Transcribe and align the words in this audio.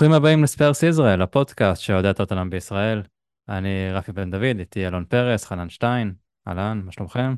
ברוכים 0.00 0.16
הבאים 0.16 0.42
לספיירס 0.42 0.82
ישראל, 0.82 1.22
הפודקאסט 1.22 1.82
שאוהדי 1.82 2.10
טוטנאם 2.16 2.50
בישראל. 2.50 3.02
אני 3.48 3.92
רפי 3.92 4.12
בן 4.12 4.30
דוד, 4.30 4.58
איתי 4.58 4.86
אלון 4.86 5.04
פרס, 5.04 5.46
חנן 5.46 5.70
שטיין, 5.70 6.14
אהלן, 6.48 6.82
מה 6.84 6.92
שלומכם? 6.92 7.34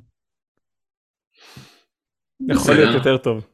יכול 2.48 2.74
להיות 2.74 2.94
יותר 2.94 3.16
טוב. 3.16 3.46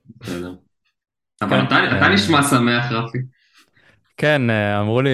אבל 1.42 1.62
אתה 1.62 1.74
אה, 1.74 2.08
נשמע 2.14 2.42
שמח 2.42 2.92
רפי. 2.92 3.18
כן, 4.16 4.50
אה, 4.50 4.80
אמרו 4.80 5.02
לי 5.02 5.10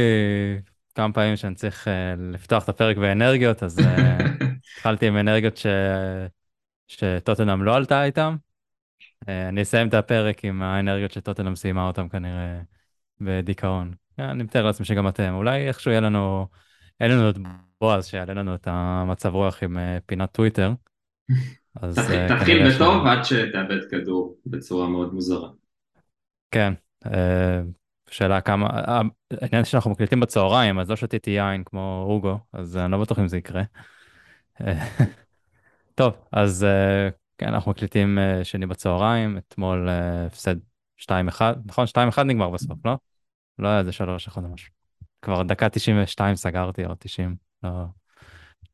כמה 0.95 1.13
פעמים 1.13 1.37
שאני 1.37 1.55
צריך 1.55 1.89
אה, 1.89 2.15
לפתוח 2.33 2.65
את 2.65 2.69
הפרק 2.69 2.97
באנרגיות, 2.97 3.63
אז 3.63 3.79
התחלתי 4.77 5.07
עם 5.07 5.17
אנרגיות. 5.17 5.61
שטוטנאם 6.89 7.63
לא 7.63 7.77
עלתה 7.77 8.05
איתם. 8.05 8.37
אני 9.29 9.63
אסיים 9.63 9.89
את 9.89 9.95
הפרק 9.95 10.45
עם 10.45 10.63
האנרגיות 10.63 11.11
שטוטנאם 11.13 11.57
סיימה 11.57 11.87
אותם 11.87 12.09
כנראה 12.09 12.61
בדיכאון. 13.21 13.95
אה, 14.21 14.31
אני 14.31 14.43
מתאר 14.43 14.63
לעצמי 14.63 14.87
שגם 14.87 15.09
אתם. 15.09 15.35
אולי 15.35 15.69
איכשהו 15.69 15.91
יהיה 15.91 16.01
לנו, 16.01 16.47
אין 17.01 17.11
לנו 17.11 17.31
את 17.31 17.37
בועז 17.81 18.07
שיעלה 18.07 18.35
לנו 18.35 18.55
את 18.55 18.69
המצב 18.71 19.35
רוח 19.35 19.63
עם 19.63 19.79
אה, 19.79 19.99
פינת 20.07 20.33
טוויטר. 20.33 20.73
אז 21.83 21.99
תתחיל- 22.29 22.63
אה, 22.63 22.75
בטוב 22.75 23.07
עד 23.07 23.25
שתאבד 23.25 23.91
כדור 23.91 24.37
בצורה 24.47 24.89
מאוד 24.89 25.15
מוזרה. 25.15 25.49
כן, 26.51 26.73
שאלה 28.11 28.41
כמה, 28.41 28.69
העניין 29.41 29.65
שאנחנו 29.65 29.91
מקליטים 29.91 30.21
בצהריים, 30.21 30.79
אז 30.79 30.91
לא 30.91 30.97
שתיתי 30.97 31.31
יין 31.31 31.65
כמו 31.65 32.05
אוגו, 32.09 32.39
אז 32.53 32.77
אני 32.77 32.93
לא 32.93 33.01
בטוח 33.01 33.19
אם 33.19 33.29
זה 33.29 33.37
יקרה. 33.37 33.63
טוב, 35.95 36.13
אז 36.33 36.67
כן, 37.39 37.49
אנחנו 37.49 37.71
מקליטים 37.71 38.19
שני 38.43 38.67
בצהריים, 38.67 39.39
אתמול 39.39 39.89
הפסד 40.27 40.57
2-1, 40.97 41.11
נכון? 41.67 41.87
2-1 41.87 42.23
נגמר 42.23 42.51
בסוף, 42.51 42.79
לא? 42.85 42.97
לא 43.59 43.69
היה 43.69 43.79
איזה 43.79 43.91
3-1 43.91 44.37
או 44.37 44.49
משהו. 44.49 44.73
כבר 45.23 45.43
דקה 45.43 45.69
92 45.69 46.37
סגרתי, 46.37 46.85
או 46.85 46.95
90, 46.99 47.37
לא, 47.63 47.71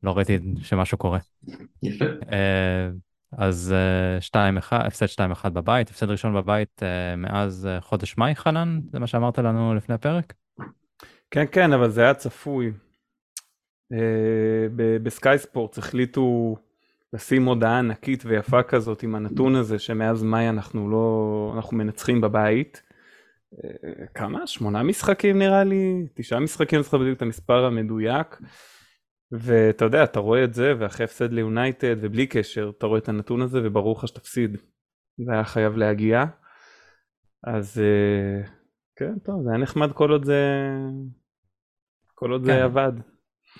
לא 0.03 0.17
ראיתי 0.17 0.39
שמשהו 0.61 0.97
קורה. 0.97 1.19
יפה. 1.83 2.05
אה, 2.31 2.89
אז 3.37 3.73
אה, 4.33 4.57
2-1, 4.59 4.75
הפסד 4.75 5.21
2-1 5.45 5.49
בבית, 5.49 5.89
הפסד 5.89 6.09
ראשון 6.09 6.33
בבית 6.33 6.83
אה, 6.83 7.15
מאז 7.15 7.67
אה, 7.67 7.81
חודש 7.81 8.17
מאי, 8.17 8.35
חנן? 8.35 8.79
זה 8.91 8.99
מה 8.99 9.07
שאמרת 9.07 9.39
לנו 9.39 9.75
לפני 9.75 9.95
הפרק? 9.95 10.33
כן, 11.31 11.45
כן, 11.51 11.73
אבל 11.73 11.89
זה 11.89 12.01
היה 12.01 12.13
צפוי. 12.13 12.71
אה, 13.93 14.67
ב- 14.75 14.97
בסקאי 15.03 15.37
ספורטס 15.37 15.77
החליטו 15.77 16.55
לשים 17.13 17.45
הודעה 17.45 17.79
ענקית 17.79 18.23
ויפה 18.25 18.63
כזאת 18.63 19.03
עם 19.03 19.15
הנתון 19.15 19.55
הזה 19.55 19.79
שמאז 19.79 20.23
מאי 20.23 20.49
אנחנו 20.49 20.89
לא, 20.89 21.51
אנחנו 21.55 21.77
מנצחים 21.77 22.21
בבית. 22.21 22.81
כמה? 24.13 24.47
שמונה 24.47 24.83
משחקים 24.83 25.39
נראה 25.39 25.63
לי? 25.63 26.07
תשעה 26.13 26.39
משחקים, 26.39 26.77
אני 26.79 26.83
זוכר 26.83 26.97
בדיוק 26.97 27.17
את 27.17 27.21
המספר 27.21 27.65
המדויק. 27.65 28.37
ואתה 29.31 29.85
יודע, 29.85 30.03
אתה 30.03 30.19
רואה 30.19 30.43
את 30.43 30.53
זה, 30.53 30.73
ואחרי 30.79 31.03
הפסד 31.03 31.31
ליונייטד, 31.31 31.95
ובלי 32.01 32.27
קשר, 32.27 32.71
אתה 32.77 32.85
רואה 32.85 32.99
את 32.99 33.09
הנתון 33.09 33.41
הזה, 33.41 33.59
וברור 33.63 33.97
לך 33.97 34.07
שתפסיד. 34.07 34.57
זה 35.17 35.31
היה 35.31 35.43
חייב 35.43 35.77
להגיע. 35.77 36.25
אז 37.43 37.81
אה, 37.81 38.47
כן, 38.95 39.19
טוב, 39.19 39.43
זה 39.43 39.49
היה 39.49 39.57
נחמד 39.57 39.91
כל 39.91 40.11
עוד 40.11 40.25
זה... 40.25 40.69
כל 42.15 42.31
עוד 42.31 42.41
כן. 42.41 42.47
זה 42.47 42.63
עבד. 42.63 42.91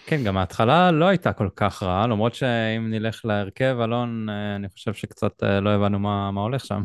כן, 0.06 0.24
גם 0.24 0.38
ההתחלה 0.38 0.92
לא 0.92 1.06
הייתה 1.06 1.34
כל 1.34 1.50
כך 1.56 1.84
רעה, 1.84 2.08
למרות 2.08 2.36
שאם 2.36 2.88
נלך 2.90 3.26
להרכב, 3.26 3.78
אלון, 3.84 4.30
אה, 4.30 4.56
אני 4.56 4.70
חושב 4.70 4.94
שקצת 4.94 5.44
אה, 5.44 5.60
לא 5.60 5.70
הבנו 5.70 6.00
מה, 6.00 6.32
מה 6.32 6.42
הולך 6.42 6.66
שם. 6.66 6.82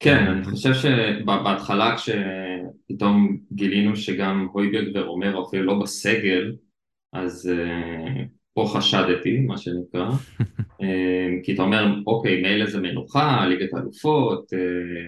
כן, 0.00 0.26
אני 0.26 0.44
חושב 0.44 0.70
שבהתחלה 0.74 1.96
כשפתאום 1.96 3.38
גילינו 3.52 3.96
שגם 3.96 4.48
הויברג 4.52 4.88
ורומרו 4.94 5.48
אפילו 5.48 5.64
לא 5.64 5.78
בסגל, 5.82 6.52
אז 7.12 7.50
אה, 7.52 8.24
פה 8.54 8.72
חשדתי, 8.76 9.38
מה 9.38 9.58
שנקרא. 9.58 10.10
אה, 10.82 11.28
כי 11.42 11.54
אתה 11.54 11.62
אומר, 11.62 11.94
אוקיי, 12.06 12.42
מילא 12.42 12.66
זה 12.66 12.80
מנוחה, 12.80 13.46
ליגת 13.46 13.74
האלופות, 13.74 14.52
אה, 14.52 14.58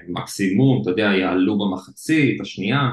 מקסימום, 0.08 0.82
אתה 0.82 0.90
יודע, 0.90 1.02
יעלו 1.02 1.58
במחצית, 1.58 2.40
השנייה, 2.40 2.90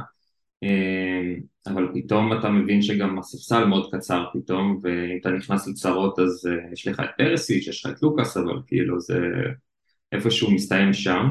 אבל 1.67 1.87
פתאום 1.93 2.33
אתה 2.39 2.49
מבין 2.49 2.81
שגם 2.81 3.19
הספסל 3.19 3.65
מאוד 3.65 3.89
קצר 3.91 4.25
פתאום, 4.33 4.79
ואם 4.83 5.17
אתה 5.21 5.29
נכנס 5.29 5.67
לצרות 5.67 6.19
אז 6.19 6.49
יש 6.73 6.87
לך 6.87 6.99
את 6.99 7.09
פרסיץ', 7.17 7.67
יש 7.67 7.85
לך 7.85 7.91
את 7.91 8.03
לוקאס, 8.03 8.37
אבל 8.37 8.59
כאילו 8.67 8.99
זה 8.99 9.19
איפשהו 10.11 10.51
מסתיים 10.51 10.93
שם. 10.93 11.29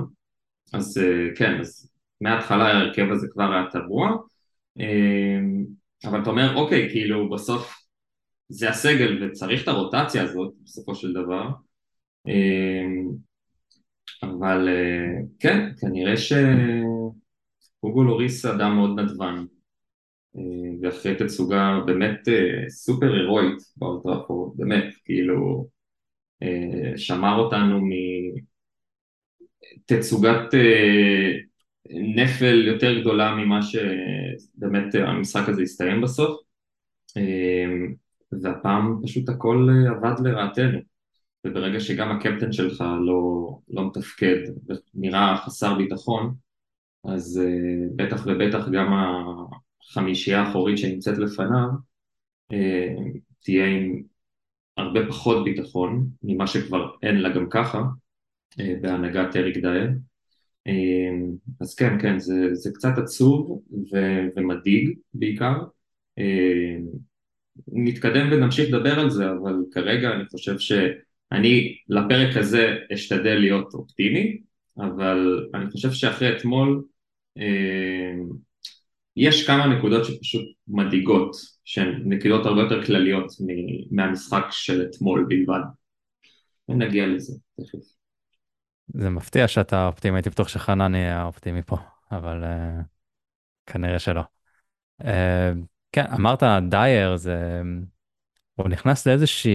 אז 0.72 0.98
אה, 0.98 1.36
כן, 1.36 1.60
אז 1.60 1.92
מההתחלה 2.20 2.64
ההרכב 2.64 3.06
הזה 3.10 3.26
כבר 3.30 3.52
היה 3.52 3.64
טבוע, 3.72 4.10
אה, 4.80 5.38
אבל 6.04 6.22
אתה 6.22 6.30
אומר, 6.30 6.56
אוקיי, 6.56 6.88
כאילו 6.90 7.30
בסוף 7.30 7.74
זה 8.48 8.70
הסגל 8.70 9.24
וצריך 9.24 9.62
את 9.62 9.68
הרוטציה 9.68 10.22
הזאת 10.22 10.54
בסופו 10.64 10.94
של 10.94 11.12
דבר, 11.12 11.48
אה, 12.28 12.84
אבל 14.22 14.68
כן, 15.38 15.72
כנראה 15.80 16.16
שהוגו 16.16 18.04
לוריס 18.04 18.44
אדם 18.44 18.76
מאוד 18.76 19.00
נדבן, 19.00 19.44
ואחרי 20.82 21.14
תצוגה 21.14 21.80
באמת 21.86 22.28
סופר 22.68 23.12
הירואית 23.12 23.58
באולטראפורד, 23.76 24.56
באמת, 24.56 24.94
כאילו 25.04 25.68
שמר 26.96 27.38
אותנו 27.38 27.80
מתצוגת 27.80 28.51
אה, 30.54 31.32
נפל 32.16 32.66
יותר 32.66 33.00
גדולה 33.00 33.34
ממה 33.34 33.60
שבאמת 33.62 34.94
המשחק 34.94 35.48
הזה 35.48 35.62
הסתיים 35.62 36.00
בסוף, 36.00 36.40
אה, 37.16 37.66
והפעם 38.42 39.00
פשוט 39.02 39.28
הכל 39.28 39.68
אה, 39.70 39.90
עבד 39.90 40.20
לרעתנו, 40.26 40.78
וברגע 41.46 41.80
שגם 41.80 42.10
הקפטן 42.10 42.52
שלך 42.52 42.84
לא, 43.06 43.58
לא 43.68 43.86
מתפקד 43.86 44.36
ונראה 44.94 45.36
חסר 45.36 45.74
ביטחון, 45.74 46.34
אז 47.04 47.42
בטח 47.96 48.26
ובטח 48.26 48.68
גם 48.68 48.92
החמישייה 49.82 50.42
האחורית 50.42 50.78
שנמצאת 50.78 51.18
לפניו 51.18 51.68
תהיה 53.40 53.66
עם 53.66 54.02
הרבה 54.76 55.00
פחות 55.08 55.44
ביטחון 55.44 56.06
ממה 56.22 56.46
שכבר 56.46 56.90
אין 57.02 57.16
לה 57.16 57.34
גם 57.34 57.46
ככה 57.50 57.82
בהנהגת 58.58 59.36
אריק 59.36 59.56
דייר. 59.56 59.90
אה, 60.66 60.72
אז 61.60 61.74
כן, 61.74 61.98
כן, 62.02 62.18
זה, 62.18 62.54
זה 62.54 62.70
קצת 62.74 62.98
עצוב 62.98 63.62
ו- 63.92 64.26
ומדאיג 64.36 64.98
בעיקר. 65.14 65.54
אה, 66.18 66.76
נתקדם 67.72 68.28
ונמשיך 68.32 68.68
לדבר 68.68 69.00
על 69.00 69.10
זה, 69.10 69.30
אבל 69.30 69.54
כרגע 69.72 70.10
אני 70.10 70.24
חושב 70.30 70.58
שאני 70.58 71.76
לפרק 71.88 72.36
הזה 72.36 72.76
אשתדל 72.94 73.34
להיות 73.34 73.74
אופטימי, 73.74 74.40
אבל 74.78 75.48
אני 75.54 75.70
חושב 75.70 75.92
שאחרי 75.92 76.36
אתמול 76.36 76.84
אה, 77.38 78.12
יש 79.16 79.46
כמה 79.46 79.66
נקודות 79.66 80.04
שפשוט 80.04 80.44
מדאיגות, 80.68 81.36
שהן 81.64 82.02
נקודות 82.04 82.46
הרבה 82.46 82.60
יותר 82.60 82.84
כלליות 82.84 83.32
מהמשחק 83.90 84.44
של 84.50 84.82
אתמול 84.82 85.26
בלבד. 85.28 85.60
נגיע 86.68 87.06
לזה 87.06 87.32
תכף. 87.56 88.01
זה 88.88 89.10
מפתיע 89.10 89.48
שאתה 89.48 89.86
אופטימי, 89.86 90.16
הייתי 90.16 90.30
בטוח 90.30 90.48
שחנן 90.48 90.94
יהיה 90.94 91.20
האופטימי 91.20 91.62
פה, 91.62 91.76
אבל 92.12 92.44
uh, 92.44 92.84
כנראה 93.66 93.98
שלא. 93.98 94.22
Uh, 95.02 95.06
כן, 95.92 96.04
אמרת 96.14 96.42
דייר, 96.68 97.16
זה... 97.16 97.62
הוא 98.54 98.68
נכנס 98.68 99.06
לאיזושהי... 99.06 99.52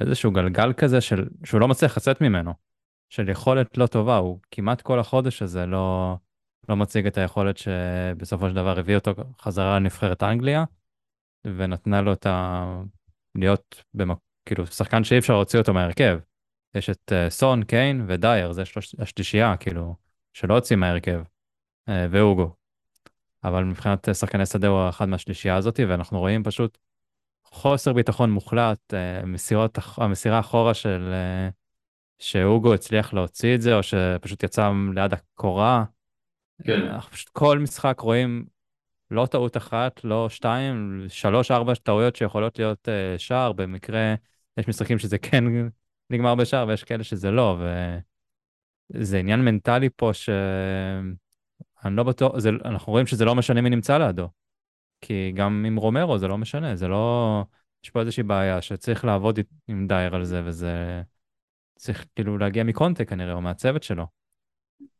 איזשהו 0.00 0.32
גלגל 0.32 0.72
כזה 0.72 1.00
של... 1.00 1.28
שהוא 1.44 1.60
לא 1.60 1.68
מצליח 1.68 1.96
לצאת 1.96 2.20
ממנו, 2.20 2.54
של 3.08 3.28
יכולת 3.28 3.78
לא 3.78 3.86
טובה, 3.86 4.16
הוא 4.16 4.40
כמעט 4.50 4.82
כל 4.82 4.98
החודש 4.98 5.42
הזה 5.42 5.66
לא, 5.66 6.16
לא 6.68 6.76
מציג 6.76 7.06
את 7.06 7.18
היכולת 7.18 7.56
שבסופו 7.56 8.48
של 8.48 8.54
דבר 8.54 8.78
הביא 8.78 8.94
אותו 8.94 9.14
חזרה 9.40 9.78
לנבחרת 9.78 10.22
אנגליה, 10.22 10.64
ונתנה 11.44 12.00
לו 12.00 12.12
את 12.12 12.26
ה... 12.26 12.64
להיות 13.34 13.84
במק... 13.94 14.18
כאילו 14.46 14.66
שחקן 14.66 15.04
שאי 15.04 15.18
אפשר 15.18 15.32
להוציא 15.32 15.58
אותו 15.58 15.74
מההרכב. 15.74 16.18
יש 16.74 16.90
את 16.90 17.12
uh, 17.12 17.30
סון, 17.30 17.64
קיין 17.64 18.04
ודייר, 18.08 18.52
זה 18.52 18.64
שלוש... 18.64 18.94
השלישייה, 18.98 19.56
כאילו, 19.56 19.94
שלא 20.32 20.54
יוצאים 20.54 20.80
מההרכב, 20.80 21.22
uh, 21.88 21.92
ואוגו. 22.10 22.54
אבל 23.44 23.64
מבחינת 23.64 24.08
uh, 24.08 24.14
שחקני 24.14 24.46
שדה 24.46 24.68
הוא 24.68 24.88
אחד 24.88 25.08
מהשלישייה 25.08 25.56
הזאת, 25.56 25.80
ואנחנו 25.88 26.18
רואים 26.18 26.44
פשוט 26.44 26.78
חוסר 27.44 27.92
ביטחון 27.92 28.30
מוחלט, 28.30 28.94
מסירות, 29.26 29.78
המסירה 29.96 30.40
אחורה 30.40 30.74
של... 30.74 31.14
שאוגו 32.18 32.74
הצליח 32.74 33.14
להוציא 33.14 33.54
את 33.54 33.60
זה, 33.60 33.74
או 33.74 33.82
שפשוט 33.82 34.42
יצא 34.42 34.70
ליד 34.94 35.12
הקורה. 35.12 35.84
כן. 36.64 36.82
אנחנו 36.82 37.10
פשוט 37.10 37.28
כל 37.28 37.58
משחק 37.58 38.00
רואים 38.00 38.44
לא 39.10 39.26
טעות 39.26 39.56
אחת, 39.56 40.04
לא 40.04 40.28
שתיים, 40.28 41.04
שלוש, 41.08 41.50
ארבע 41.50 41.74
טעויות 41.74 42.16
שיכולות 42.16 42.58
להיות 42.58 42.88
שער, 43.18 43.52
במקרה 43.52 44.14
יש 44.58 44.68
משחקים 44.68 44.98
שזה 44.98 45.18
כן 45.18 45.44
נגמר 46.10 46.34
בשער 46.34 46.68
ויש 46.68 46.84
כאלה 46.84 47.04
שזה 47.04 47.30
לא, 47.30 47.58
וזה 48.94 49.18
עניין 49.18 49.44
מנטלי 49.44 49.88
פה 49.96 50.12
אני 51.84 51.96
לא 51.96 52.02
בטוח, 52.02 52.38
זה, 52.38 52.50
אנחנו 52.64 52.92
רואים 52.92 53.06
שזה 53.06 53.24
לא 53.24 53.34
משנה 53.34 53.60
מי 53.60 53.70
נמצא 53.70 53.98
לידו. 53.98 54.28
כי 55.00 55.32
גם 55.34 55.64
עם 55.66 55.76
רומרו 55.76 56.18
זה 56.18 56.28
לא 56.28 56.38
משנה, 56.38 56.76
זה 56.76 56.88
לא... 56.88 57.44
יש 57.84 57.90
פה 57.90 58.00
איזושהי 58.00 58.22
בעיה 58.22 58.62
שצריך 58.62 59.04
לעבוד 59.04 59.38
עם 59.68 59.86
דייר 59.86 60.14
על 60.14 60.24
זה, 60.24 60.42
וזה 60.44 61.02
צריך 61.76 62.06
כאילו 62.14 62.38
להגיע 62.38 62.64
מקונטה 62.64 63.04
כנראה, 63.04 63.32
או 63.32 63.40
מהצוות 63.40 63.82
שלו. 63.82 64.06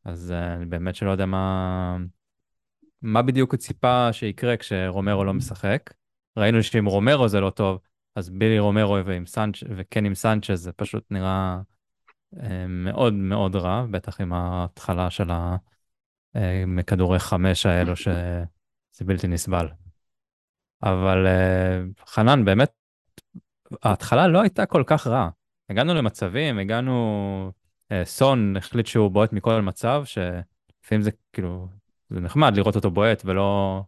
אז 0.04 0.32
אה, 0.32 0.54
אני 0.54 0.66
באמת 0.66 0.94
שלא 0.94 1.10
יודע 1.10 1.26
מה... 1.26 1.96
מה 3.02 3.22
בדיוק 3.22 3.52
הוא 3.52 3.58
ציפה 3.58 4.12
שיקרה 4.12 4.56
כשרומרו 4.56 5.24
לא 5.24 5.34
משחק. 5.34 5.90
ראינו 6.36 6.62
שאם 6.62 6.86
רומרו 6.86 7.28
זה 7.28 7.40
לא 7.40 7.50
טוב, 7.50 7.78
אז 8.18 8.30
בילי 8.30 8.58
רומרו 8.58 8.96
ועם 9.04 9.26
סנצ' 9.26 9.56
וכן 9.76 10.04
עם 10.04 10.14
סנצ'ז 10.14 10.62
זה 10.62 10.72
פשוט 10.72 11.04
נראה 11.10 11.60
אה, 12.40 12.66
מאוד 12.68 13.14
מאוד 13.14 13.56
רע, 13.56 13.86
בטח 13.90 14.20
עם 14.20 14.32
ההתחלה 14.32 15.10
של 15.10 15.30
ה... 15.30 15.56
אה, 16.36 17.18
חמש 17.18 17.66
האלו 17.66 17.96
שזה 17.96 19.04
בלתי 19.04 19.28
נסבל. 19.28 19.68
אבל 20.82 21.26
אה, 21.26 21.80
חנן, 22.06 22.44
באמת, 22.44 22.70
ההתחלה 23.82 24.28
לא 24.28 24.40
הייתה 24.40 24.66
כל 24.66 24.82
כך 24.86 25.06
רעה. 25.06 25.28
הגענו 25.70 25.94
למצבים, 25.94 26.58
הגענו... 26.58 27.52
סון 28.04 28.56
החליט 28.56 28.86
שהוא 28.86 29.10
בועט 29.10 29.32
מכל 29.32 29.62
מצב, 29.62 30.02
שלפעמים 30.04 31.02
זה 31.02 31.10
כאילו, 31.32 31.68
זה 32.10 32.20
נחמד 32.20 32.56
לראות 32.56 32.76
אותו 32.76 32.90
בועט 32.90 33.22
ולא 33.24 33.82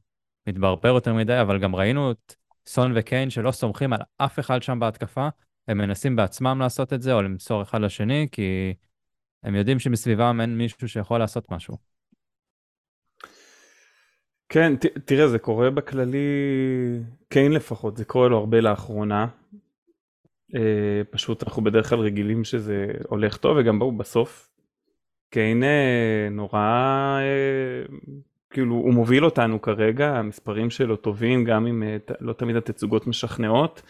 מתברבר 0.46 0.88
יותר 0.88 1.14
מדי, 1.14 1.40
אבל 1.40 1.58
גם 1.58 1.76
ראינו 1.76 2.10
את 2.10 2.34
סון 2.66 2.92
וקיין 2.96 3.30
שלא 3.30 3.50
סומכים 3.50 3.92
על 3.92 4.00
אף 4.16 4.38
אחד 4.38 4.62
שם 4.62 4.80
בהתקפה, 4.80 5.28
הם 5.68 5.78
מנסים 5.78 6.16
בעצמם 6.16 6.58
לעשות 6.60 6.92
את 6.92 7.02
זה 7.02 7.12
או 7.12 7.22
למסור 7.22 7.62
אחד 7.62 7.80
לשני, 7.80 8.28
כי 8.32 8.74
הם 9.42 9.54
יודעים 9.54 9.78
שמסביבם 9.78 10.40
אין 10.40 10.58
מישהו 10.58 10.88
שיכול 10.88 11.18
לעשות 11.18 11.52
משהו. 11.52 11.76
כן, 14.48 14.76
ת, 14.76 14.86
תראה, 14.86 15.28
זה 15.28 15.38
קורה 15.38 15.70
בכללי, 15.70 16.18
קיין 17.28 17.52
לפחות, 17.52 17.96
זה 17.96 18.04
קורה 18.04 18.28
לו 18.28 18.38
הרבה 18.38 18.60
לאחרונה. 18.60 19.26
אה, 20.54 21.02
פשוט 21.10 21.42
אנחנו 21.42 21.64
בדרך 21.64 21.88
כלל 21.88 21.98
רגילים 21.98 22.44
שזה 22.44 22.86
הולך 23.08 23.36
טוב, 23.36 23.56
וגם 23.60 23.78
בואו 23.78 23.92
בסוף, 23.92 24.50
קיין 25.30 25.62
אה, 25.62 26.28
נורא, 26.30 26.58
אה, 27.20 27.96
כאילו, 28.50 28.74
הוא 28.74 28.94
מוביל 28.94 29.24
אותנו 29.24 29.62
כרגע, 29.62 30.08
המספרים 30.16 30.70
שלו 30.70 30.96
טובים, 30.96 31.44
גם 31.44 31.66
אם 31.66 31.82
אה, 31.82 31.96
לא 32.20 32.32
תמיד 32.32 32.56
התצוגות 32.56 33.06
משכנעות. 33.06 33.82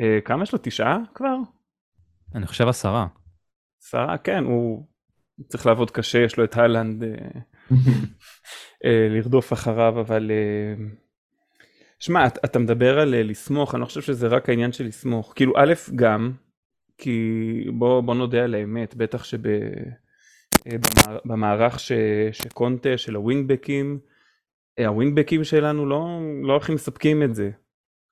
אה, 0.00 0.18
כמה 0.24 0.42
יש 0.42 0.52
לו? 0.52 0.58
תשעה 0.62 0.98
כבר? 1.14 1.36
אני 2.34 2.46
חושב 2.46 2.68
עשרה. 2.68 3.06
עשרה, 3.82 4.18
כן, 4.18 4.44
הוא 4.44 4.86
צריך 5.48 5.66
לעבוד 5.66 5.90
קשה, 5.90 6.18
יש 6.18 6.36
לו 6.36 6.44
את 6.44 6.56
הלנד. 6.56 7.04
אה, 8.84 9.08
לרדוף 9.10 9.52
אחריו, 9.52 10.00
אבל... 10.00 10.30
שמע, 11.98 12.26
אתה 12.26 12.58
מדבר 12.58 12.98
על 12.98 13.14
לסמוך, 13.22 13.74
אני 13.74 13.80
לא 13.80 13.86
חושב 13.86 14.00
שזה 14.00 14.26
רק 14.26 14.48
העניין 14.48 14.72
של 14.72 14.86
לסמוך. 14.86 15.32
כאילו, 15.36 15.52
א', 15.56 15.74
גם, 15.94 16.32
כי 16.98 17.50
בוא, 17.78 18.00
בוא 18.00 18.14
נודה 18.14 18.44
על 18.44 18.54
האמת, 18.54 18.94
בטח 18.94 19.24
שבמערך 20.64 21.80
ש, 21.80 21.92
שקונטה, 22.32 22.98
של 22.98 23.14
הווינגבקים, 23.14 23.98
הווינגבקים 24.86 25.44
שלנו 25.44 25.86
לא, 25.86 26.20
לא 26.42 26.56
הכי 26.56 26.74
מספקים 26.74 27.22
את 27.22 27.34
זה. 27.34 27.50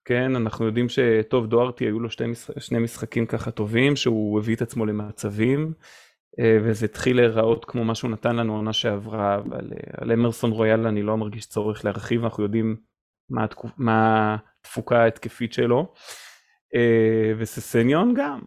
כן, 0.05 0.37
אנחנו 0.37 0.67
יודעים 0.67 0.87
שטוב 0.89 1.47
דוארטי 1.47 1.85
היו 1.85 2.01
לו 2.01 2.11
שתי, 2.11 2.25
שני 2.59 2.79
משחקים 2.79 3.27
ככה 3.27 3.51
טובים, 3.51 3.97
שהוא 3.97 4.39
הביא 4.41 4.57
את 4.57 4.63
עצמו 4.63 4.87
למצבים. 4.87 5.73
אה, 6.41 6.59
וזה 6.63 6.85
התחיל 6.87 7.17
להיראות 7.17 7.65
כמו 7.65 7.85
מה 7.85 7.95
שהוא 7.95 8.11
נתן 8.11 8.37
לנו 8.37 8.57
עונה 8.57 8.73
שעברה, 8.73 9.35
אבל 9.35 9.73
אה, 9.73 9.79
על 9.97 10.13
אמרסון 10.13 10.51
רויאל 10.51 10.87
אני 10.87 11.03
לא 11.03 11.17
מרגיש 11.17 11.47
צורך 11.47 11.85
להרחיב, 11.85 12.25
אנחנו 12.25 12.43
יודעים 12.43 12.77
מה, 13.31 13.45
התקופ... 13.45 13.71
מה 13.77 14.37
התפוקה 14.61 15.03
ההתקפית 15.03 15.53
שלו. 15.53 15.93
אה, 16.75 17.33
וססניון 17.39 18.15
גם, 18.17 18.41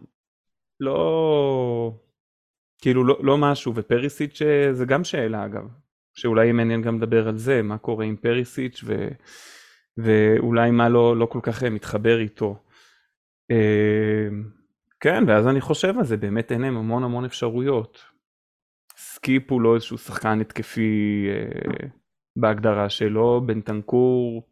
לא, 0.80 1.94
כאילו 2.82 3.04
לא, 3.04 3.18
לא 3.22 3.38
משהו, 3.38 3.72
ופרישיץ' 3.74 4.40
זה 4.72 4.84
גם 4.84 5.04
שאלה 5.04 5.44
אגב, 5.44 5.68
שאולי 6.14 6.52
מעניין 6.52 6.82
גם 6.82 6.96
לדבר 6.96 7.28
על 7.28 7.36
זה, 7.36 7.62
מה 7.62 7.78
קורה 7.78 8.04
עם 8.04 8.16
פרישיץ' 8.16 8.80
ו... 8.84 9.08
ואולי 9.96 10.70
מה 10.70 10.88
לא, 10.88 11.16
לא 11.16 11.26
כל 11.26 11.40
כך 11.42 11.62
מתחבר 11.62 12.20
איתו. 12.20 12.62
כן, 15.00 15.24
ואז 15.26 15.46
אני 15.46 15.60
חושב 15.60 15.98
על 15.98 16.04
זה, 16.04 16.16
באמת 16.16 16.52
אין 16.52 16.60
להם 16.60 16.76
המון 16.76 17.04
המון 17.04 17.24
אפשרויות. 17.24 18.04
סקיפ 18.96 19.52
הוא 19.52 19.60
לא 19.60 19.74
איזשהו 19.74 19.98
שחקן 19.98 20.40
התקפי 20.40 21.26
אה, 21.28 21.88
בהגדרה 22.36 22.88
שלו, 22.88 23.42
בנטנקור 23.46 24.42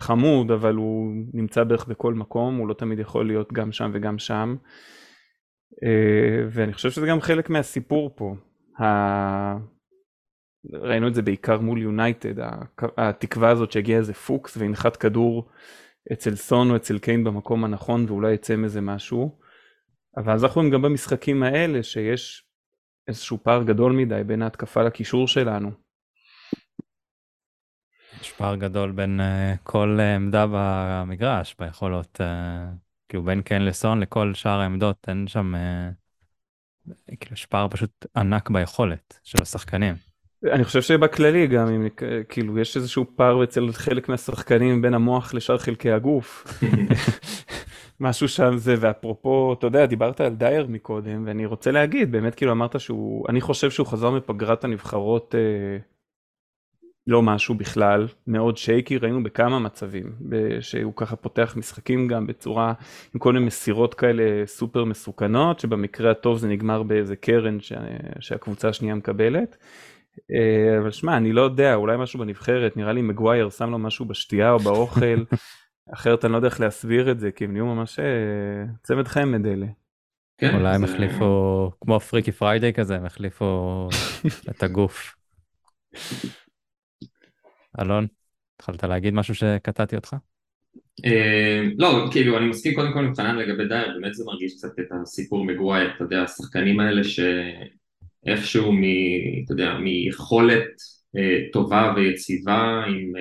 חמוד, 0.00 0.50
אבל 0.50 0.74
הוא 0.74 1.12
נמצא 1.34 1.64
בערך 1.64 1.86
בכל 1.86 2.14
מקום, 2.14 2.56
הוא 2.56 2.68
לא 2.68 2.74
תמיד 2.74 2.98
יכול 2.98 3.26
להיות 3.26 3.52
גם 3.52 3.72
שם 3.72 3.90
וגם 3.94 4.18
שם. 4.18 4.56
אה, 5.84 6.46
ואני 6.50 6.72
חושב 6.72 6.90
שזה 6.90 7.06
גם 7.06 7.20
חלק 7.20 7.50
מהסיפור 7.50 8.10
פה. 8.16 8.34
ראינו 10.72 11.08
את 11.08 11.14
זה 11.14 11.22
בעיקר 11.22 11.60
מול 11.60 11.82
יונייטד, 11.82 12.34
התקווה 12.98 13.50
הזאת 13.50 13.72
שהגיע 13.72 13.98
איזה 13.98 14.14
פוקס 14.14 14.56
וינחת 14.56 14.96
כדור 14.96 15.48
אצל 16.12 16.36
סון 16.36 16.70
או 16.70 16.76
אצל 16.76 16.98
קיין 16.98 17.24
במקום 17.24 17.64
הנכון 17.64 18.04
ואולי 18.08 18.32
יצא 18.32 18.56
מזה 18.56 18.80
משהו. 18.80 19.38
אבל 20.16 20.32
אז 20.32 20.44
אנחנו 20.44 20.58
רואים 20.60 20.74
גם 20.74 20.82
במשחקים 20.82 21.42
האלה 21.42 21.82
שיש 21.82 22.44
איזשהו 23.08 23.38
פער 23.42 23.62
גדול 23.62 23.92
מדי 23.92 24.22
בין 24.26 24.42
ההתקפה 24.42 24.82
לקישור 24.82 25.28
שלנו. 25.28 25.70
יש 28.20 28.32
פער 28.32 28.56
גדול 28.56 28.92
בין 28.92 29.20
uh, 29.20 29.58
כל 29.62 29.98
uh, 30.00 30.16
עמדה 30.16 30.46
במגרש, 30.52 31.56
ביכולות, 31.58 32.20
כאילו 33.10 33.22
בין 33.22 33.42
קיין 33.42 33.64
לסון 33.64 34.00
לכל 34.00 34.34
שאר 34.34 34.60
העמדות, 34.60 34.96
אין 35.08 35.26
שם, 35.28 35.54
uh, 35.54 36.94
כאילו 37.20 37.32
יש 37.32 37.46
פער 37.46 37.68
פשוט 37.68 38.06
ענק 38.16 38.50
ביכולת 38.50 39.18
של 39.24 39.42
השחקנים. 39.42 39.94
אני 40.52 40.64
חושב 40.64 40.82
שבכללי 40.82 41.46
גם 41.46 41.68
אם 41.68 41.88
כאילו 42.28 42.58
יש 42.58 42.76
איזשהו 42.76 43.04
פער 43.16 43.44
אצל 43.44 43.72
חלק 43.72 44.08
מהשחקנים 44.08 44.82
בין 44.82 44.94
המוח 44.94 45.34
לשאר 45.34 45.58
חלקי 45.58 45.90
הגוף. 45.90 46.46
משהו 48.00 48.28
שם 48.28 48.56
זה, 48.56 48.74
ואפרופו, 48.78 49.52
אתה 49.58 49.66
יודע, 49.66 49.86
דיברת 49.86 50.20
על 50.20 50.34
דייר 50.34 50.66
מקודם, 50.68 51.22
ואני 51.26 51.46
רוצה 51.46 51.70
להגיד, 51.70 52.12
באמת 52.12 52.34
כאילו 52.34 52.52
אמרת 52.52 52.80
שהוא, 52.80 53.26
אני 53.28 53.40
חושב 53.40 53.70
שהוא 53.70 53.86
חזר 53.86 54.10
מפגרת 54.10 54.64
הנבחרות 54.64 55.34
אה, 55.34 55.78
לא 57.10 57.22
משהו 57.22 57.54
בכלל, 57.54 58.06
מאוד 58.26 58.56
shaky, 58.56 58.98
ראינו 58.98 59.22
בכמה 59.22 59.58
מצבים, 59.58 60.12
שהוא 60.60 60.92
ככה 60.96 61.16
פותח 61.16 61.54
משחקים 61.56 62.08
גם 62.08 62.26
בצורה, 62.26 62.72
עם 63.14 63.20
כל 63.20 63.32
מיני 63.32 63.46
מסירות 63.46 63.94
כאלה 63.94 64.46
סופר 64.46 64.84
מסוכנות, 64.84 65.60
שבמקרה 65.60 66.10
הטוב 66.10 66.38
זה 66.38 66.48
נגמר 66.48 66.82
באיזה 66.82 67.16
קרן 67.16 67.60
ש, 67.60 67.72
שהקבוצה 68.20 68.68
השנייה 68.68 68.94
מקבלת. 68.94 69.56
אה, 70.30 70.78
אבל 70.78 70.90
שמע, 70.90 71.16
אני 71.16 71.32
לא 71.32 71.40
יודע, 71.40 71.74
אולי 71.74 71.96
משהו 71.96 72.20
בנבחרת, 72.20 72.76
נראה 72.76 72.92
לי 72.92 73.02
מגוויר 73.02 73.50
שם 73.50 73.70
לו 73.70 73.78
משהו 73.78 74.04
בשתייה 74.04 74.52
או 74.52 74.58
באוכל. 74.58 75.24
אחרת 75.94 76.24
אני 76.24 76.32
לא 76.32 76.38
יודע 76.38 76.48
איך 76.48 76.60
להסביר 76.60 77.10
את 77.10 77.20
זה, 77.20 77.30
כי 77.30 77.44
הם 77.44 77.52
נהיו 77.52 77.66
ממש 77.66 77.98
אה, 77.98 78.04
צמד 78.82 79.08
חמד 79.08 79.46
אלה. 79.46 79.66
כן, 80.38 80.54
אולי 80.54 80.74
הם 80.74 80.84
החליפו, 80.84 81.70
כמו 81.80 82.00
Freaky 82.00 82.32
Friday 82.32 82.72
כזה, 82.72 82.96
הם 82.96 83.06
החליפו 83.06 83.88
את 84.50 84.62
הגוף. 84.62 85.16
אלון, 87.80 88.06
התחלת 88.56 88.84
להגיד 88.84 89.14
משהו 89.14 89.34
שקטעתי 89.34 89.96
אותך? 89.96 90.16
אה, 91.04 91.62
לא, 91.78 92.08
כאילו, 92.12 92.38
אני 92.38 92.48
מסכים 92.48 92.74
קודם 92.74 92.92
כל 92.92 93.04
עם 93.04 93.14
חנן 93.14 93.36
לגבי 93.36 93.68
דייר, 93.68 93.98
באמת 94.00 94.14
זה 94.14 94.24
מרגיש 94.24 94.54
קצת 94.54 94.78
את 94.78 94.86
הסיפור 95.02 95.44
מגווייר, 95.44 95.90
אתה 95.94 96.04
יודע, 96.04 96.22
השחקנים 96.22 96.80
האלה 96.80 97.02
שאיכשהו, 97.04 98.72
אתה 99.44 99.52
יודע, 99.52 99.78
מיכולת 99.78 100.68
אה, 101.16 101.38
טובה 101.52 101.92
ויציבה, 101.96 102.84
עם 102.88 103.12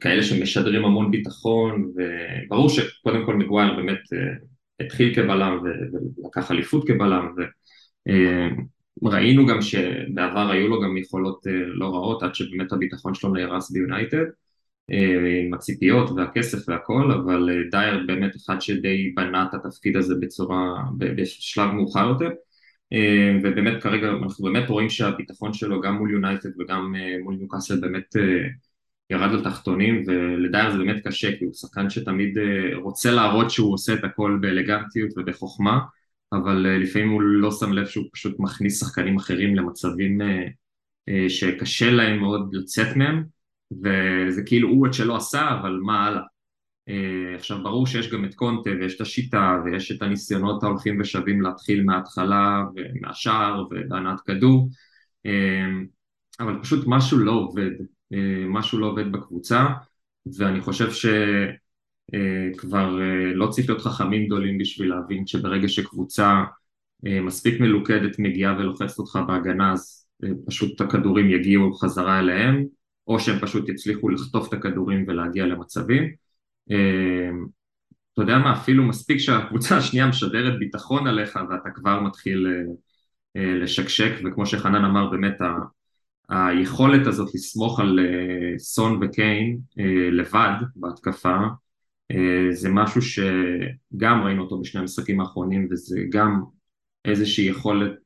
כאלה 0.00 0.22
שמשדרים 0.22 0.84
המון 0.84 1.10
ביטחון, 1.10 1.92
וברור 1.94 2.68
שקודם 2.68 3.26
כל 3.26 3.36
מגווייר 3.36 3.74
באמת 3.76 4.12
אה, 4.12 4.86
התחיל 4.86 5.14
כבלם 5.14 5.58
ולקח 5.62 6.50
אליפות 6.50 6.86
כבלם, 6.86 7.34
וראינו 9.02 9.46
גם 9.46 9.62
שבעבר 9.62 10.50
היו 10.50 10.68
לו 10.68 10.80
גם 10.80 10.96
יכולות 10.96 11.46
אה, 11.46 11.52
לא 11.52 11.86
רעות 11.86 12.22
עד 12.22 12.34
שבאמת 12.34 12.72
הביטחון 12.72 13.14
שלו 13.14 13.32
נהרס 13.32 13.70
ביונייטד, 13.70 14.24
אה, 14.90 15.42
עם 15.46 15.54
הציפיות 15.54 16.10
והכסף 16.10 16.68
והכל, 16.68 17.12
אבל 17.12 17.50
דייר 17.70 18.04
באמת 18.06 18.36
אחד 18.36 18.60
שדי 18.60 19.12
בנה 19.16 19.46
את 19.48 19.54
התפקיד 19.54 19.96
הזה 19.96 20.14
בצורה, 20.20 20.82
בשלב 20.98 21.70
מאוחר 21.70 22.08
יותר. 22.08 22.30
ובאמת 23.42 23.82
כרגע 23.82 24.08
אנחנו 24.08 24.44
באמת 24.44 24.68
רואים 24.68 24.88
שהביטחון 24.90 25.52
שלו 25.52 25.80
גם 25.80 25.94
מול 25.94 26.10
יונייטד 26.10 26.48
וגם 26.60 26.94
מול 27.22 27.34
ניוקאסל 27.34 27.80
באמת 27.80 28.14
ירד 29.10 29.30
לתחתונים 29.30 30.02
ולדייר 30.06 30.70
זה 30.70 30.78
באמת 30.78 31.06
קשה 31.06 31.36
כי 31.38 31.44
הוא 31.44 31.54
שחקן 31.54 31.90
שתמיד 31.90 32.38
אה, 32.38 32.76
רוצה 32.76 33.10
להראות 33.10 33.50
שהוא 33.50 33.74
עושה 33.74 33.94
את 33.94 34.04
הכל 34.04 34.38
באלגנטיות 34.40 35.10
ובחוכמה 35.16 35.78
אבל 36.36 36.66
אה, 36.66 36.78
לפעמים 36.78 37.10
הוא 37.10 37.22
לא 37.22 37.50
שם 37.50 37.72
לב 37.72 37.86
שהוא 37.86 38.04
פשוט 38.12 38.36
מכניס 38.38 38.80
שחקנים 38.80 39.16
אחרים 39.16 39.56
למצבים 39.56 40.20
אה, 40.20 41.28
שקשה 41.28 41.90
להם 41.90 42.20
מאוד 42.20 42.54
לצאת 42.54 42.96
מהם, 42.96 43.24
וזה 43.72 44.42
כאילו 44.46 44.68
הוא 44.68 44.86
את 44.86 44.94
שלא 44.94 45.16
עשה, 45.16 45.50
אבל 45.60 45.80
מה 45.82 46.06
הלאה? 46.06 46.22
עכשיו 47.34 47.62
ברור 47.62 47.86
שיש 47.86 48.10
גם 48.10 48.24
את 48.24 48.34
קונטה 48.34 48.70
ויש 48.70 48.96
את 48.96 49.00
השיטה 49.00 49.62
ויש 49.64 49.92
את 49.92 50.02
הניסיונות 50.02 50.62
ההולכים 50.62 51.00
ושווים 51.00 51.40
להתחיל 51.40 51.84
מההתחלה 51.84 52.64
ומהשער 52.76 53.66
ובהנעת 53.70 54.20
כדור 54.20 54.68
אבל 56.40 56.58
פשוט 56.62 56.84
משהו 56.86 57.18
לא 57.18 57.32
עובד, 57.32 57.70
משהו 58.48 58.78
לא 58.78 58.86
עובד 58.86 59.12
בקבוצה 59.12 59.66
ואני 60.38 60.60
חושב 60.60 60.90
שכבר 62.12 62.98
לא 63.34 63.46
צריך 63.46 63.68
להיות 63.68 63.82
חכמים 63.82 64.26
גדולים 64.26 64.58
בשביל 64.58 64.90
להבין 64.90 65.26
שברגע 65.26 65.68
שקבוצה 65.68 66.44
מספיק 67.02 67.60
מלוכדת 67.60 68.18
מגיעה 68.18 68.58
ולוחצת 68.58 68.98
אותך 68.98 69.18
בהגנה 69.26 69.72
אז 69.72 70.06
פשוט 70.46 70.80
הכדורים 70.80 71.30
יגיעו 71.30 71.72
חזרה 71.72 72.18
אליהם 72.18 72.64
או 73.06 73.20
שהם 73.20 73.38
פשוט 73.40 73.68
יצליחו 73.68 74.08
לחטוף 74.08 74.48
את 74.48 74.52
הכדורים 74.52 75.04
ולהגיע 75.08 75.46
למצבים. 75.46 76.12
אתה 76.66 78.22
יודע 78.22 78.38
מה, 78.38 78.52
אפילו 78.52 78.84
מספיק 78.84 79.18
שהקבוצה 79.18 79.76
השנייה 79.76 80.06
משדרת 80.06 80.58
ביטחון 80.58 81.06
עליך 81.06 81.38
ואתה 81.50 81.70
כבר 81.70 82.00
מתחיל 82.00 82.46
לשקשק 83.34 84.12
וכמו 84.24 84.46
שחנן 84.46 84.84
אמר 84.84 85.10
באמת 85.10 85.36
היכולת 86.28 87.06
הזאת 87.06 87.34
לסמוך 87.34 87.80
על 87.80 87.98
סון 88.58 88.98
וקיין 89.02 89.58
לבד 90.12 90.54
בהתקפה 90.76 91.36
זה 92.50 92.68
משהו 92.68 93.02
שגם 93.02 94.22
ראינו 94.24 94.42
אותו 94.42 94.60
בשני 94.60 94.80
המשחקים 94.80 95.20
האחרונים 95.20 95.68
וזה 95.70 96.00
גם 96.10 96.42
איזושהי 97.04 97.44
יכולת 97.44 97.98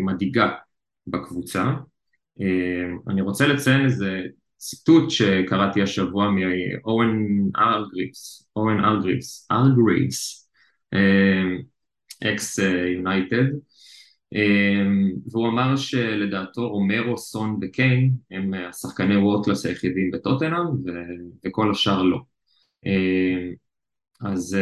מדאיגה 0.00 0.52
בקבוצה. 1.06 1.72
אני 3.08 3.20
רוצה 3.20 3.46
לציין 3.46 3.84
איזה 3.84 4.22
ציטוט 4.56 5.10
שקראתי 5.10 5.82
השבוע 5.82 6.30
מאורן 6.30 7.18
ארגריבס, 7.56 8.48
אורן 8.56 8.84
ארגריבס, 8.84 9.48
ארגריבס, 9.50 10.50
אקס 12.24 12.58
יונייטד 12.94 13.44
והוא 15.32 15.48
אמר 15.48 15.76
שלדעתו 15.76 16.68
רומרו, 16.68 17.18
סון 17.18 17.58
וקיין 17.62 18.10
הם 18.30 18.54
השחקני 18.54 19.16
world 19.16 19.41
class 19.41 19.66
היחידים 19.66 20.10
בטוטנאם 20.10 20.66
וכל 21.46 21.70
השאר 21.70 22.02
לא 22.02 22.18
אז 24.20 24.56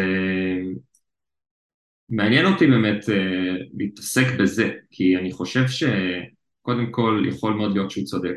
מעניין 2.08 2.46
אותי 2.46 2.66
באמת 2.66 3.04
להתעסק 3.78 4.26
בזה 4.40 4.70
כי 4.90 5.16
אני 5.16 5.32
חושב 5.32 5.64
שקודם 5.68 6.90
כל 6.90 7.24
יכול 7.28 7.54
מאוד 7.54 7.72
להיות 7.72 7.90
שהוא 7.90 8.04
צודק. 8.04 8.36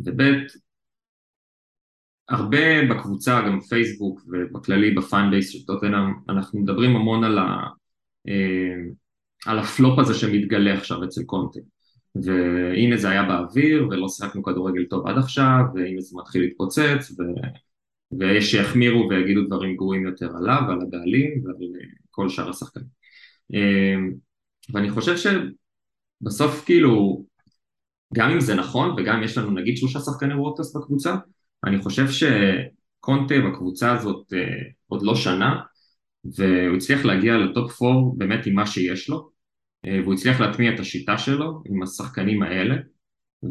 וב' 0.00 0.20
הרבה 2.28 2.58
בקבוצה, 2.90 3.40
גם 3.46 3.60
פייסבוק 3.60 4.20
ובכללי 4.28 4.90
ב 4.90 5.00
fan 5.00 5.30
base 5.30 5.50
של 5.50 5.66
טוטנאם, 5.66 6.12
אנחנו 6.28 6.60
מדברים 6.60 6.96
המון 6.96 7.24
על, 7.24 7.38
ה, 7.38 7.68
על 9.46 9.58
הפלופ 9.58 9.98
הזה 9.98 10.14
שמתגלה 10.14 10.74
עכשיו 10.74 11.04
אצל 11.04 11.22
קונטה. 11.22 11.60
והנה 12.24 12.96
זה 12.96 13.10
היה 13.10 13.22
באוויר 13.22 13.88
ולא 13.88 14.08
שיחקנו 14.08 14.42
כדורגל 14.42 14.84
טוב 14.90 15.06
עד 15.06 15.18
עכשיו 15.18 15.60
והנה 15.74 16.00
זה 16.00 16.16
מתחיל 16.18 16.42
להתפוצץ 16.42 17.12
ויש 18.18 18.50
שיחמירו 18.50 19.08
ויגידו 19.10 19.44
דברים 19.46 19.76
גרועים 19.76 20.06
יותר 20.06 20.30
עליו 20.36 20.62
ועל 20.68 20.80
הבעלים 20.80 21.42
ועל 21.44 21.56
כל 22.10 22.28
שאר 22.28 22.50
השחקנים. 22.50 22.86
ואני 24.72 24.90
חושב 24.90 25.14
שבסוף 25.16 26.64
כאילו 26.64 27.24
גם 28.14 28.30
אם 28.30 28.40
זה 28.40 28.54
נכון 28.54 28.90
וגם 28.90 29.16
אם 29.16 29.22
יש 29.22 29.38
לנו 29.38 29.50
נגיד 29.50 29.76
שלושה 29.76 30.00
שחקני 30.00 30.34
וורטס 30.34 30.76
בקבוצה, 30.76 31.14
אני 31.64 31.78
חושב 31.78 32.06
שקונטה 32.10 33.34
בקבוצה 33.48 33.92
הזאת 33.92 34.32
עוד 34.86 35.02
לא 35.02 35.14
שנה 35.14 35.60
והוא 36.36 36.76
הצליח 36.76 37.04
להגיע 37.04 37.36
לטופ 37.36 37.82
4 37.82 37.94
באמת 38.16 38.46
עם 38.46 38.54
מה 38.54 38.66
שיש 38.66 39.08
לו 39.08 39.30
והוא 39.84 40.14
הצליח 40.14 40.40
להטמיע 40.40 40.74
את 40.74 40.80
השיטה 40.80 41.18
שלו 41.18 41.62
עם 41.66 41.82
השחקנים 41.82 42.42
האלה 42.42 42.76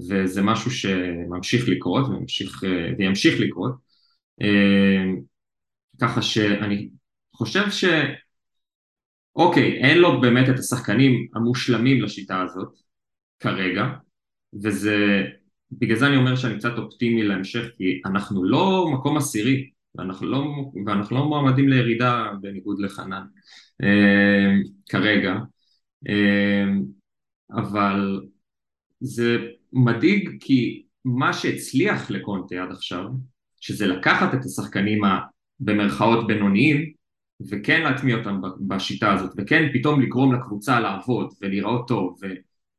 וזה 0.09 0.41
משהו 0.41 0.71
שממשיך 0.71 1.69
לקרות 1.69 2.07
וממשיך, 2.07 2.63
וימשיך 2.97 3.39
לקרות 3.39 3.85
ככה 6.01 6.22
שאני 6.22 6.89
חושב 7.34 7.70
ש... 7.70 7.86
אוקיי, 9.36 9.77
אין 9.84 9.98
לו 9.98 10.22
באמת 10.22 10.50
את 10.50 10.60
השחקנים 10.60 11.27
המושלמים 11.36 12.01
לשיטה 12.01 12.42
הזאת 12.42 12.74
כרגע 13.39 13.86
וזה, 14.63 15.24
בגלל 15.72 15.98
זה 15.98 16.08
אני 16.08 16.18
אומר 16.18 16.36
שאני 16.36 16.58
קצת 16.58 16.77
אופטימי 16.77 17.24
להמשך, 17.24 17.63
כי 17.77 18.01
אנחנו 18.06 18.44
לא 18.44 18.88
מקום 18.94 19.18
עשירי, 19.18 19.70
ואנחנו 19.96 20.27
לא, 20.27 20.46
ואנחנו 20.86 21.18
לא 21.18 21.25
מועמדים 21.25 21.70
לירידה 21.70 22.32
בניגוד 22.42 22.80
לחנן 22.80 23.25
אה, 23.84 24.51
כרגע, 24.89 25.34
אה, 26.10 26.65
אבל 27.51 28.22
זה 29.00 29.38
מדאיג 29.74 30.30
כי 30.39 30.86
מה 31.06 31.34
שהצליח 31.34 32.12
לקונטה 32.12 32.63
עד 32.63 32.72
עכשיו, 32.72 33.04
שזה 33.65 33.88
לקחת 33.88 34.34
את 34.34 34.45
השחקנים 34.45 35.01
במרכאות 35.60 36.27
בינוניים 36.27 36.91
וכן 37.50 37.84
להטמיע 37.84 38.17
אותם 38.17 38.41
בשיטה 38.67 39.13
הזאת 39.13 39.31
וכן 39.38 39.69
פתאום 39.74 40.01
לגרום 40.01 40.36
לקבוצה 40.36 40.79
לעבוד 40.79 41.34
ולהיראות 41.41 41.88
טוב 41.88 42.19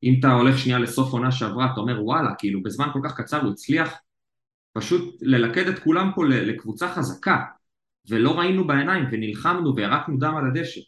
אם 0.03 0.17
אתה 0.21 0.33
הולך 0.33 0.59
שנייה 0.59 0.79
לסוף 0.79 1.13
עונה 1.13 1.33
שעברה, 1.33 1.73
אתה 1.73 1.81
אומר 1.81 2.05
וואלה, 2.05 2.35
כאילו 2.39 2.63
בזמן 2.63 2.89
כל 2.93 3.01
כך 3.05 3.21
קצר 3.21 3.43
הוא 3.43 3.53
הצליח 3.53 3.95
פשוט 4.73 5.19
ללכד 5.23 5.69
את 5.69 5.79
כולם 5.79 6.11
פה 6.15 6.25
לקבוצה 6.25 6.89
חזקה 6.89 7.45
ולא 8.09 8.39
ראינו 8.39 8.67
בעיניים 8.67 9.05
ונלחמנו 9.13 9.77
וירקנו 9.77 10.17
דם 10.17 10.35
על 10.37 10.47
הדשא. 10.47 10.81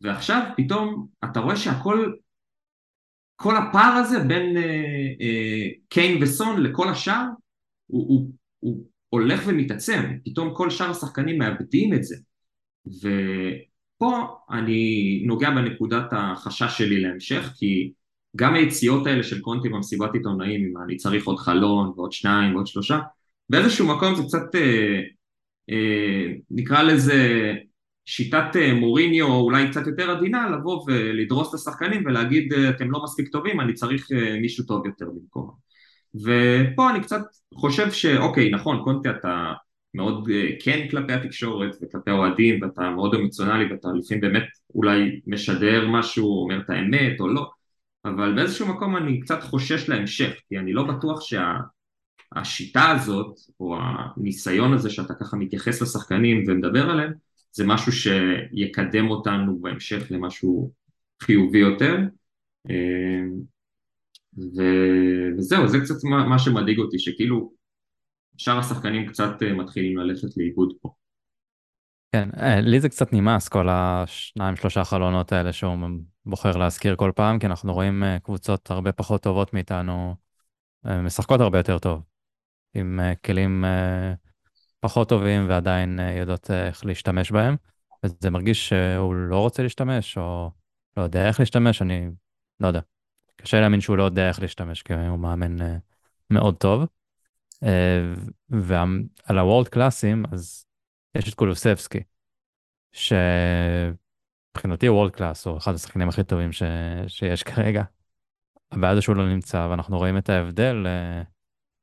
ועכשיו 0.00 0.42
פתאום 0.56 1.06
אתה 1.24 1.40
רואה 1.40 1.56
שהכל 1.56 2.12
כל 3.36 3.56
הפער 3.56 3.92
הזה 3.92 4.18
בין 4.18 4.56
אה, 4.56 4.62
אה, 5.20 5.68
קיין 5.88 6.22
וסון 6.22 6.62
לכל 6.62 6.88
השאר 6.88 7.24
הוא, 7.86 8.08
הוא, 8.08 8.30
הוא 8.58 8.91
הולך 9.12 9.42
ומתעצם, 9.46 10.02
פתאום 10.24 10.54
כל 10.54 10.70
שאר 10.70 10.90
השחקנים 10.90 11.38
מאבדים 11.38 11.94
את 11.94 12.04
זה 12.04 12.16
ופה 12.86 14.36
אני 14.50 15.22
נוגע 15.26 15.50
בנקודת 15.50 16.06
החשש 16.12 16.78
שלי 16.78 17.00
להמשך 17.00 17.52
כי 17.56 17.92
גם 18.36 18.54
היציאות 18.54 19.06
האלה 19.06 19.22
של 19.22 19.40
קונטי 19.40 19.68
במסיבת 19.68 20.10
עיתונאים, 20.14 20.64
אם 20.64 20.82
אני 20.84 20.96
צריך 20.96 21.26
עוד 21.26 21.38
חלון 21.38 21.92
ועוד 21.96 22.12
שניים 22.12 22.54
ועוד 22.54 22.66
שלושה, 22.66 22.98
באיזשהו 23.48 23.86
מקום 23.86 24.14
זה 24.14 24.22
קצת, 24.22 24.54
אה, 24.54 25.00
אה, 25.70 26.32
נקרא 26.50 26.82
לזה 26.82 27.52
שיטת 28.04 28.56
אה, 28.56 28.74
מוריניו, 28.74 29.26
או 29.26 29.40
אולי 29.40 29.70
קצת 29.70 29.86
יותר 29.86 30.10
עדינה, 30.10 30.50
לבוא 30.50 30.84
ולדרוס 30.86 31.48
את 31.48 31.54
השחקנים 31.54 32.02
ולהגיד 32.06 32.52
אה, 32.52 32.70
אתם 32.70 32.90
לא 32.90 33.02
מספיק 33.04 33.28
טובים, 33.28 33.60
אני 33.60 33.74
צריך 33.74 34.12
אה, 34.12 34.40
מישהו 34.40 34.64
טוב 34.64 34.86
יותר 34.86 35.06
במקום. 35.06 35.71
ופה 36.14 36.90
אני 36.90 37.00
קצת 37.00 37.20
חושב 37.54 37.90
שאוקיי, 37.90 38.50
נכון, 38.50 38.80
קונטי 38.84 39.10
אתה 39.10 39.52
מאוד 39.94 40.28
אה, 40.30 40.48
כן 40.64 40.86
כלפי 40.90 41.12
התקשורת 41.12 41.76
וכלפי 41.82 42.10
האוהדים 42.10 42.62
ואתה 42.62 42.90
מאוד 42.90 43.14
אמוציונלי 43.14 43.72
ואתה 43.72 43.88
לפעמים 43.94 44.20
באמת 44.20 44.44
אולי 44.74 45.20
משדר 45.26 45.88
משהו, 45.88 46.42
אומר 46.42 46.60
את 46.60 46.70
האמת 46.70 47.20
או 47.20 47.28
לא 47.28 47.50
אבל 48.04 48.34
באיזשהו 48.34 48.66
מקום 48.66 48.96
אני 48.96 49.20
קצת 49.20 49.42
חושש 49.42 49.88
להמשך, 49.88 50.32
כי 50.48 50.58
אני 50.58 50.72
לא 50.72 50.82
בטוח 50.82 51.20
שה... 51.20 51.52
הזאת, 52.76 53.38
או 53.60 53.76
הניסיון 53.80 54.72
הזה 54.72 54.90
שאתה 54.90 55.14
ככה 55.14 55.36
מתייחס 55.36 55.82
לשחקנים 55.82 56.44
ומדבר 56.46 56.90
עליהם, 56.90 57.12
זה 57.52 57.66
משהו 57.66 57.92
שיקדם 57.92 59.10
אותנו 59.10 59.58
בהמשך 59.60 60.06
למשהו 60.10 60.72
חיובי 61.22 61.58
יותר. 61.58 61.98
ו... 64.38 64.62
וזהו, 65.38 65.68
זה 65.68 65.78
קצת 65.80 66.04
מה, 66.04 66.28
מה 66.28 66.38
שמדאיג 66.38 66.78
אותי, 66.78 66.98
שכאילו 66.98 67.52
שאר 68.36 68.58
השחקנים 68.58 69.08
קצת 69.08 69.42
מתחילים 69.56 69.98
ללכת 69.98 70.36
לאיבוד 70.36 70.72
פה. 70.80 70.94
כן, 72.12 72.28
אה, 72.40 72.60
לי 72.60 72.80
זה 72.80 72.88
קצת 72.88 73.12
נמאס 73.12 73.48
כל 73.48 73.68
השניים 73.70 74.56
שלושה 74.56 74.84
חלונות 74.84 75.32
האלה 75.32 75.52
שהוא 75.52 75.76
בוחר 76.26 76.56
להזכיר 76.56 76.96
כל 76.96 77.12
פעם, 77.14 77.38
כי 77.38 77.46
אנחנו 77.46 77.74
רואים 77.74 78.04
אה, 78.04 78.18
קבוצות 78.18 78.70
הרבה 78.70 78.92
פחות 78.92 79.22
טובות 79.22 79.54
מאיתנו, 79.54 80.14
אה, 80.86 81.02
משחקות 81.02 81.40
הרבה 81.40 81.58
יותר 81.58 81.78
טוב, 81.78 82.02
עם 82.74 83.00
כלים 83.24 83.64
פחות 84.80 85.08
טובים 85.08 85.48
ועדיין 85.48 85.98
יודעות 86.20 86.50
איך 86.50 86.86
להשתמש 86.86 87.30
בהם, 87.30 87.56
וזה 88.04 88.30
מרגיש 88.30 88.68
שהוא 88.68 89.14
לא 89.14 89.40
רוצה 89.40 89.62
להשתמש, 89.62 90.18
או 90.18 90.50
לא 90.96 91.02
יודע 91.02 91.28
איך 91.28 91.40
להשתמש, 91.40 91.82
אני 91.82 92.10
לא 92.60 92.66
יודע. 92.66 92.80
קשה 93.36 93.60
להאמין 93.60 93.80
שהוא 93.80 93.96
לא 93.96 94.02
יודע 94.02 94.28
איך 94.28 94.40
להשתמש, 94.40 94.82
כי 94.82 94.94
הוא 94.94 95.18
מאמן 95.18 95.56
מאוד 96.30 96.56
טוב. 96.56 96.86
ועל 98.50 99.38
הוולד 99.38 99.68
קלאסים, 99.68 100.24
אז 100.32 100.66
יש 101.14 101.28
את 101.28 101.34
קולוסבסקי, 101.34 102.00
שמבחינתי 102.92 104.86
הוא 104.86 104.96
וורד 104.96 105.10
קלאס, 105.10 105.46
הוא 105.46 105.58
אחד 105.58 105.74
השחקנים 105.74 106.08
הכי 106.08 106.24
טובים 106.24 106.52
ש... 106.52 106.62
שיש 107.06 107.42
כרגע, 107.42 107.82
הבעיה 108.72 108.94
זה 108.94 109.02
שהוא 109.02 109.16
לא 109.16 109.28
נמצא, 109.28 109.66
ואנחנו 109.70 109.98
רואים 109.98 110.18
את 110.18 110.28
ההבדל 110.28 110.86
אה, 110.86 111.22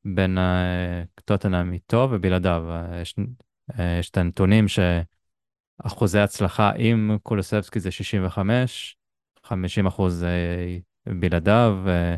בין 0.06 0.38
אה, 0.38 1.04
טוטנאם 1.26 1.74
איתו 1.74 2.08
ובלעדיו. 2.12 2.66
אה, 2.70 3.02
יש, 3.02 3.16
אה, 3.80 3.98
יש 4.00 4.10
את 4.10 4.18
הנתונים 4.18 4.66
שאחוזי 4.68 6.20
הצלחה 6.20 6.72
עם 6.78 7.18
קולוסבסקי 7.24 7.80
זה 7.80 7.92
65, 7.92 8.98
50 9.44 9.88
אחוז 9.88 10.24
אה, 10.24 10.78
בלעדיו, 11.06 11.78
אה, 11.88 12.16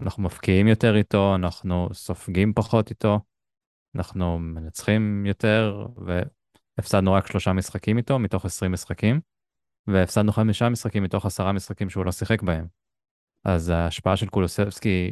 אנחנו 0.00 0.22
מפקיעים 0.22 0.68
יותר 0.68 0.96
איתו, 0.96 1.34
אנחנו 1.34 1.88
סופגים 1.92 2.52
פחות 2.54 2.90
איתו, 2.90 3.20
אנחנו 3.94 4.38
מנצחים 4.38 5.26
יותר, 5.26 5.86
והפסדנו 6.76 7.12
רק 7.12 7.26
שלושה 7.26 7.52
משחקים 7.52 7.98
איתו 7.98 8.18
מתוך 8.18 8.44
20 8.44 8.72
משחקים, 8.72 9.20
והפסדנו 9.86 10.32
חמישה 10.32 10.68
משחקים 10.68 11.02
מתוך 11.02 11.26
עשרה 11.26 11.52
משחקים 11.52 11.90
שהוא 11.90 12.04
לא 12.04 12.12
שיחק 12.12 12.42
בהם. 12.42 12.66
אז 13.44 13.68
ההשפעה 13.68 14.16
של 14.16 14.26
קולוסבסקי, 14.26 15.10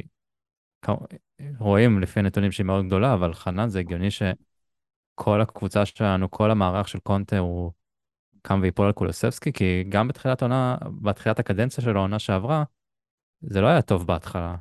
רואים 1.59 2.01
לפי 2.01 2.21
הנתונים 2.21 2.53
שהיא 2.53 2.67
מאוד 2.67 2.87
גדולה, 2.87 3.15
אבל 3.15 3.35
חנן 3.35 3.69
זה 3.69 3.79
הגיוני 3.79 4.09
שכל 4.11 5.41
הקבוצה 5.41 5.87
שלנו, 5.87 6.31
כל 6.31 6.51
המערך 6.51 6.89
של 6.89 6.99
קונטה 6.99 7.39
הוא 7.39 7.73
קם 8.43 8.61
ויפול 8.63 8.87
על 8.87 8.93
קולוסבסקי, 8.93 9.53
כי 9.53 9.85
גם 9.89 10.09
בתחילת 10.09 10.43
העונה, 10.43 10.77
בתחילת 11.03 11.39
הקדנציה 11.39 11.85
של 11.85 11.97
העונה 11.97 12.19
שעברה, 12.19 12.65
זה 13.43 13.61
לא 13.61 13.67
היה 13.67 13.83
טוב 13.83 14.07
בהתחלה. 14.07 14.55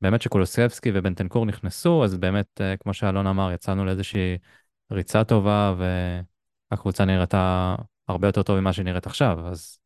באמת 0.00 0.22
שקולוסבסקי 0.22 0.90
ובנטנקור 0.94 1.46
נכנסו, 1.46 2.04
אז 2.04 2.16
באמת, 2.16 2.60
אה, 2.60 2.76
כמו 2.76 2.94
שאלון 2.94 3.26
אמר, 3.26 3.52
יצאנו 3.52 3.84
לאיזושהי 3.84 4.38
ריצה 4.92 5.24
טובה, 5.24 5.74
והקבוצה 6.70 7.04
נראתה 7.04 7.74
הרבה 8.08 8.28
יותר 8.28 8.42
טוב 8.42 8.60
ממה 8.60 8.72
שהיא 8.72 8.84
נראית 8.84 9.06
עכשיו, 9.06 9.38
אז 9.46 9.78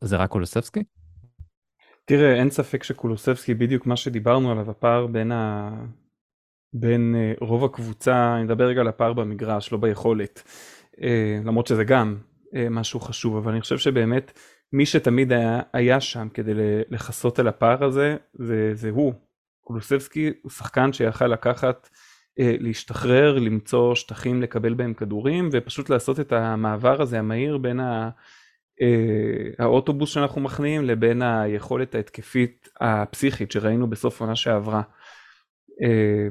זה 0.00 0.16
רק 0.16 0.30
קולוסבסקי? 0.30 0.82
תראה, 2.04 2.34
אין 2.34 2.50
ספק 2.50 2.82
שקולוסבסקי 2.82 3.54
בדיוק 3.54 3.86
מה 3.86 3.96
שדיברנו 3.96 4.52
עליו, 4.52 4.70
הפער 4.70 5.06
בין, 5.06 5.32
ה... 5.32 5.70
בין 6.72 7.14
uh, 7.14 7.44
רוב 7.44 7.64
הקבוצה, 7.64 8.34
אני 8.36 8.44
מדבר 8.44 8.64
רגע 8.64 8.80
על 8.80 8.88
הפער 8.88 9.12
במגרש, 9.12 9.72
לא 9.72 9.78
ביכולת, 9.78 10.42
uh, 10.96 11.00
למרות 11.44 11.66
שזה 11.66 11.84
גם 11.84 12.16
משהו 12.70 13.00
חשוב, 13.00 13.36
אבל 13.36 13.52
אני 13.52 13.60
חושב 13.60 13.78
שבאמת 13.78 14.38
מי 14.72 14.86
שתמיד 14.86 15.32
היה, 15.32 15.60
היה 15.72 16.00
שם 16.00 16.28
כדי 16.34 16.52
לכסות 16.90 17.38
על 17.38 17.48
הפער 17.48 17.84
הזה, 17.84 18.16
זה, 18.34 18.70
זה 18.74 18.90
הוא. 18.90 19.12
קולוסבסקי 19.60 20.32
הוא 20.42 20.50
שחקן 20.50 20.92
שיכל 20.92 21.26
לקחת, 21.26 21.88
uh, 22.40 22.42
להשתחרר, 22.60 23.38
למצוא 23.38 23.94
שטחים 23.94 24.42
לקבל 24.42 24.74
בהם 24.74 24.94
כדורים, 24.94 25.48
ופשוט 25.52 25.90
לעשות 25.90 26.20
את 26.20 26.32
המעבר 26.32 27.02
הזה 27.02 27.18
המהיר 27.18 27.58
בין 27.58 27.80
ה... 27.80 28.10
אה, 28.82 29.64
האוטובוס 29.64 30.10
שאנחנו 30.10 30.40
מכניעים 30.40 30.84
לבין 30.84 31.22
היכולת 31.22 31.94
ההתקפית 31.94 32.68
הפסיכית 32.80 33.52
שראינו 33.52 33.90
בסוף 33.90 34.20
עונה 34.20 34.36
שעברה. 34.36 34.82
אה, 35.82 36.28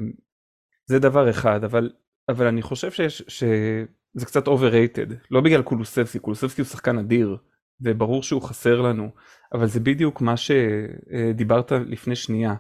זה 0.86 1.00
דבר 1.00 1.29
אחד, 1.29 1.63
אבל, 1.63 1.91
אבל 2.29 2.48
אני 2.48 2.62
חושב 2.62 2.91
שיש, 2.91 3.24
שזה 3.27 4.25
קצת 4.25 4.48
overrated, 4.48 5.13
לא 5.32 5.41
בגלל 5.41 5.62
קולוסבסקי, 5.62 6.20
קולוסבסקי 6.20 6.62
הוא 6.62 6.67
שחקן 6.67 6.98
אדיר, 6.98 7.38
וברור 7.81 8.24
שהוא 8.24 8.41
חסר 8.41 8.81
לנו, 8.81 9.10
אבל 9.53 9.67
זה 9.67 9.79
בדיוק 9.79 10.22
מה 10.22 10.34
שדיברת 10.38 11.72
לפני 11.72 12.15
שנייה. 12.15 12.55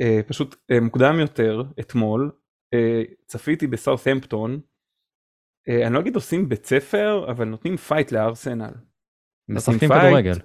אה, 0.00 0.20
פשוט 0.26 0.56
מוקדם 0.82 1.20
יותר, 1.20 1.62
אתמול, 1.80 2.30
צפיתי 3.26 3.66
בסאות'המפטון, 3.66 4.60
אני 5.68 5.94
לא 5.94 6.00
אגיד 6.00 6.14
עושים 6.14 6.48
בית 6.48 6.66
ספר, 6.66 7.26
אבל 7.30 7.44
נותנים 7.44 7.76
fight 7.76 8.12
לארסנל. 8.12 8.72
משחקים 9.48 9.88
כדורגל. 9.88 10.38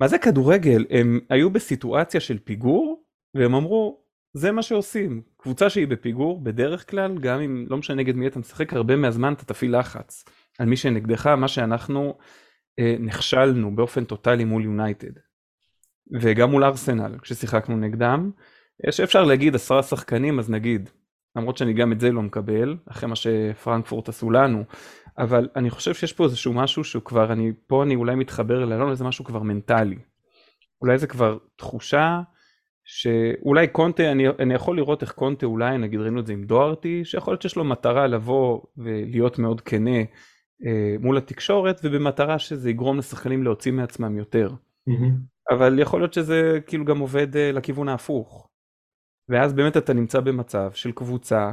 מה 0.00 0.08
זה 0.08 0.18
כדורגל? 0.18 0.86
הם 0.90 1.20
היו 1.30 1.50
בסיטואציה 1.50 2.20
של 2.20 2.38
פיגור, 2.38 3.04
והם 3.34 3.54
אמרו, 3.54 4.00
זה 4.34 4.52
מה 4.52 4.62
שעושים. 4.62 5.22
קבוצה 5.36 5.70
שהיא 5.70 5.86
בפיגור, 5.86 6.40
בדרך 6.40 6.90
כלל, 6.90 7.18
גם 7.18 7.40
אם 7.40 7.66
לא 7.68 7.76
משנה 7.76 7.96
נגד 7.96 8.16
מי 8.16 8.26
אתה 8.26 8.38
משחק, 8.38 8.72
הרבה 8.72 8.96
מהזמן 8.96 9.32
אתה 9.32 9.44
תפעיל 9.44 9.78
לחץ 9.78 10.24
על 10.58 10.66
מי 10.66 10.76
שנגדך, 10.76 11.26
מה 11.26 11.48
שאנחנו 11.48 12.08
אה, 12.08 12.24
נכשלנו 13.00 13.76
באופן 13.76 14.04
טוטאלי 14.04 14.44
מול 14.44 14.64
יונייטד. 14.64 15.12
וגם 16.12 16.50
מול 16.50 16.64
ארסנל, 16.64 17.18
כששיחקנו 17.22 17.76
נגדם. 17.76 18.30
יש 18.88 19.00
אפשר 19.00 19.24
להגיד 19.24 19.54
עשרה 19.54 19.82
שחקנים, 19.82 20.38
אז 20.38 20.50
נגיד, 20.50 20.90
למרות 21.36 21.56
שאני 21.56 21.72
גם 21.72 21.92
את 21.92 22.00
זה 22.00 22.12
לא 22.12 22.22
מקבל, 22.22 22.76
אחרי 22.90 23.08
מה 23.08 23.16
שפרנקפורט 23.16 24.08
עשו 24.08 24.30
לנו, 24.30 24.64
אבל 25.18 25.48
אני 25.56 25.70
חושב 25.70 25.94
שיש 25.94 26.12
פה 26.12 26.24
איזשהו 26.24 26.52
משהו 26.52 26.84
שהוא 26.84 27.02
כבר, 27.02 27.32
אני, 27.32 27.52
פה 27.66 27.82
אני 27.82 27.94
אולי 27.94 28.14
מתחבר 28.14 28.64
לאלון 28.64 28.90
איזה 28.90 29.04
משהו 29.04 29.24
כבר 29.24 29.42
מנטלי. 29.42 29.98
אולי 30.82 30.98
זה 30.98 31.06
כבר 31.06 31.38
תחושה 31.56 32.20
שאולי 32.84 33.68
קונטה, 33.68 34.12
אני, 34.12 34.28
אני 34.28 34.54
יכול 34.54 34.76
לראות 34.76 35.02
איך 35.02 35.12
קונטה 35.12 35.46
אולי, 35.46 35.78
נגיד 35.78 36.00
ראינו 36.00 36.20
את 36.20 36.26
זה 36.26 36.32
עם 36.32 36.44
דוארטי, 36.44 37.04
שיכול 37.04 37.32
להיות 37.32 37.42
שיש 37.42 37.56
לו 37.56 37.64
מטרה 37.64 38.06
לבוא 38.06 38.60
ולהיות 38.76 39.38
מאוד 39.38 39.60
כנה 39.60 39.90
אה, 39.90 40.04
מול 41.00 41.16
התקשורת, 41.16 41.80
ובמטרה 41.84 42.38
שזה 42.38 42.70
יגרום 42.70 42.98
לשחקנים 42.98 43.42
להוציא 43.42 43.72
מעצמם 43.72 44.18
יותר. 44.18 44.50
אבל 45.50 45.78
יכול 45.78 46.00
להיות 46.00 46.12
שזה 46.12 46.58
כאילו 46.66 46.84
גם 46.84 46.98
עובד 46.98 47.36
אה, 47.36 47.52
לכיוון 47.52 47.88
ההפוך. 47.88 48.48
ואז 49.28 49.52
באמת 49.52 49.76
אתה 49.76 49.92
נמצא 49.92 50.20
במצב 50.20 50.72
של 50.72 50.92
קבוצה 50.92 51.52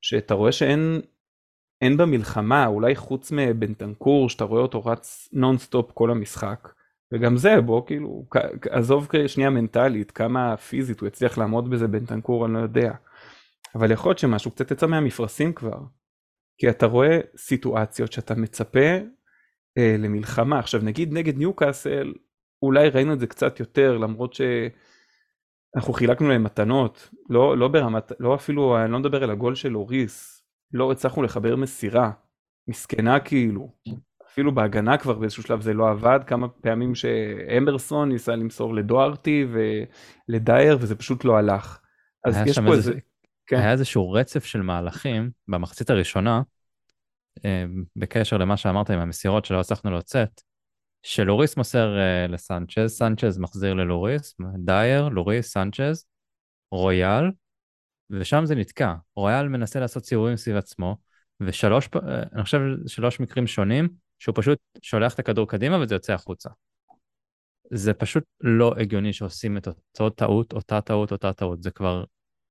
שאתה 0.00 0.34
רואה 0.34 0.52
שאין 0.52 1.00
אין 1.82 1.96
במלחמה, 1.96 2.66
אולי 2.66 2.96
חוץ 2.96 3.32
מבנטנקור 3.32 4.28
שאתה 4.28 4.44
רואה 4.44 4.62
אותו 4.62 4.84
רץ 4.84 5.28
נונסטופ 5.32 5.92
כל 5.92 6.10
המשחק, 6.10 6.68
וגם 7.12 7.36
זה 7.36 7.60
בוא 7.60 7.86
כאילו, 7.86 8.24
עזוב 8.70 9.08
שנייה 9.26 9.50
מנטלית, 9.50 10.10
כמה 10.10 10.56
פיזית 10.56 11.00
הוא 11.00 11.06
יצליח 11.06 11.38
לעמוד 11.38 11.70
בזה 11.70 11.88
בנטנקור 11.88 12.46
אני 12.46 12.54
לא 12.54 12.58
יודע, 12.58 12.92
אבל 13.74 13.90
יכול 13.90 14.10
להיות 14.10 14.18
שמשהו 14.18 14.50
קצת 14.50 14.70
יצא 14.70 14.86
מהמפרשים 14.86 15.52
כבר, 15.52 15.78
כי 16.58 16.70
אתה 16.70 16.86
רואה 16.86 17.20
סיטואציות 17.36 18.12
שאתה 18.12 18.34
מצפה 18.34 18.98
אה, 19.78 19.96
למלחמה, 19.98 20.58
עכשיו 20.58 20.80
נגיד 20.84 21.12
נגד 21.12 21.38
ניוקאסל, 21.38 22.12
אולי 22.62 22.88
ראינו 22.88 23.12
את 23.12 23.20
זה 23.20 23.26
קצת 23.26 23.60
יותר 23.60 23.98
למרות 23.98 24.34
שאנחנו 24.34 25.92
חילקנו 25.92 26.28
להם 26.28 26.44
מתנות, 26.44 27.10
לא, 27.30 27.58
לא 27.58 27.68
ברמת, 27.68 28.12
לא 28.20 28.34
אפילו, 28.34 28.78
אני 28.78 28.92
לא 28.92 28.98
מדבר 28.98 29.22
על 29.22 29.30
הגול 29.30 29.54
של 29.54 29.76
אוריס, 29.76 30.42
לא 30.72 30.92
הצלחנו 30.92 31.22
לחבר 31.22 31.56
מסירה, 31.56 32.10
מסכנה 32.68 33.20
כאילו, 33.20 33.72
אפילו 34.26 34.54
בהגנה 34.54 34.98
כבר 34.98 35.14
באיזשהו 35.14 35.42
שלב 35.42 35.60
זה 35.60 35.74
לא 35.74 35.90
עבד, 35.90 36.20
כמה 36.26 36.48
פעמים 36.48 36.94
שאמברסון 36.94 38.08
ניסה 38.08 38.36
למסור 38.36 38.74
לדוארטי 38.74 39.46
ולדייר 40.28 40.78
וזה 40.80 40.96
פשוט 40.96 41.24
לא 41.24 41.36
הלך. 41.36 41.78
אז 42.24 42.36
יש 42.46 42.58
פה 42.58 42.72
איזה... 42.72 42.92
כן. 43.48 43.56
היה 43.56 43.72
איזשהו 43.72 44.10
רצף 44.10 44.44
של 44.44 44.62
מהלכים 44.62 45.30
במחצית 45.48 45.90
הראשונה, 45.90 46.42
אה, 47.44 47.64
בקשר 47.96 48.36
למה 48.38 48.56
שאמרת 48.56 48.90
עם 48.90 48.98
המסירות 48.98 49.44
שלא 49.44 49.60
הצלחנו 49.60 49.90
לצאת, 49.90 50.42
שלוריס 51.02 51.56
מוסר 51.56 51.98
אה, 51.98 52.26
לסנצ'ז, 52.26 52.90
סנצ'ז 52.90 53.38
מחזיר 53.38 53.74
ללוריס, 53.74 54.34
דייר, 54.64 55.08
לוריס, 55.08 55.52
סנצ'ז, 55.52 56.06
רויאל, 56.70 57.30
ושם 58.10 58.46
זה 58.46 58.54
נתקע. 58.54 58.94
רויאל 59.16 59.48
מנסה 59.48 59.80
לעשות 59.80 60.04
סיבובים 60.04 60.36
סביב 60.36 60.56
עצמו, 60.56 60.96
ושלוש, 61.40 61.88
אני 62.32 62.42
חושב 62.42 62.60
שלוש 62.86 63.20
מקרים 63.20 63.46
שונים, 63.46 63.88
שהוא 64.18 64.34
פשוט 64.36 64.58
שולח 64.82 65.14
את 65.14 65.18
הכדור 65.18 65.48
קדימה 65.48 65.78
וזה 65.80 65.94
יוצא 65.94 66.12
החוצה. 66.12 66.50
זה 67.70 67.94
פשוט 67.94 68.24
לא 68.40 68.74
הגיוני 68.76 69.12
שעושים 69.12 69.56
את 69.56 69.68
אותו 69.68 70.10
טעות, 70.10 70.52
אותה 70.52 70.80
טעות, 70.80 71.12
אותה 71.12 71.32
טעות. 71.32 71.62
זה 71.62 71.70
כבר, 71.70 72.04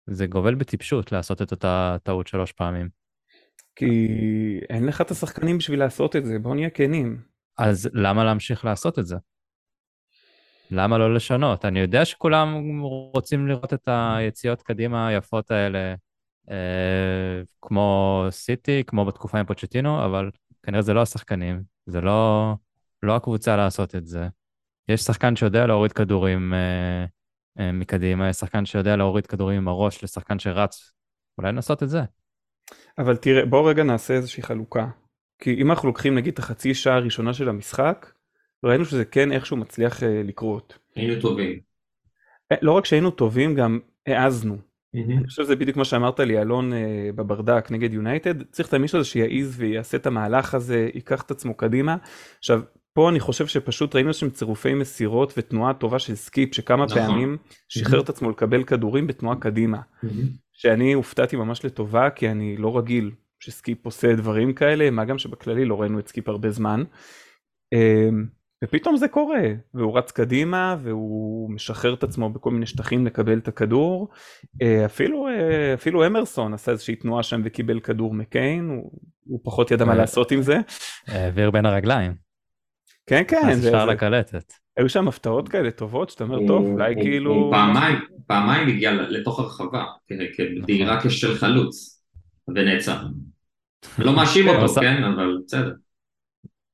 זה 0.08 0.28
גובל 0.28 0.56
בטיפשות 0.56 1.12
לעשות 1.12 1.41
את 1.41 1.52
אותה 1.52 1.98
טעות 2.04 2.28
שלוש 2.28 2.52
פעמים. 2.52 2.89
כי 3.76 4.08
אין 4.70 4.86
לך 4.86 5.02
את 5.02 5.12
השחקנים 5.12 5.58
בשביל 5.58 5.80
לעשות 5.80 6.15
את 6.15 6.26
זה, 6.26 6.39
בוא 6.39 6.56
נהיה 6.56 6.70
כנים. 6.70 7.22
אז 7.58 7.89
למה 7.93 8.24
להמשיך 8.24 8.65
לעשות 8.65 9.00
את 9.00 9.06
זה? 9.08 9.15
למה 10.72 10.98
לא 10.98 11.15
לשנות? 11.15 11.65
אני 11.65 11.80
יודע 11.80 12.06
שכולם 12.06 12.80
רוצים 12.82 13.48
לראות 13.48 13.74
את 13.74 13.89
היציאות 13.91 14.62
קדימה 14.62 15.08
היפות 15.08 15.52
האלה, 15.52 15.96
אה, 16.52 17.41
כמו 17.62 18.26
סיטי, 18.30 18.84
כמו 18.88 19.06
בתקופה 19.06 19.39
עם 19.39 19.46
פוצ'טינו, 19.46 20.06
אבל 20.06 20.30
כנראה 20.63 20.82
זה 20.82 20.93
לא 20.93 21.02
השחקנים, 21.02 21.63
זה 21.86 22.02
לא, 22.02 22.54
לא 23.04 23.15
הקבוצה 23.15 23.56
לעשות 23.56 23.96
את 23.96 24.08
זה. 24.08 24.28
יש 24.89 25.02
שחקן 25.02 25.36
שיודע 25.36 25.67
להוריד 25.67 25.91
כדורים 25.91 26.54
אה, 26.54 27.06
מקדימה, 27.60 28.30
יש 28.30 28.36
שחקן 28.36 28.65
שיודע 28.65 28.96
להוריד 28.96 29.28
כדורים 29.28 29.58
עם 29.58 29.67
הראש 29.67 30.04
לשחקן 30.04 30.39
שרץ, 30.39 30.93
אולי 31.38 31.52
לנסות 31.52 31.84
את 31.84 31.89
זה. 31.89 32.02
אבל 32.98 33.15
תראה, 33.15 33.46
בוא 33.46 33.70
רגע 33.70 33.84
נעשה 33.84 34.13
איזושהי 34.13 34.43
חלוקה. 34.43 34.88
כי 35.39 35.54
אם 35.62 35.72
אנחנו 35.72 35.88
לוקחים 35.88 36.15
נגיד 36.15 36.34
את 36.34 36.39
החצי 36.39 36.74
שעה 36.74 36.96
הראשונה 36.96 37.34
של 37.34 37.50
המשחק, 37.50 38.12
ראינו 38.63 38.86
שזה 38.86 39.06
כן 39.06 39.32
איכשהו 39.32 39.58
מצליח 39.58 40.00
uh, 40.00 40.06
לקרות. 40.24 40.78
היינו 40.96 41.22
טובים. 41.22 41.60
אה, 42.52 42.58
לא 42.62 42.72
רק 42.72 42.86
שהיינו 42.86 43.12
טובים, 43.12 43.56
גם 43.56 43.80
העזנו. 44.08 44.56
Mm-hmm. 44.56 45.00
אני 45.17 45.28
חושב 45.28 45.43
שזה 45.43 45.56
בדיוק 45.56 45.78
מה 45.78 45.86
שאמרת 45.86 46.20
לי, 46.20 46.41
אלון 46.41 46.74
uh, 46.74 46.76
בברדק 47.15 47.72
נגד 47.72 47.93
יונייטד, 47.93 48.43
צריך 48.43 48.70
את 48.70 48.74
המישהו 48.74 49.00
הזה 49.00 49.10
שיעז 49.10 49.56
ויעשה 49.58 49.98
את 49.98 50.06
המהלך 50.06 50.54
הזה, 50.54 50.89
ייקח 50.93 51.22
את 51.22 51.32
עצמו 51.32 51.54
קדימה. 51.54 51.96
עכשיו, 52.38 52.62
פה 52.98 53.10
אני 53.10 53.20
חושב 53.20 53.48
שפשוט 53.48 53.96
ראינו 53.96 54.14
שם 54.14 54.30
צירופי 54.30 54.74
מסירות 54.74 55.34
ותנועה 55.38 55.74
טובה 55.74 56.00
של 56.00 56.16
סקיפ 56.16 56.56
שכמה 56.56 56.86
נכון. 56.86 56.98
פעמים 56.98 57.38
שחרר 57.70 58.02
את 58.02 58.10
עצמו 58.10 58.30
לקבל 58.30 58.64
כדורים 58.64 59.08
בתנועה 59.08 59.36
קדימה. 59.36 59.78
שאני 60.54 60.94
הופתעתי 60.94 61.36
ממש 61.36 61.66
לטובה 61.66 62.10
כי 62.10 62.30
אני 62.30 62.58
לא 62.58 62.78
רגיל 62.78 63.12
שסקיפ 63.40 63.86
עושה 63.86 64.16
דברים 64.16 64.54
כאלה 64.54 64.90
מה 64.90 65.06
גם 65.06 65.18
שבכללי 65.18 65.66
לא 65.66 65.82
ראינו 65.82 66.00
את 66.00 66.08
סקיפ 66.08 66.30
הרבה 66.30 66.50
זמן. 66.50 66.84
אמ, 67.74 68.26
ופתאום 68.64 68.98
זה 68.98 69.08
קורה 69.08 69.44
והוא 69.74 69.98
רץ 69.98 70.12
קדימה 70.12 70.76
והוא 70.84 71.52
משחרר 71.52 71.94
את 71.94 72.04
עצמו 72.04 72.30
בכל 72.30 72.52
מיני 72.52 72.66
שטחים 72.66 73.06
לקבל 73.06 73.38
את 73.38 73.48
הכדור 73.48 74.10
אה, 74.62 74.86
אפילו 74.86 75.28
אה, 75.28 75.74
אפילו 75.74 76.06
אמרסון 76.06 76.54
עשה 76.54 76.72
איזושהי 76.72 76.96
תנועה 76.96 77.24
שם 77.24 77.42
וקיבל 77.46 77.80
כדור 77.80 78.14
מקיין 78.14 78.70
הוא, 78.70 78.92
הוא 79.24 79.40
פחות 79.44 79.72
ידע 79.72 79.86
מה 79.86 79.92
אה, 79.92 79.98
לעשות 79.98 80.32
עם 80.32 80.42
זה 80.42 80.58
העביר 81.08 81.52
בין 81.52 81.66
הרגליים. 81.66 82.27
כן 83.08 83.24
כן 83.28 83.50
אז 83.50 83.62
זה, 83.62 83.67
אפשר 83.67 83.86
לקלטת. 83.86 84.54
היו 84.78 84.89
שם 84.89 85.08
הפתעות 85.08 85.50
כאלה 85.50 85.72
טובות 85.72 86.10
שאתה 86.10 86.24
אומר 86.24 86.48
טוב 86.48 86.65
אולי 86.65 86.93
הוא- 86.93 87.04
כאילו 87.04 87.34
הוא 87.34 87.52
פעמיים, 87.52 88.00
פעמיים 88.28 88.67
הגיע 88.67 88.91
לתוך 88.91 89.39
הרחבה, 89.39 89.86
כ- 90.08 90.38
כבדהירה 90.38 91.02
כשל 91.04 91.36
חלוץ, 91.36 92.04
ונעצר. 92.48 92.98
לא 94.00 94.15
מאשים 94.15 94.46
כן, 94.46 94.56
אותו, 94.62 94.74
כן, 94.82 95.04
אבל 95.04 95.38
בסדר. 95.46 95.74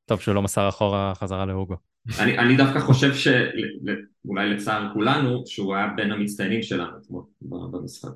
טוב 0.05 0.19
שהוא 0.21 0.35
לא 0.35 0.41
מסר 0.41 0.69
אחורה 0.69 1.13
חזרה 1.15 1.45
להוגו. 1.45 1.75
אני, 2.19 2.37
אני 2.39 2.57
דווקא 2.57 2.79
חושב 2.79 3.13
שאולי 3.13 4.49
לצער 4.49 4.93
כולנו, 4.93 5.43
שהוא 5.45 5.75
היה 5.75 5.87
בין 5.95 6.11
המצטיינים 6.11 6.63
שלנו 6.63 6.97
אתמול 6.97 7.23
במשחק. 7.41 8.09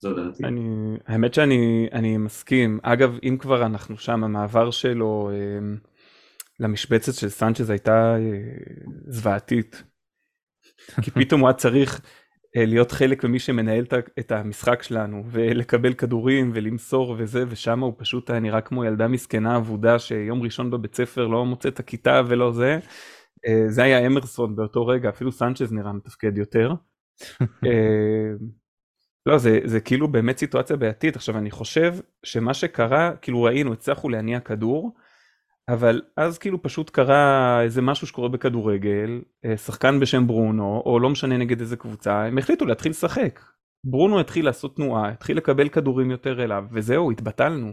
זו 0.00 0.14
דעתי. 0.14 0.44
אני, 0.44 0.96
האמת 1.06 1.34
שאני 1.34 1.88
אני 1.92 2.16
מסכים. 2.16 2.78
אגב, 2.82 3.18
אם 3.22 3.36
כבר 3.40 3.66
אנחנו 3.66 3.98
שם, 3.98 4.24
המעבר 4.24 4.70
שלו 4.70 5.30
אה, 5.32 5.36
למשבצת 6.62 7.14
של 7.14 7.28
סנצ'ז 7.28 7.70
הייתה 7.70 8.16
אה, 8.16 8.18
זוועתית. 9.08 9.82
כי 11.02 11.10
פתאום 11.10 11.40
הוא 11.40 11.48
היה 11.48 11.56
צריך 11.56 12.00
אה, 12.56 12.66
להיות 12.66 12.92
חלק 12.92 13.24
ממי 13.24 13.38
שמנהל 13.38 13.84
את 14.18 14.32
המשחק 14.32 14.82
שלנו, 14.82 15.22
ולקבל 15.26 15.94
כדורים 15.94 16.50
ולמסור 16.54 17.14
וזה, 17.18 17.44
ושם 17.48 17.80
הוא 17.80 17.94
פשוט 17.98 18.30
היה 18.30 18.40
נראה 18.40 18.60
כמו 18.60 18.84
ילדה 18.84 19.08
מסכנה 19.08 19.56
אבודה 19.56 19.98
שיום 19.98 20.42
ראשון 20.42 20.70
בבית 20.70 20.94
ספר 20.94 21.26
לא 21.26 21.44
מוצא 21.44 21.68
את 21.68 21.80
הכיתה 21.80 22.22
ולא 22.28 22.52
זה. 22.52 22.78
אה, 23.46 23.64
זה 23.68 23.82
היה 23.82 24.06
אמרסון 24.06 24.56
באותו 24.56 24.86
רגע, 24.86 25.08
אפילו 25.08 25.32
סנצ'ז 25.32 25.72
נראה 25.72 25.92
מתפקד 25.92 26.38
יותר. 26.38 26.74
לא, 29.26 29.38
זה, 29.38 29.60
זה 29.64 29.80
כאילו 29.80 30.08
באמת 30.08 30.38
סיטואציה 30.38 30.76
בעייתית. 30.76 31.16
עכשיו, 31.16 31.38
אני 31.38 31.50
חושב 31.50 31.94
שמה 32.22 32.54
שקרה, 32.54 33.16
כאילו 33.16 33.42
ראינו, 33.42 33.72
הצלחנו 33.72 34.08
להניע 34.08 34.40
כדור, 34.40 34.94
אבל 35.68 36.02
אז 36.16 36.38
כאילו 36.38 36.62
פשוט 36.62 36.90
קרה 36.90 37.62
איזה 37.62 37.82
משהו 37.82 38.06
שקורה 38.06 38.28
בכדורגל, 38.28 39.22
אה, 39.44 39.56
שחקן 39.56 40.00
בשם 40.00 40.26
ברונו, 40.26 40.82
או 40.86 40.98
לא 41.00 41.10
משנה 41.10 41.36
נגד 41.36 41.60
איזה 41.60 41.76
קבוצה, 41.76 42.24
הם 42.24 42.38
החליטו 42.38 42.66
להתחיל 42.66 42.90
לשחק. 42.90 43.40
ברונו 43.84 44.20
התחיל 44.20 44.44
לעשות 44.44 44.76
תנועה, 44.76 45.08
התחיל 45.08 45.36
לקבל 45.36 45.68
כדורים 45.68 46.10
יותר 46.10 46.44
אליו, 46.44 46.64
וזהו, 46.72 47.10
התבטלנו. 47.10 47.72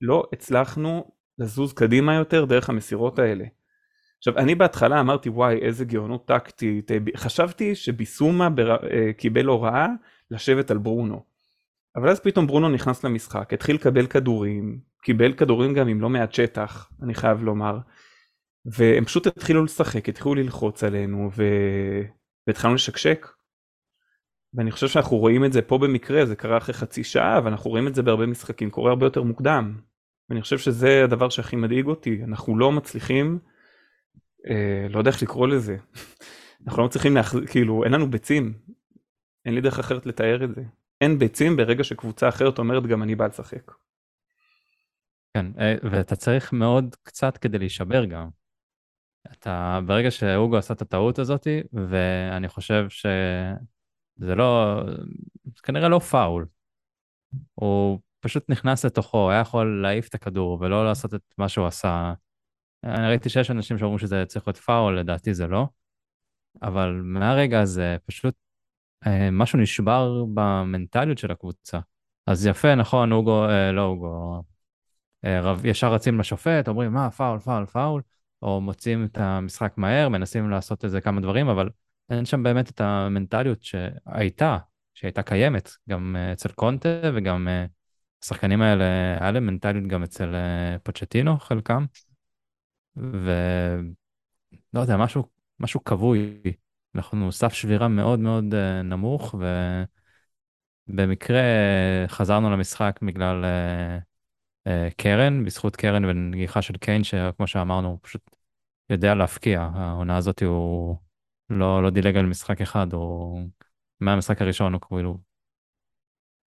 לא 0.00 0.24
הצלחנו 0.32 1.10
לזוז 1.38 1.72
קדימה 1.72 2.14
יותר 2.14 2.44
דרך 2.44 2.70
המסירות 2.70 3.18
האלה. 3.18 3.44
עכשיו, 4.18 4.38
אני 4.38 4.54
בהתחלה 4.54 5.00
אמרתי, 5.00 5.28
וואי, 5.28 5.58
איזה 5.58 5.84
גאונות 5.84 6.28
טקטית, 6.28 6.90
אה, 6.90 6.96
חשבתי 7.16 7.74
שביסומה. 7.74 8.48
אה, 8.90 9.12
קיבל 9.12 9.46
הוראה 9.46 9.86
לשבת 10.30 10.70
על 10.70 10.78
ברונו. 10.78 11.35
אבל 11.96 12.08
אז 12.08 12.20
פתאום 12.20 12.46
ברונו 12.46 12.68
נכנס 12.68 13.04
למשחק, 13.04 13.52
התחיל 13.52 13.76
לקבל 13.76 14.06
כדורים, 14.06 14.80
קיבל 15.02 15.32
כדורים 15.32 15.74
גם 15.74 15.88
עם 15.88 16.00
לא 16.00 16.08
מעט 16.08 16.32
שטח, 16.32 16.90
אני 17.02 17.14
חייב 17.14 17.42
לומר, 17.42 17.78
והם 18.64 19.04
פשוט 19.04 19.26
התחילו 19.26 19.64
לשחק, 19.64 20.08
התחילו 20.08 20.34
ללחוץ 20.34 20.84
עלינו, 20.84 21.30
ו... 21.36 21.42
והתחלנו 22.46 22.74
לשקשק. 22.74 23.26
ואני 24.54 24.70
חושב 24.70 24.88
שאנחנו 24.88 25.16
רואים 25.16 25.44
את 25.44 25.52
זה 25.52 25.62
פה 25.62 25.78
במקרה, 25.78 26.26
זה 26.26 26.36
קרה 26.36 26.56
אחרי 26.56 26.74
חצי 26.74 27.04
שעה, 27.04 27.38
אבל 27.38 27.50
אנחנו 27.50 27.70
רואים 27.70 27.88
את 27.88 27.94
זה 27.94 28.02
בהרבה 28.02 28.26
משחקים, 28.26 28.70
קורה 28.70 28.90
הרבה 28.90 29.06
יותר 29.06 29.22
מוקדם. 29.22 29.80
ואני 30.30 30.42
חושב 30.42 30.58
שזה 30.58 31.04
הדבר 31.04 31.28
שהכי 31.28 31.56
מדאיג 31.56 31.86
אותי, 31.86 32.24
אנחנו 32.24 32.58
לא 32.58 32.72
מצליחים, 32.72 33.38
אה, 34.50 34.86
לא 34.90 34.98
יודע 34.98 35.10
איך 35.10 35.22
לקרוא 35.22 35.48
לזה, 35.48 35.76
אנחנו 36.66 36.82
לא 36.82 36.86
מצליחים, 36.86 37.14
להחז... 37.14 37.40
כאילו, 37.50 37.84
אין 37.84 37.92
לנו 37.92 38.10
ביצים, 38.10 38.54
אין 39.44 39.54
לי 39.54 39.60
דרך 39.60 39.78
אחרת 39.78 40.06
לתאר 40.06 40.44
את 40.44 40.54
זה. 40.54 40.62
אין 41.00 41.18
ביצים 41.18 41.56
ברגע 41.56 41.84
שקבוצה 41.84 42.28
אחרת 42.28 42.58
אומרת 42.58 42.86
גם 42.86 43.02
אני 43.02 43.14
בא 43.14 43.26
לשחק. 43.26 43.72
כן, 45.36 45.46
אה, 45.58 45.74
ואתה 45.82 46.16
צריך 46.16 46.52
מאוד 46.52 46.96
קצת 47.02 47.36
כדי 47.36 47.58
להישבר 47.58 48.04
גם. 48.04 48.28
אתה, 49.32 49.80
ברגע 49.86 50.10
שהוגו 50.10 50.56
עשה 50.56 50.74
את 50.74 50.82
הטעות 50.82 51.18
הזאת, 51.18 51.46
ואני 51.72 52.48
חושב 52.48 52.86
שזה 52.88 54.34
לא, 54.34 54.80
זה 55.44 55.62
כנראה 55.62 55.88
לא 55.88 55.98
פאול. 55.98 56.46
הוא 57.54 58.00
פשוט 58.20 58.50
נכנס 58.50 58.84
לתוכו, 58.84 59.18
הוא 59.18 59.30
היה 59.30 59.40
יכול 59.40 59.82
להעיף 59.82 60.08
את 60.08 60.14
הכדור 60.14 60.58
ולא 60.60 60.84
לעשות 60.84 61.14
את 61.14 61.22
מה 61.38 61.48
שהוא 61.48 61.66
עשה. 61.66 62.12
אני 62.84 63.08
ראיתי 63.08 63.28
שיש 63.28 63.50
אנשים 63.50 63.78
שאומרים 63.78 63.98
שזה 63.98 64.24
צריך 64.26 64.48
להיות 64.48 64.56
פאול, 64.56 64.98
לדעתי 64.98 65.34
זה 65.34 65.46
לא. 65.46 65.66
אבל 66.62 67.00
מהרגע 67.04 67.60
הזה 67.60 67.96
פשוט 68.06 68.34
משהו 69.32 69.58
נשבר 69.58 70.24
במנטליות 70.34 71.18
של 71.18 71.30
הקבוצה. 71.30 71.78
אז 72.26 72.46
יפה, 72.46 72.74
נכון, 72.74 73.12
אוגו, 73.12 73.44
אה, 73.44 73.72
לא 73.72 73.82
אוגו, 73.82 74.42
אה, 75.24 75.40
רב, 75.40 75.66
ישר 75.66 75.92
רצים 75.92 76.20
לשופט, 76.20 76.68
אומרים 76.68 76.92
מה, 76.92 77.10
foul, 77.10 77.38
foul, 77.38 77.66
foul, 77.66 78.02
או 78.42 78.60
מוצאים 78.60 79.04
את 79.04 79.18
המשחק 79.18 79.72
מהר, 79.76 80.08
מנסים 80.08 80.50
לעשות 80.50 80.84
איזה 80.84 81.00
כמה 81.00 81.20
דברים, 81.20 81.48
אבל 81.48 81.68
אין 82.10 82.24
שם 82.24 82.42
באמת 82.42 82.70
את 82.70 82.80
המנטליות 82.80 83.62
שהייתה, 83.62 84.58
שהייתה 84.94 85.22
קיימת, 85.22 85.70
גם 85.88 86.16
אה, 86.18 86.32
אצל 86.32 86.48
קונטה 86.48 86.88
וגם 87.14 87.48
אה, 87.48 87.66
השחקנים 88.22 88.62
האלה, 88.62 88.84
היה 89.20 89.30
להם 89.30 89.46
מנטליות 89.46 89.86
גם 89.86 90.02
אצל 90.02 90.34
אה, 90.34 90.76
פוצ'טינו, 90.82 91.38
חלקם, 91.38 91.84
ולא 92.96 94.80
יודע, 94.80 94.96
משהו, 94.96 95.28
משהו 95.60 95.84
כבוי. 95.84 96.42
אנחנו 96.96 97.32
סף 97.32 97.52
שבירה 97.52 97.88
מאוד 97.88 98.18
מאוד 98.20 98.54
אה, 98.54 98.82
נמוך, 98.82 99.34
ובמקרה 100.88 101.40
אה, 101.40 102.04
חזרנו 102.08 102.50
למשחק 102.50 102.98
בגלל 103.02 103.44
אה, 104.66 104.88
קרן, 104.96 105.44
בזכות 105.44 105.76
קרן 105.76 106.04
ונגיחה 106.04 106.62
של 106.62 106.76
קיין, 106.76 107.04
שכמו 107.04 107.46
שאמרנו, 107.46 107.88
הוא 107.88 107.98
פשוט 108.02 108.36
יודע 108.90 109.14
להפקיע. 109.14 109.68
העונה 109.74 110.16
הזאת 110.16 110.42
הוא 110.42 110.96
לא, 111.50 111.82
לא 111.82 111.90
דילג 111.90 112.16
על 112.16 112.26
משחק 112.26 112.60
אחד, 112.60 112.92
הוא 112.92 113.48
מהמשחק 114.00 114.42
הראשון 114.42 114.72
הוא 114.72 114.80
כאילו 114.88 115.18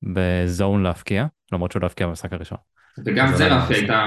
בזון 0.02 0.84
להפקיע, 0.84 1.26
למרות 1.52 1.72
שהוא 1.72 1.82
לא 1.82 1.88
הפקיע 1.88 2.08
במשחק 2.08 2.34
הראשון. 2.34 2.58
וגם 3.06 3.36
זה 3.36 3.48
רפי 3.48 3.74
הייתה, 3.74 4.04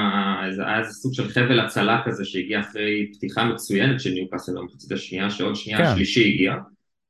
היה 0.66 0.78
איזה 0.78 0.90
סוג 0.90 1.14
של 1.14 1.28
חבל 1.28 1.60
הצלה 1.60 2.02
כזה 2.04 2.24
שהגיע 2.24 2.60
אחרי 2.60 3.10
פתיחה 3.14 3.44
מצוינת 3.44 4.00
של 4.00 4.10
ניוקאסל 4.10 4.52
במחצית 4.56 4.92
השנייה, 4.92 5.30
שעוד 5.30 5.56
שנייה 5.56 5.78
כן. 5.78 5.84
השלישי 5.84 6.28
הגיע. 6.28 6.54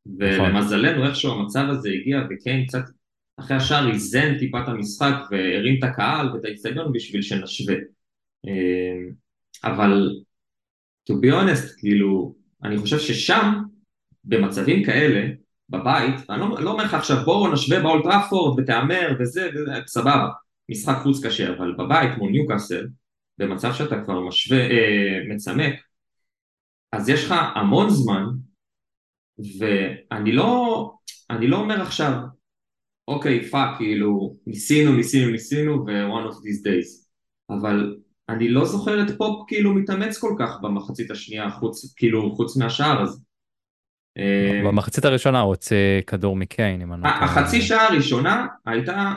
נכון. 0.06 0.40
ולמזלנו 0.40 1.06
איכשהו 1.06 1.32
המצב 1.32 1.64
הזה 1.68 1.88
הגיע 1.88 2.20
וקיין 2.30 2.66
קצת 2.66 2.82
אחרי 3.40 3.56
השער 3.56 3.92
איזן 3.92 4.38
טיפה 4.38 4.62
את 4.62 4.68
המשחק 4.68 5.14
והרים 5.30 5.78
את 5.78 5.84
הקהל 5.84 6.32
ואת 6.32 6.44
האצטדיון 6.44 6.92
בשביל 6.92 7.22
שנשווה. 7.22 7.74
אה, 8.46 9.10
אבל 9.64 10.10
to 11.10 11.14
be 11.14 11.32
honest, 11.32 11.78
כאילו, 11.78 12.34
אני 12.64 12.78
חושב 12.78 12.98
ששם, 12.98 13.62
במצבים 14.24 14.84
כאלה, 14.84 15.28
בבית, 15.68 16.30
אני 16.30 16.40
לא, 16.40 16.60
לא 16.60 16.70
אומר 16.70 16.84
לך 16.84 16.94
עכשיו 16.94 17.16
בואו 17.24 17.52
נשווה 17.52 17.80
באולד 17.80 18.14
טראפורד 18.14 18.60
ותהמר 18.60 19.16
וזה, 19.20 19.48
וזה, 19.54 19.72
סבבה, 19.86 20.28
משחק 20.72 20.96
חוץ 21.02 21.26
קשה, 21.26 21.52
אבל 21.56 21.74
בבית 21.78 22.18
מול 22.18 22.30
ניוקאסל, 22.30 22.86
במצב 23.38 23.72
שאתה 23.74 24.04
כבר 24.04 24.20
משווה, 24.20 24.58
אה, 24.58 25.18
מצמק, 25.28 25.74
אז 26.92 27.08
יש 27.08 27.24
לך 27.24 27.34
המון 27.54 27.90
זמן, 27.90 28.24
ואני 29.58 30.32
לא, 30.32 30.92
אני 31.30 31.46
לא 31.46 31.56
אומר 31.56 31.82
עכשיו, 31.82 32.12
אוקיי, 33.08 33.44
fuck, 33.44 33.78
כאילו, 33.78 34.36
ניסינו, 34.46 34.96
ניסינו, 34.96 35.30
ניסינו, 35.30 35.84
ו-one 35.86 36.30
of 36.30 36.34
these 36.34 36.66
days, 36.66 37.06
אבל 37.50 37.96
אני 38.28 38.48
לא 38.48 38.64
זוכר 38.64 39.02
את 39.02 39.16
פופ 39.18 39.44
כאילו 39.48 39.74
מתאמץ 39.74 40.18
כל 40.18 40.34
כך 40.38 40.60
במחצית 40.62 41.10
השנייה, 41.10 41.50
חוץ, 41.50 41.94
כאילו, 41.96 42.36
חוץ 42.36 42.56
מהשער 42.56 43.02
הזה. 43.02 43.18
אה, 44.18 44.60
במחצית 44.64 45.04
הראשונה 45.04 45.40
הוא 45.40 45.48
הוציא 45.48 46.00
כדור 46.06 46.36
מקיין, 46.36 46.82
אם 46.82 46.92
אני 46.92 47.02
לא 47.02 47.08
טועה. 47.08 47.24
החצי 47.24 47.62
שעה 47.62 47.86
הראשונה 47.86 48.46
הייתה 48.66 49.14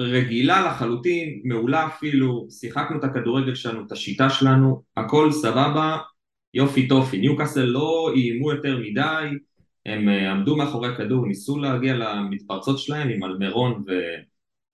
רגילה 0.00 0.66
לחלוטין, 0.66 1.40
מעולה 1.44 1.86
אפילו, 1.86 2.46
שיחקנו 2.50 2.98
את 2.98 3.04
הכדורגל 3.04 3.54
שלנו, 3.54 3.86
את 3.86 3.92
השיטה 3.92 4.30
שלנו, 4.30 4.82
הכל 4.96 5.32
סבבה, 5.32 5.98
יופי 6.54 6.88
טופי. 6.88 7.18
ניוקאסל 7.18 7.64
לא 7.64 8.12
איימו 8.14 8.52
יותר 8.52 8.78
מדי, 8.78 9.28
הם 9.86 10.08
אה, 10.08 10.30
עמדו 10.30 10.56
מאחורי 10.56 10.88
הכדור, 10.88 11.26
ניסו 11.26 11.58
להגיע 11.58 11.94
למתפרצות 11.94 12.78
שלהם 12.78 13.08
עם 13.08 13.24
אלמרון 13.24 13.84
ו, 13.86 13.92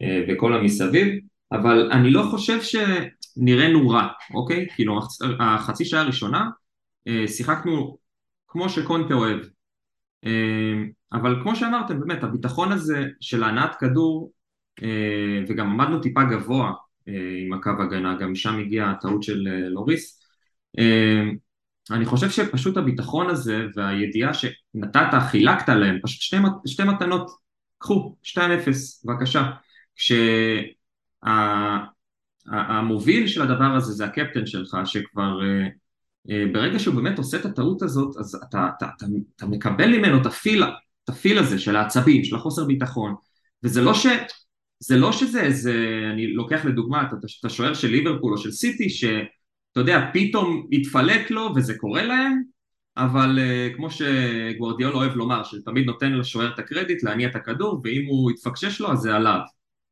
אה, 0.03 0.25
וכל 0.29 0.55
המסביב, 0.55 1.21
אבל 1.53 1.91
אני 1.93 2.11
לא 2.11 2.23
חושב 2.31 2.63
ש... 2.63 2.77
נראינו 3.37 3.89
רע, 3.89 4.09
אוקיי? 4.35 4.67
כאילו 4.75 5.01
החצי 5.41 5.85
שעה 5.85 6.01
הראשונה 6.01 6.51
שיחקנו 7.27 7.99
כמו 8.49 8.69
שקונטה 8.69 9.15
אוהב. 9.15 9.39
אבל 11.13 11.37
כמו 11.43 11.57
שאמרתם, 11.57 12.01
באמת, 12.01 12.25
הביטחון 12.25 12.73
הזה 12.73 13.05
של 13.21 13.45
הנעת 13.45 13.75
כדור, 13.81 14.33
וגם 15.49 15.71
עמדנו 15.71 16.01
טיפה 16.01 16.25
גבוה 16.25 16.73
עם 17.07 17.53
הקו 17.53 17.71
הגנה, 17.81 18.17
גם 18.17 18.33
משם 18.33 18.59
הגיעה 18.59 18.91
הטעות 18.91 19.23
של 19.23 19.49
לוריס. 19.69 20.23
אני 21.91 22.05
חושב 22.05 22.31
שפשוט 22.31 22.77
הביטחון 22.77 23.31
הזה 23.31 23.67
והידיעה 23.75 24.35
שנתת, 24.35 25.19
חילקת 25.31 25.69
להם, 25.69 25.99
פשוט 26.03 26.21
שתי, 26.21 26.37
שתי 26.67 26.85
מתנות, 26.85 27.31
קחו, 27.79 28.17
2-0, 28.23 28.39
בבקשה. 29.05 29.51
כשהמוביל 32.47 33.27
של 33.27 33.43
הדבר 33.43 33.65
הזה 33.65 33.93
זה 33.93 34.05
הקפטן 34.05 34.47
שלך, 34.47 34.77
שכבר 34.85 35.39
ברגע 36.53 36.79
שהוא 36.79 36.95
באמת 36.95 37.19
עושה 37.19 37.37
את 37.37 37.45
הטעות 37.45 37.83
הזאת, 37.83 38.17
אז 38.17 38.35
אתה, 38.49 38.69
אתה, 38.77 38.87
אתה, 38.97 39.07
אתה 39.37 39.47
מקבל 39.47 39.99
ממנו 39.99 40.21
את 40.21 40.27
הפיל, 40.27 40.65
את 41.05 41.09
הפיל 41.09 41.39
הזה 41.39 41.59
של 41.59 41.77
העצבים, 41.77 42.25
של 42.25 42.37
החוסר 42.37 42.65
ביטחון, 42.65 43.15
וזה 43.63 43.83
לא 43.83 43.95
ש... 43.95 44.07
זה 44.83 44.97
לא 44.97 45.12
שזה 45.12 45.42
איזה, 45.42 45.75
אני 46.12 46.27
לוקח 46.27 46.64
לדוגמה 46.64 47.03
את 47.03 47.45
השוער 47.45 47.75
של 47.75 47.88
ליברפול 47.88 48.33
או 48.33 48.38
של 48.38 48.51
סיטי, 48.51 48.90
ש... 48.90 49.05
אתה 49.73 49.81
יודע, 49.81 50.11
פתאום 50.12 50.66
התפלק 50.73 51.31
לו 51.31 51.53
וזה 51.57 51.79
קורה 51.79 52.03
להם, 52.03 52.42
אבל 52.97 53.38
uh, 53.38 53.77
כמו 53.77 53.88
שגוורדיאל 53.90 54.92
אוהב 54.92 55.16
לומר, 55.16 55.45
שתמיד 55.45 55.87
נותן 55.87 56.12
לשוער 56.12 56.55
את 56.55 56.59
הקרדיט 56.59 57.03
להניע 57.03 57.29
את 57.29 57.37
הכדור, 57.37 57.81
ואם 57.85 58.07
הוא 58.07 58.31
יתפקשש 58.31 58.81
לו 58.81 58.92
אז 58.92 58.99
זה 58.99 59.14
עליו. 59.14 59.40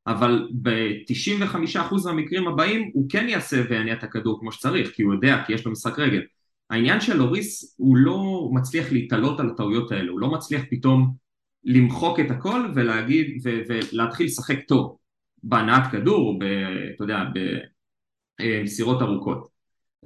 אבל 0.06 0.48
ב-95% 0.62 1.94
מהמקרים 2.04 2.48
הבאים 2.48 2.90
הוא 2.94 3.06
כן 3.08 3.28
יעשה 3.28 3.62
ויניע 3.70 3.94
את 3.94 4.04
הכדור 4.04 4.40
כמו 4.40 4.52
שצריך, 4.52 4.90
כי 4.90 5.02
הוא 5.02 5.14
יודע, 5.14 5.42
כי 5.46 5.52
יש 5.52 5.64
לו 5.64 5.72
משחק 5.72 5.98
רגל. 5.98 6.22
העניין 6.70 7.00
של 7.00 7.16
לוריס, 7.16 7.74
הוא 7.78 7.96
לא 7.96 8.48
מצליח 8.52 8.92
להתעלות 8.92 9.40
על 9.40 9.50
הטעויות 9.50 9.92
האלה, 9.92 10.10
הוא 10.10 10.20
לא 10.20 10.30
מצליח 10.30 10.62
פתאום 10.70 11.14
למחוק 11.64 12.20
את 12.20 12.30
הכל 12.30 12.72
ולהגיד, 12.74 13.40
ו- 13.44 13.60
ולהתחיל 13.68 14.26
לשחק 14.26 14.58
טוב 14.68 14.96
בהנעת 15.42 15.90
כדור, 15.92 16.38
ב, 16.38 16.42
אתה 16.94 17.04
יודע, 17.04 17.18
במסירות 18.40 19.02
ארוכות. 19.02 19.48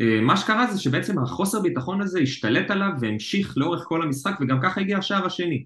אה, 0.01 0.21
מה 0.21 0.37
שקרה 0.37 0.73
זה 0.73 0.81
שבעצם 0.81 1.19
החוסר 1.19 1.61
ביטחון 1.61 2.01
הזה 2.01 2.21
השתלט 2.21 2.71
עליו 2.71 2.91
והמשיך 3.01 3.59
לאורך 3.59 3.85
כל 3.89 4.03
המשחק 4.03 4.41
וגם 4.41 4.59
ככה 4.63 4.81
הגיע 4.81 4.99
השער 4.99 5.27
השני 5.27 5.65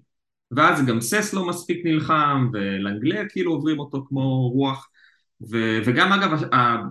ואז 0.51 0.85
גם 0.85 1.01
סס 1.01 1.33
לא 1.33 1.47
מספיק 1.47 1.85
נלחם 1.85 2.49
ולנגלה 2.53 3.29
כאילו 3.29 3.51
עוברים 3.51 3.79
אותו 3.79 4.05
כמו 4.09 4.49
רוח 4.49 4.89
ו- 5.51 5.79
וגם 5.85 6.13
אגב 6.13 6.41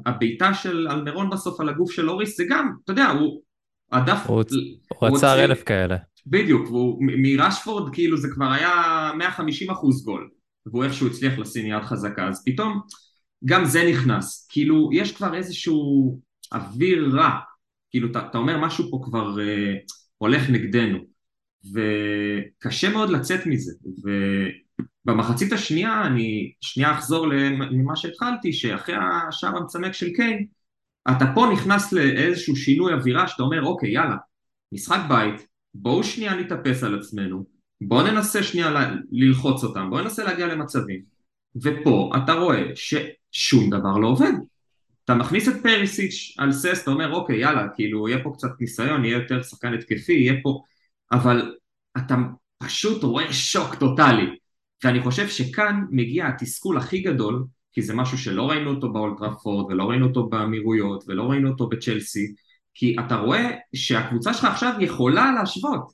הבעיטה 0.06 0.54
של 0.54 0.88
אלמרון 0.90 1.30
בסוף 1.30 1.60
על 1.60 1.68
הגוף 1.68 1.92
של 1.92 2.10
אוריס 2.10 2.36
זה 2.36 2.44
גם, 2.48 2.72
אתה 2.84 2.92
יודע, 2.92 3.06
הוא 3.06 3.42
הדף... 3.92 4.26
הוא, 4.26 4.42
הוא 4.98 5.16
עצר 5.16 5.44
אלף 5.44 5.62
כאלה. 5.62 5.96
בדיוק, 6.30 6.68
מרשפורד 7.00 7.94
כאילו 7.94 8.16
זה 8.16 8.28
כבר 8.34 8.52
היה 8.52 8.72
150 9.18 9.70
אחוז 9.70 10.04
גול 10.04 10.30
והוא 10.66 10.84
איכשהו 10.84 11.06
הצליח 11.06 11.38
לשים 11.38 11.66
יד 11.66 11.82
חזקה. 11.82 12.28
אז 12.28 12.42
פתאום 12.44 12.80
גם 13.44 13.64
זה 13.64 13.90
נכנס, 13.90 14.48
כאילו 14.50 14.90
יש 14.92 15.16
כבר 15.16 15.34
איזשהו 15.34 16.20
אוויר 16.52 17.10
רע, 17.12 17.30
כאילו 17.90 18.10
אתה, 18.10 18.26
אתה 18.30 18.38
אומר 18.38 18.58
משהו 18.58 18.90
פה 18.90 19.00
כבר 19.04 19.40
אה, 19.40 19.74
הולך 20.18 20.50
נגדנו, 20.50 20.98
וקשה 21.74 22.90
מאוד 22.90 23.10
לצאת 23.10 23.46
מזה, 23.46 23.72
ובמחצית 25.04 25.52
השנייה 25.52 26.06
אני 26.06 26.52
שנייה 26.60 26.92
אחזור 26.92 27.26
למה 27.26 27.96
שהתחלתי, 27.96 28.52
שאחרי 28.52 28.94
השער 29.28 29.56
המצמק 29.56 29.92
של 29.92 30.10
קיין, 30.16 30.46
אתה 31.10 31.24
פה 31.34 31.46
נכנס 31.52 31.92
לאיזשהו 31.92 32.56
שינוי 32.56 32.92
אווירה 32.92 33.28
שאתה 33.28 33.42
אומר 33.42 33.62
אוקיי 33.64 33.90
יאללה, 33.90 34.16
משחק 34.72 35.00
בית, 35.08 35.46
בואו 35.82 36.04
שנייה 36.04 36.34
נתאפס 36.34 36.82
על 36.82 36.98
עצמנו, 36.98 37.44
בואו 37.80 38.06
ננסה 38.06 38.42
שנייה 38.42 38.70
ל- 38.70 39.02
ללחוץ 39.10 39.64
אותם, 39.64 39.90
בואו 39.90 40.02
ננסה 40.02 40.24
להגיע 40.24 40.46
למצבים, 40.46 41.02
ופה 41.62 42.12
אתה 42.16 42.32
רואה 42.32 42.62
ששום 42.74 43.70
דבר 43.70 43.98
לא 43.98 44.08
עובד. 44.08 44.32
אתה 45.04 45.14
מכניס 45.14 45.48
את 45.48 45.54
פריסיץ' 45.62 46.34
על 46.38 46.52
סס, 46.52 46.82
אתה 46.82 46.90
אומר 46.90 47.12
אוקיי 47.12 47.40
יאללה, 47.40 47.68
כאילו 47.74 48.08
יהיה 48.08 48.24
פה 48.24 48.32
קצת 48.34 48.48
ניסיון, 48.60 49.04
יהיה 49.04 49.18
יותר 49.18 49.42
שחקן 49.42 49.74
התקפי, 49.74 50.12
יהיה 50.12 50.34
פה, 50.42 50.62
אבל 51.12 51.54
אתה 51.96 52.14
פשוט 52.58 53.02
רואה 53.02 53.32
שוק 53.32 53.74
טוטאלי, 53.74 54.26
ואני 54.84 55.02
חושב 55.02 55.28
שכאן 55.28 55.84
מגיע 55.90 56.26
התסכול 56.26 56.78
הכי 56.78 57.00
גדול, 57.00 57.44
כי 57.72 57.82
זה 57.82 57.94
משהו 57.94 58.18
שלא 58.18 58.50
ראינו 58.50 58.70
אותו 58.70 58.92
באולטראפורד, 58.92 59.66
ולא 59.72 59.84
ראינו 59.84 60.06
אותו 60.06 60.28
באמירויות, 60.28 61.04
ולא 61.06 61.22
ראינו 61.22 61.50
אותו 61.50 61.68
בצ'לסי, 61.68 62.34
כי 62.78 62.96
אתה 63.06 63.16
רואה 63.16 63.50
שהקבוצה 63.74 64.34
שלך 64.34 64.44
עכשיו 64.44 64.74
יכולה 64.80 65.32
להשוות, 65.32 65.92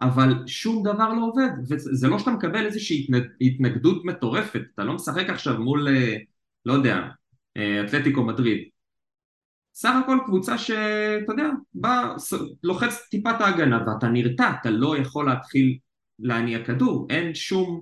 אבל 0.00 0.46
שום 0.46 0.82
דבר 0.82 1.12
לא 1.12 1.24
עובד, 1.24 1.48
וזה 1.68 2.08
לא 2.08 2.18
שאתה 2.18 2.30
מקבל 2.30 2.66
איזושהי 2.66 3.06
התנגדות 3.40 4.04
מטורפת, 4.04 4.60
אתה 4.74 4.84
לא 4.84 4.94
משחק 4.94 5.30
עכשיו 5.30 5.60
מול, 5.60 5.88
אה, 5.88 6.16
לא 6.66 6.72
יודע, 6.72 7.00
אה, 7.56 7.84
אתלטיקו 7.84 8.24
מדריד. 8.24 8.68
סך 9.74 9.92
הכל 10.02 10.18
קבוצה 10.26 10.58
שאתה 10.58 11.32
יודע, 11.32 11.48
בא, 11.74 12.14
לוחץ 12.62 13.08
טיפת 13.10 13.40
ההגנה 13.40 13.84
ואתה 13.86 14.08
נרתע, 14.08 14.52
אתה 14.60 14.70
לא 14.70 14.96
יכול 14.96 15.26
להתחיל 15.26 15.78
להניע 16.18 16.64
כדור, 16.64 17.06
אין 17.10 17.34
שום, 17.34 17.80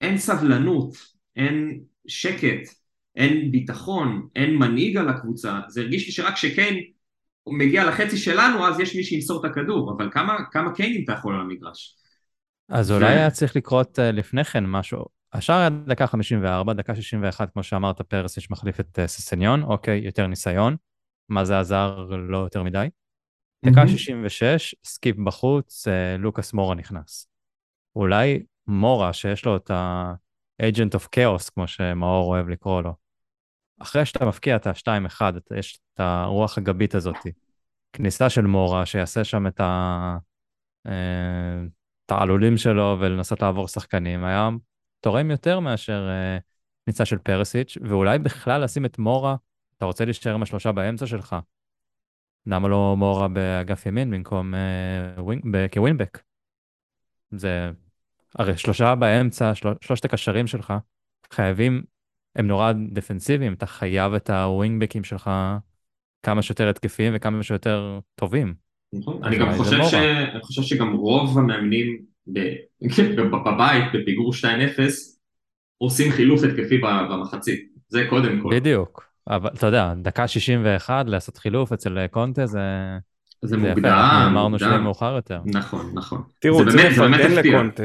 אין 0.00 0.18
סבלנות, 0.18 0.96
אין 1.36 1.80
שקט, 2.06 2.68
אין 3.16 3.50
ביטחון, 3.50 4.28
אין 4.36 4.56
מנהיג 4.56 4.96
על 4.96 5.08
הקבוצה, 5.08 5.60
זה 5.68 5.80
הרגיש 5.80 6.06
לי 6.06 6.12
שרק 6.12 6.34
כשקיין 6.34 6.95
מגיע 7.48 7.84
לחצי 7.84 8.16
שלנו 8.16 8.66
אז 8.66 8.80
יש 8.80 8.96
מי 8.96 9.04
שימסור 9.04 9.46
את 9.46 9.50
הכדור, 9.50 9.94
אבל 9.96 10.10
כמה, 10.12 10.36
כמה 10.50 10.72
קיינים 10.74 11.04
אתה 11.04 11.12
יכול 11.12 11.34
על 11.34 11.40
המגרש? 11.40 11.96
אז 12.68 12.92
אולי 12.92 13.06
היה 13.06 13.30
צריך 13.30 13.56
לקרות 13.56 13.98
אה, 13.98 14.12
לפני 14.12 14.44
כן 14.44 14.66
משהו, 14.66 15.04
השער 15.32 15.58
היה 15.58 15.70
דקה 15.70 16.06
54, 16.06 16.72
דקה 16.72 16.94
61, 16.94 17.52
כמו 17.52 17.62
שאמרת, 17.62 18.00
פרסיץ' 18.00 18.50
מחליף 18.50 18.80
את 18.80 18.98
אה, 18.98 19.06
ססניון, 19.06 19.62
אוקיי, 19.62 20.00
יותר 20.04 20.26
ניסיון. 20.26 20.76
מה 21.28 21.44
זה 21.44 21.58
עזר? 21.58 22.06
לא 22.28 22.38
יותר 22.38 22.62
מדי. 22.62 22.88
דקה 23.64 23.82
mm-hmm. 23.82 23.88
66, 23.88 24.74
סקיפ 24.84 25.16
בחוץ, 25.16 25.88
אה, 25.88 25.90
לוקאס 26.18 26.52
מורה 26.52 26.74
נכנס. 26.74 27.28
אולי 27.96 28.42
מורה, 28.66 29.12
שיש 29.12 29.44
לו 29.44 29.56
את 29.56 29.70
ה-agent 29.70 30.98
of 30.98 31.04
chaos, 31.16 31.50
כמו 31.54 31.66
שמאור 31.66 32.28
אוהב 32.28 32.48
לקרוא 32.48 32.82
לו, 32.82 32.94
אחרי 33.78 34.06
שאתה 34.06 34.24
מבקיע 34.24 34.56
את 34.56 34.66
ה-2-1, 34.66 35.20
יש 35.56 35.80
את 35.94 36.00
הרוח 36.00 36.58
הגבית 36.58 36.94
הזאת. 36.94 37.16
כניסה 37.92 38.30
של 38.30 38.46
מורה, 38.46 38.86
שיעשה 38.86 39.24
שם 39.24 39.46
את 39.46 39.60
התעלולים 42.04 42.52
אה, 42.52 42.58
שלו 42.58 42.96
ולנסות 43.00 43.42
לעבור 43.42 43.68
שחקנים, 43.68 44.24
היה 44.24 44.48
תורם 45.00 45.30
יותר 45.30 45.60
מאשר 45.60 46.08
כניסה 46.84 47.04
של 47.04 47.18
פרסיץ', 47.18 47.78
ואולי 47.82 48.18
בכלל 48.18 48.64
לשים 48.64 48.84
את 48.84 48.98
מורה, 48.98 49.36
אתה 49.76 49.84
רוצה 49.84 50.04
להישאר 50.04 50.34
עם 50.34 50.42
השלושה 50.42 50.72
באמצע 50.72 51.06
שלך. 51.06 51.36
למה 52.46 52.68
לא 52.68 52.94
מורה 52.98 53.28
באגף 53.28 53.86
ימין 53.86 54.10
במקום 54.10 54.54
wing, 55.18 55.42
כ 55.72 55.81
wing 55.81 55.99
back? 55.99 56.22
זה, 57.30 57.70
הרי 58.34 58.58
שלושה 58.58 58.94
באמצע, 58.94 59.54
של, 59.54 59.68
שלושת 59.80 60.04
הקשרים 60.04 60.46
שלך, 60.46 60.74
חייבים, 61.32 61.82
הם 62.36 62.46
נורא 62.46 62.72
דפנסיביים, 62.92 63.52
אתה 63.52 63.66
חייב 63.66 64.14
את 64.14 64.30
הווינגבקים 64.30 65.04
שלך 65.04 65.30
כמה 66.22 66.42
שיותר 66.42 66.68
התקפיים 66.68 67.12
וכמה 67.16 67.42
שיותר 67.42 67.98
טובים. 68.14 68.54
נכון, 68.94 69.24
אני 69.24 69.38
גם 69.38 69.52
חושב, 69.56 69.78
ש... 69.84 69.94
אני 69.94 70.42
חושב 70.42 70.62
שגם 70.62 70.92
רוב 70.92 71.38
המאמנים 71.38 72.02
כן, 72.96 73.16
בבית, 73.46 73.84
בפיגור 73.94 74.32
2-0, 74.32 74.44
עושים 75.78 76.12
חילוף 76.12 76.44
התקפי 76.44 76.78
במחצית, 76.78 77.72
זה 77.88 78.06
קודם 78.10 78.40
כל. 78.42 78.50
בדיוק, 78.54 79.06
אבל 79.28 79.50
אתה 79.54 79.66
יודע, 79.66 79.94
דקה 79.94 80.28
61 80.28 81.06
לעשות 81.08 81.36
חילוף 81.36 81.72
אצל 81.72 82.06
קונטה 82.06 82.46
זה... 82.46 82.60
זה 83.42 83.56
מוקדם, 83.56 84.26
אמרנו 84.30 84.58
שזה 84.58 84.78
מאוחר 84.78 85.14
יותר. 85.14 85.40
נכון, 85.46 85.90
נכון. 85.94 86.22
תראו, 86.40 86.64
צריך 86.70 86.98
לפרגן 86.98 87.32
לקונטה. 87.32 87.82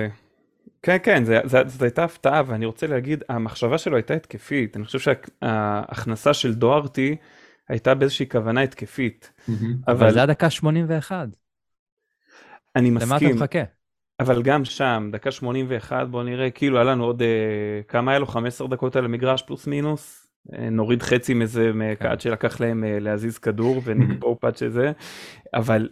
כן, 0.82 0.98
כן, 1.04 1.24
זאת 1.46 1.82
הייתה 1.82 2.04
הפתעה, 2.04 2.44
ואני 2.48 2.66
רוצה 2.66 2.88
להגיד, 2.88 3.24
המחשבה 3.30 3.78
שלו 3.78 3.96
הייתה 3.96 4.14
התקפית. 4.14 4.78
אני 4.78 4.86
חושב 4.86 5.00
שההכנסה 5.00 6.34
של 6.34 6.54
דוארטי 6.54 7.16
הייתה 7.70 7.96
באיזושהי 7.96 8.30
כוונה 8.30 8.62
התקפית. 8.62 9.32
אבל 9.88 10.12
זה 10.12 10.20
היה 10.20 10.26
דקה 10.26 10.50
81. 10.50 11.28
אני 12.76 12.90
מסכים. 12.90 13.10
למה 13.10 13.18
אתה 13.18 13.36
מחכה? 13.36 13.64
אבל 14.20 14.42
גם 14.42 14.66
שם, 14.66 15.10
דקה 15.12 15.32
81, 15.32 16.08
בוא 16.08 16.24
נראה, 16.24 16.52
כאילו 16.52 16.78
היה 16.78 16.84
לנו 16.84 17.04
עוד, 17.04 17.22
אה, 17.22 17.82
כמה 17.88 18.12
היה 18.12 18.20
לו? 18.20 18.26
15 18.26 18.68
דקות 18.68 18.96
על 18.96 19.06
המגרש 19.06 19.42
פלוס 19.42 19.68
מינוס? 19.68 20.28
אה, 20.54 20.70
נוריד 20.70 21.04
חצי 21.04 21.34
מזה 21.34 21.72
כן. 22.00 22.06
עד 22.06 22.22
שלקח 22.22 22.60
להם 22.60 22.84
אה, 22.84 23.00
להזיז 23.00 23.38
כדור 23.38 23.82
ונגבור 23.86 24.36
פאט 24.42 24.58
שזה, 24.58 24.92
אבל 25.54 25.90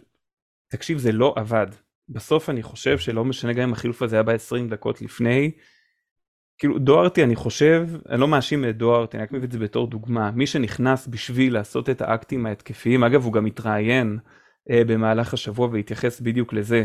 תקשיב, 0.68 0.98
זה 0.98 1.12
לא 1.12 1.34
עבד. 1.36 1.66
בסוף 2.10 2.50
אני 2.50 2.62
חושב 2.62 2.98
שלא 2.98 3.24
משנה 3.24 3.52
גם 3.52 3.62
אם 3.62 3.72
החילוף 3.72 4.02
הזה 4.02 4.16
היה 4.16 4.22
ב-20 4.22 4.70
דקות 4.70 5.02
לפני, 5.02 5.50
כאילו 6.58 6.78
דוארטי 6.78 7.24
אני 7.24 7.36
חושב, 7.36 7.88
אני 8.08 8.20
לא 8.20 8.28
מאשים 8.28 8.64
את 8.64 8.76
דוארטי, 8.76 9.16
אני 9.16 9.24
רק 9.24 9.32
מביא 9.32 9.46
את 9.46 9.52
זה 9.52 9.58
בתור 9.58 9.86
דוגמה, 9.86 10.30
מי 10.30 10.46
שנכנס 10.46 11.06
בשביל 11.06 11.54
לעשות 11.54 11.90
את 11.90 12.02
האקטים 12.02 12.46
ההתקפיים, 12.46 13.04
אגב 13.04 13.24
הוא 13.24 13.32
גם 13.32 13.46
התראיין 13.46 14.18
אה, 14.70 14.84
במהלך 14.84 15.34
השבוע 15.34 15.68
והתייחס 15.72 16.20
בדיוק 16.20 16.52
לזה, 16.52 16.84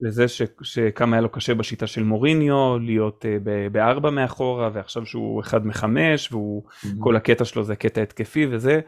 לזה 0.00 0.28
ש, 0.28 0.42
שכמה 0.62 1.16
היה 1.16 1.20
לו 1.20 1.28
קשה 1.28 1.54
בשיטה 1.54 1.86
של 1.86 2.02
מוריניו, 2.02 2.78
להיות 2.78 3.26
אה, 3.26 3.68
בארבע 3.72 4.10
מאחורה 4.10 4.70
ועכשיו 4.72 5.06
שהוא 5.06 5.40
אחד 5.40 5.66
מחמש 5.66 6.32
והוא 6.32 6.62
mm-hmm. 6.68 6.88
כל 6.98 7.16
הקטע 7.16 7.44
שלו 7.44 7.64
זה 7.64 7.76
קטע 7.76 8.02
התקפי 8.02 8.46
וזה, 8.50 8.80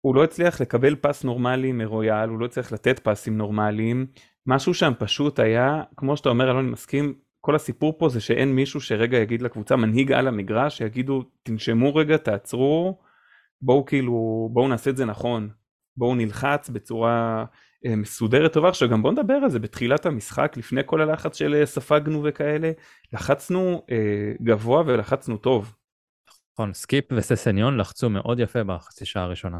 הוא 0.00 0.14
לא 0.14 0.24
הצליח 0.24 0.60
לקבל 0.60 0.96
פס 0.96 1.24
נורמלי 1.24 1.72
מרויאל, 1.72 2.28
הוא 2.28 2.38
לא 2.38 2.44
הצליח 2.44 2.72
לתת 2.72 2.98
פסים 2.98 3.38
נורמליים, 3.38 4.06
משהו 4.48 4.74
שם 4.74 4.92
פשוט 4.98 5.38
היה, 5.38 5.82
כמו 5.96 6.16
שאתה 6.16 6.28
אומר, 6.28 6.44
אלון, 6.44 6.64
אני 6.64 6.72
מסכים, 6.72 7.14
כל 7.40 7.54
הסיפור 7.54 7.98
פה 7.98 8.08
זה 8.08 8.20
שאין 8.20 8.54
מישהו 8.54 8.80
שרגע 8.80 9.18
יגיד 9.18 9.42
לקבוצה, 9.42 9.76
מנהיג 9.76 10.12
על 10.12 10.28
המגרש, 10.28 10.78
שיגידו, 10.78 11.22
תנשמו 11.42 11.94
רגע, 11.94 12.16
תעצרו, 12.16 12.98
בואו 13.62 13.84
כאילו, 13.84 14.48
בואו 14.52 14.68
נעשה 14.68 14.90
את 14.90 14.96
זה 14.96 15.04
נכון, 15.04 15.48
בואו 15.96 16.14
נלחץ 16.14 16.68
בצורה 16.68 17.44
אה, 17.86 17.96
מסודרת 17.96 18.52
טובה. 18.52 18.68
עכשיו 18.68 18.88
גם 18.88 19.02
בואו 19.02 19.12
נדבר 19.12 19.34
על 19.34 19.50
זה, 19.50 19.58
בתחילת 19.58 20.06
המשחק, 20.06 20.56
לפני 20.56 20.80
כל 20.86 21.00
הלחץ 21.00 21.36
של 21.36 21.54
אה, 21.54 21.66
ספגנו 21.66 22.22
וכאלה, 22.24 22.70
לחצנו 23.12 23.82
אה, 23.90 24.32
גבוה 24.42 24.82
ולחצנו 24.86 25.36
טוב. 25.36 25.74
נכון, 26.54 26.72
סקיפ 26.74 27.04
וססניון 27.12 27.76
לחצו 27.76 28.10
מאוד 28.10 28.40
יפה 28.40 28.64
בחצי 28.64 29.04
שעה 29.04 29.22
הראשונה. 29.22 29.58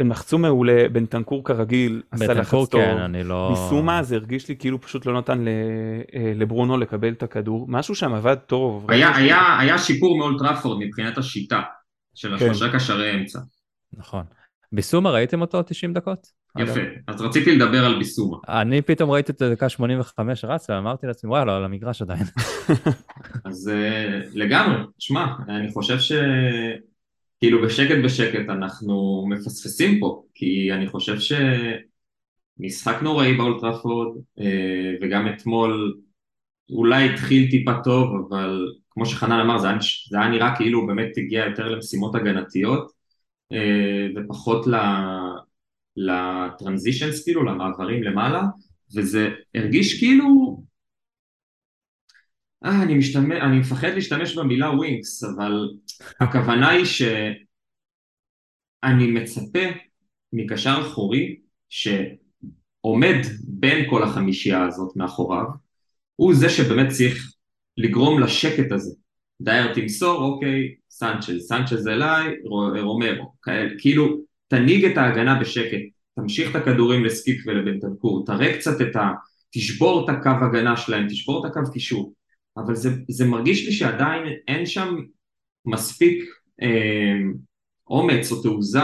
הם 0.00 0.10
לחצו 0.10 0.38
מעולה, 0.38 0.88
בנטנקור 0.92 1.44
כרגיל 1.44 2.02
עשה 2.10 2.34
לחץ 2.34 2.50
טוב. 2.50 2.80
כן, 2.80 2.98
אני 2.98 3.24
לא... 3.24 3.50
ביסומה 3.52 4.02
זה 4.02 4.16
הרגיש 4.16 4.48
לי 4.48 4.56
כאילו 4.56 4.80
פשוט 4.80 5.06
לא 5.06 5.18
נתן 5.18 5.44
אה, 5.48 6.32
לברונו 6.34 6.78
לקבל 6.78 7.12
את 7.12 7.22
הכדור, 7.22 7.66
משהו 7.68 7.94
שם 7.94 8.14
עבד 8.14 8.34
טוב. 8.34 8.90
היה, 8.90 9.16
היה, 9.16 9.58
היה 9.60 9.78
שיפור 9.78 10.18
מאולטראפורד 10.18 10.78
מבחינת 10.80 11.18
השיטה 11.18 11.60
של 12.14 12.28
כן. 12.28 12.34
השלושה 12.34 12.72
קשרי 12.72 13.14
אמצע. 13.14 13.38
נכון. 13.92 14.24
ביסומה 14.72 15.10
ראיתם 15.10 15.40
אותו 15.40 15.62
90 15.62 15.92
דקות? 15.92 16.44
יפה, 16.58 16.80
אז 17.08 17.20
רציתי 17.20 17.56
לדבר 17.56 17.84
על 17.84 17.98
ביסומה. 17.98 18.36
אני 18.48 18.82
פתאום 18.82 19.10
ראיתי 19.10 19.32
את 19.32 19.42
הדקה 19.42 19.68
85 19.68 20.44
רץ 20.44 20.70
ואמרתי 20.70 21.06
לעצמי 21.06 21.30
וואלה 21.30 21.56
על 21.56 21.64
המגרש 21.64 22.02
עדיין. 22.02 22.24
אז 23.48 23.70
uh, 23.70 24.30
לגמרי, 24.34 24.76
שמע, 24.98 25.26
אני 25.48 25.72
חושב 25.72 25.98
ש... 25.98 26.12
כאילו 27.44 27.62
בשקט 27.62 27.96
בשקט 28.04 28.48
אנחנו 28.48 29.26
מפספסים 29.28 30.00
פה, 30.00 30.22
כי 30.34 30.72
אני 30.72 30.88
חושב 30.88 31.16
שמשחק 32.60 33.02
נוראי 33.02 33.34
באולטראפורד, 33.34 34.16
אה, 34.40 34.94
וגם 35.02 35.28
אתמול 35.28 35.94
אולי 36.70 37.10
התחיל 37.10 37.50
טיפה 37.50 37.72
טוב, 37.84 38.08
אבל 38.28 38.68
כמו 38.90 39.06
שחנן 39.06 39.40
אמר, 39.40 39.58
זה 39.58 39.68
היה, 39.68 39.78
זה 40.10 40.18
היה 40.18 40.28
נראה 40.28 40.56
כאילו 40.56 40.80
הוא 40.80 40.88
באמת 40.88 41.08
הגיע 41.16 41.44
יותר 41.44 41.68
למשימות 41.68 42.14
הגנתיות, 42.14 42.92
אה, 43.52 44.06
ופחות 44.16 44.66
לטרנזישנס, 45.96 47.24
כאילו, 47.24 47.44
למעברים 47.44 48.02
למעלה, 48.02 48.42
וזה 48.96 49.30
הרגיש 49.54 49.98
כאילו 49.98 50.62
אה, 52.64 52.82
אני, 52.82 52.94
משתמש, 52.94 53.38
אני 53.42 53.58
מפחד 53.58 53.88
להשתמש 53.88 54.38
במילה 54.38 54.70
ווינקס, 54.70 55.24
אבל 55.24 55.68
הכוונה 56.20 56.70
היא 56.70 56.84
שאני 56.84 57.36
מצפה 59.06 59.58
מקשר 60.32 60.76
אחורי 60.80 61.36
שעומד 61.68 63.16
בין 63.44 63.90
כל 63.90 64.02
החמישייה 64.02 64.66
הזאת 64.66 64.96
מאחוריו, 64.96 65.44
הוא 66.16 66.34
זה 66.34 66.48
שבאמת 66.48 66.88
צריך 66.88 67.32
לגרום 67.76 68.20
לשקט 68.20 68.72
הזה. 68.72 68.94
דייר 69.40 69.74
תמסור, 69.74 70.22
אוקיי, 70.22 70.74
סנצ'ז, 70.90 71.48
סנצ'ז 71.48 71.88
אליי, 71.88 72.36
רומרו, 72.82 73.34
כאלה, 73.42 73.70
כאילו 73.78 74.20
תנהיג 74.48 74.84
את 74.84 74.96
ההגנה 74.96 75.40
בשקט, 75.40 75.78
תמשיך 76.14 76.50
את 76.50 76.56
הכדורים 76.56 77.04
לסקיק 77.04 77.42
ולבנטנקור, 77.46 78.24
תראה 78.26 78.58
קצת 78.58 78.80
את 78.80 78.96
ה... 78.96 79.10
תשבור 79.50 80.04
את 80.04 80.16
הקו 80.16 80.44
הגנה 80.44 80.76
שלהם, 80.76 81.08
תשבור 81.08 81.46
את 81.46 81.50
הקו 81.50 81.72
קישור. 81.72 82.12
אבל 82.56 82.74
זה, 82.74 82.90
זה 83.08 83.26
מרגיש 83.26 83.66
לי 83.66 83.72
שעדיין 83.72 84.22
אין 84.48 84.66
שם 84.66 84.96
מספיק 85.66 86.24
אה, 86.62 87.18
אומץ 87.86 88.32
או 88.32 88.42
תעוזה 88.42 88.82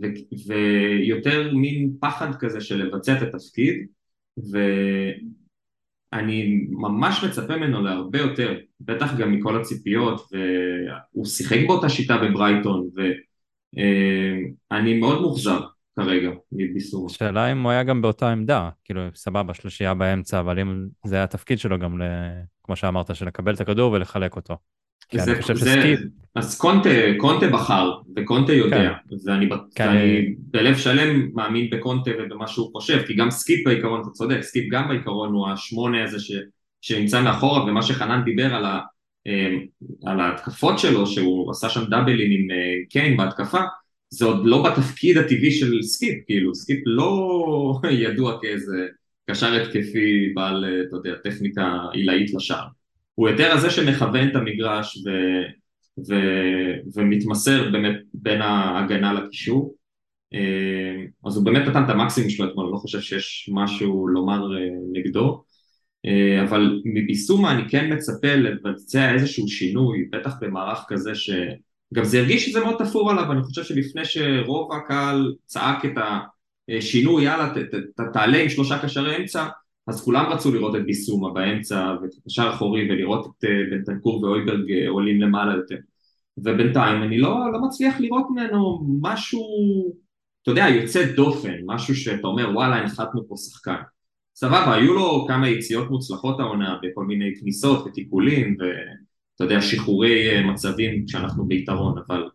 ו, 0.00 0.06
ויותר 0.46 1.54
מין 1.54 1.96
פחד 2.00 2.34
כזה 2.34 2.60
של 2.60 2.84
לבצע 2.84 3.16
את 3.16 3.22
התפקיד 3.22 3.86
ואני 6.12 6.66
ממש 6.70 7.24
מצפה 7.24 7.56
ממנו 7.56 7.82
להרבה 7.82 8.18
יותר, 8.18 8.58
בטח 8.80 9.16
גם 9.18 9.32
מכל 9.32 9.60
הציפיות 9.60 10.20
והוא 10.32 11.26
שיחק 11.26 11.58
באותה 11.66 11.88
שיטה 11.88 12.18
בברייטון 12.18 12.88
ואני 12.94 14.92
אה, 14.92 14.98
מאוד 14.98 15.20
מאוכזב 15.20 15.60
כרגע 15.96 16.30
מביסור. 16.52 17.06
השאלה 17.06 17.52
אם 17.52 17.62
הוא 17.62 17.70
היה 17.70 17.82
גם 17.82 18.02
באותה 18.02 18.32
עמדה, 18.32 18.70
כאילו 18.84 19.00
סבבה 19.14 19.54
שלישייה 19.54 19.94
באמצע, 19.94 20.40
אבל 20.40 20.58
אם 20.58 20.86
זה 21.04 21.14
היה 21.14 21.24
התפקיד 21.24 21.58
שלו 21.58 21.78
גם, 21.78 22.02
ל... 22.02 22.04
כמו 22.66 22.76
שאמרת, 22.76 23.16
של 23.16 23.26
לקבל 23.26 23.54
את 23.54 23.60
הכדור 23.60 23.92
ולחלק 23.92 24.36
אותו. 24.36 24.56
זה, 25.12 25.32
אני 25.32 25.42
חושב 25.42 25.54
זה, 25.54 25.70
שסקיפ... 25.70 26.00
אז 26.34 26.58
קונטה, 26.58 26.88
קונטה 27.18 27.48
בחר, 27.48 27.92
וקונטה 28.16 28.52
יודע, 28.52 28.92
כן. 29.08 29.16
ואני, 29.26 29.48
כן. 29.74 29.88
ואני 29.88 30.34
בלב 30.38 30.76
שלם 30.76 31.28
מאמין 31.34 31.70
בקונטה 31.70 32.10
ובמה 32.18 32.46
שהוא 32.46 32.72
חושב, 32.72 33.02
כי 33.06 33.14
גם 33.14 33.30
סקיפ 33.30 33.66
בעיקרון, 33.66 34.00
אתה 34.00 34.10
צודק, 34.10 34.40
סקיפ 34.40 34.64
גם 34.70 34.88
בעיקרון 34.88 35.32
הוא 35.32 35.48
השמונה 35.48 36.04
הזה 36.04 36.20
ש, 36.20 36.32
שנמצא 36.80 37.22
מאחורה, 37.22 37.64
ומה 37.64 37.82
שחנן 37.82 38.24
דיבר 38.24 38.54
על, 38.54 38.64
ה, 38.64 38.80
אה, 39.26 39.56
על 40.06 40.20
ההתקפות 40.20 40.78
שלו, 40.78 41.06
שהוא 41.06 41.50
עשה 41.50 41.68
שם 41.68 41.84
דאבלים 41.84 42.30
עם 42.30 42.50
אה, 42.50 42.56
קיין 42.90 43.16
בהתקפה, 43.16 43.60
זה 44.10 44.24
עוד 44.24 44.40
לא 44.44 44.62
בתפקיד 44.62 45.18
הטבעי 45.18 45.50
של 45.50 45.82
סקיפ, 45.82 46.14
כאילו, 46.26 46.54
סקיפ 46.54 46.80
לא 46.86 47.80
ידוע 47.90 48.38
כאיזה 48.40 48.86
קשר 49.30 49.54
התקפי 49.54 50.32
בעל, 50.34 50.64
אתה 50.88 50.96
יודע, 50.96 51.14
טכניקה 51.24 51.78
עילאית 51.92 52.34
לשער. 52.34 52.66
הוא 53.14 53.28
יותר 53.28 53.52
הזה 53.52 53.70
שמכוון 53.70 54.28
את 54.28 54.36
המגרש 54.36 54.96
ו, 55.06 55.10
ו, 56.08 56.14
ומתמסר 56.94 57.70
באמת 57.70 57.96
בין 58.14 58.42
ההגנה 58.42 59.12
לקישור. 59.12 59.74
אה, 60.34 61.04
אז 61.26 61.36
הוא 61.36 61.44
באמת 61.44 61.68
נתן 61.68 61.84
את 61.84 61.90
המקסימום 61.90 62.30
שלו 62.30 62.50
אתמול, 62.50 62.66
אני 62.66 62.72
לא 62.72 62.78
חושב 62.78 63.00
שיש 63.00 63.50
משהו 63.52 64.08
לומר 64.08 64.56
אה, 64.56 64.68
נגדו. 64.92 65.44
אה, 66.06 66.42
אבל 66.42 66.82
מביסומה 66.84 67.52
אני 67.52 67.68
כן 67.68 67.92
מצפה 67.92 68.34
לבצע 68.34 69.14
איזשהו 69.14 69.48
שינוי, 69.48 70.08
בטח 70.12 70.34
במערך 70.40 70.84
כזה 70.88 71.14
ש... 71.14 71.30
גם 71.94 72.04
זה 72.04 72.18
הרגיש 72.18 72.46
שזה 72.46 72.60
מאוד 72.60 72.84
תפור 72.84 73.10
עליו, 73.10 73.32
אני 73.32 73.42
חושב 73.42 73.64
שלפני 73.64 74.04
שרוב 74.04 74.72
הקהל 74.72 75.34
צעק 75.46 75.84
את 75.84 75.98
השינוי, 76.68 77.24
יאללה 77.24 77.54
ת, 77.54 77.56
ת, 77.56 77.74
ת, 78.00 78.12
תעלה 78.12 78.42
עם 78.42 78.48
שלושה 78.48 78.78
קשרי 78.82 79.16
אמצע, 79.16 79.46
אז 79.86 80.04
כולם 80.04 80.26
רצו 80.26 80.54
לראות 80.54 80.76
את 80.76 80.84
ביסומה 80.84 81.32
באמצע 81.32 81.94
ואת 82.02 82.10
הקשר 82.20 82.50
אחורי 82.54 82.90
ולראות 82.90 83.26
את 83.26 83.44
אה, 83.44 83.50
בנטנקור 83.70 84.22
ואויברג 84.22 84.72
אה, 84.72 84.88
עולים 84.88 85.20
למעלה 85.20 85.54
יותר. 85.54 85.76
ובינתיים 86.38 87.02
אני 87.02 87.18
לא, 87.18 87.52
לא 87.52 87.58
מצליח 87.66 88.00
לראות 88.00 88.26
ממנו 88.30 88.86
משהו, 89.02 89.42
אתה 90.42 90.50
יודע, 90.50 90.66
יוצא 90.68 91.12
דופן, 91.12 91.54
משהו 91.66 91.96
שאתה 91.96 92.26
אומר 92.26 92.50
וואלה 92.54 92.76
הנחתנו 92.76 93.28
פה 93.28 93.34
שחקן. 93.36 93.82
סבבה, 94.34 94.74
היו 94.74 94.94
לו 94.94 95.24
כמה 95.28 95.48
יציאות 95.48 95.90
מוצלחות 95.90 96.40
העונה 96.40 96.78
בכל 96.82 97.04
מיני 97.04 97.30
כניסות 97.40 97.86
וטיפולים 97.86 98.56
ו... 98.60 98.64
אתה 99.36 99.44
יודע, 99.44 99.60
שחרורי 99.60 100.30
אה, 100.30 100.42
מצבים 100.42 101.04
כשאנחנו 101.06 101.46
ביתרון, 101.46 101.98
אבל 102.06 102.28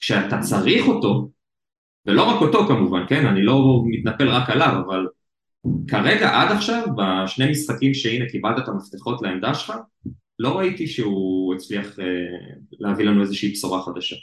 כשאתה 0.00 0.38
צריך 0.38 0.86
אותו, 0.88 1.28
ולא 2.06 2.22
רק 2.22 2.40
אותו 2.40 2.66
כמובן, 2.66 3.02
כן, 3.08 3.26
אני 3.26 3.42
לא 3.42 3.82
מתנפל 3.86 4.28
רק 4.28 4.50
עליו, 4.50 4.82
אבל 4.86 5.06
כרגע 5.88 6.40
עד 6.40 6.56
עכשיו, 6.56 6.86
בשני 6.96 7.50
משחקים 7.50 7.94
שהנה 7.94 8.24
קיבלת 8.30 8.58
את 8.58 8.68
המפתחות 8.68 9.22
לעמדה 9.22 9.54
שלך, 9.54 9.72
לא 10.38 10.58
ראיתי 10.58 10.86
שהוא 10.86 11.54
הצליח 11.54 11.98
אה, 11.98 12.04
להביא 12.80 13.04
לנו 13.04 13.22
איזושהי 13.22 13.52
בשורה 13.52 13.82
חדשה. 13.82 14.16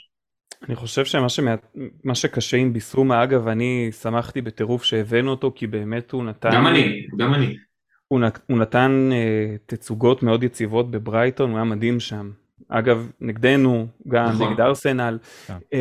אני 0.68 0.76
חושב 0.76 1.04
שמה 1.04 1.28
שמה, 1.28 1.54
שקשה 2.14 2.56
עם 2.56 2.72
ביסומה, 2.72 3.24
אגב, 3.24 3.48
אני 3.48 3.88
שמחתי 4.02 4.40
בטירוף 4.40 4.84
שהבאנו 4.84 5.30
אותו, 5.30 5.52
כי 5.54 5.66
באמת 5.66 6.12
הוא 6.12 6.24
נתן... 6.24 6.50
גם 6.52 6.66
אני, 6.66 7.06
גם 7.16 7.34
אני. 7.34 7.56
הוא, 8.08 8.20
הוא 8.46 8.58
נתן 8.58 9.10
uh, 9.12 9.58
תצוגות 9.66 10.22
מאוד 10.22 10.42
יציבות 10.42 10.90
בברייטון, 10.90 11.50
הוא 11.50 11.56
היה 11.56 11.64
מדהים 11.64 12.00
שם. 12.00 12.30
אגב, 12.78 13.10
נגדנו, 13.20 13.86
גם 14.08 14.28
נכון. 14.28 14.52
נגד 14.52 14.60
ארסנל. 14.60 15.18
כן. 15.46 15.56
uh, 15.56 15.76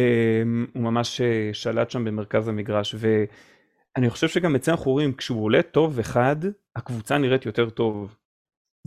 הוא 0.74 0.84
ממש 0.84 1.22
uh, 1.22 1.54
שלט 1.54 1.92
שם 1.92 2.06
במרכז 2.06 2.48
המגרש. 2.48 2.96
ואני 2.98 4.10
חושב 4.10 4.28
שגם 4.28 4.56
אצלנו 4.56 4.78
אנחנו 4.78 4.92
רואים, 4.92 5.14
כשהוא 5.14 5.44
עולה 5.44 5.62
טוב 5.62 6.00
אחד, 6.00 6.36
הקבוצה 6.76 7.18
נראית 7.18 7.46
יותר 7.46 7.70
טוב. 7.70 8.16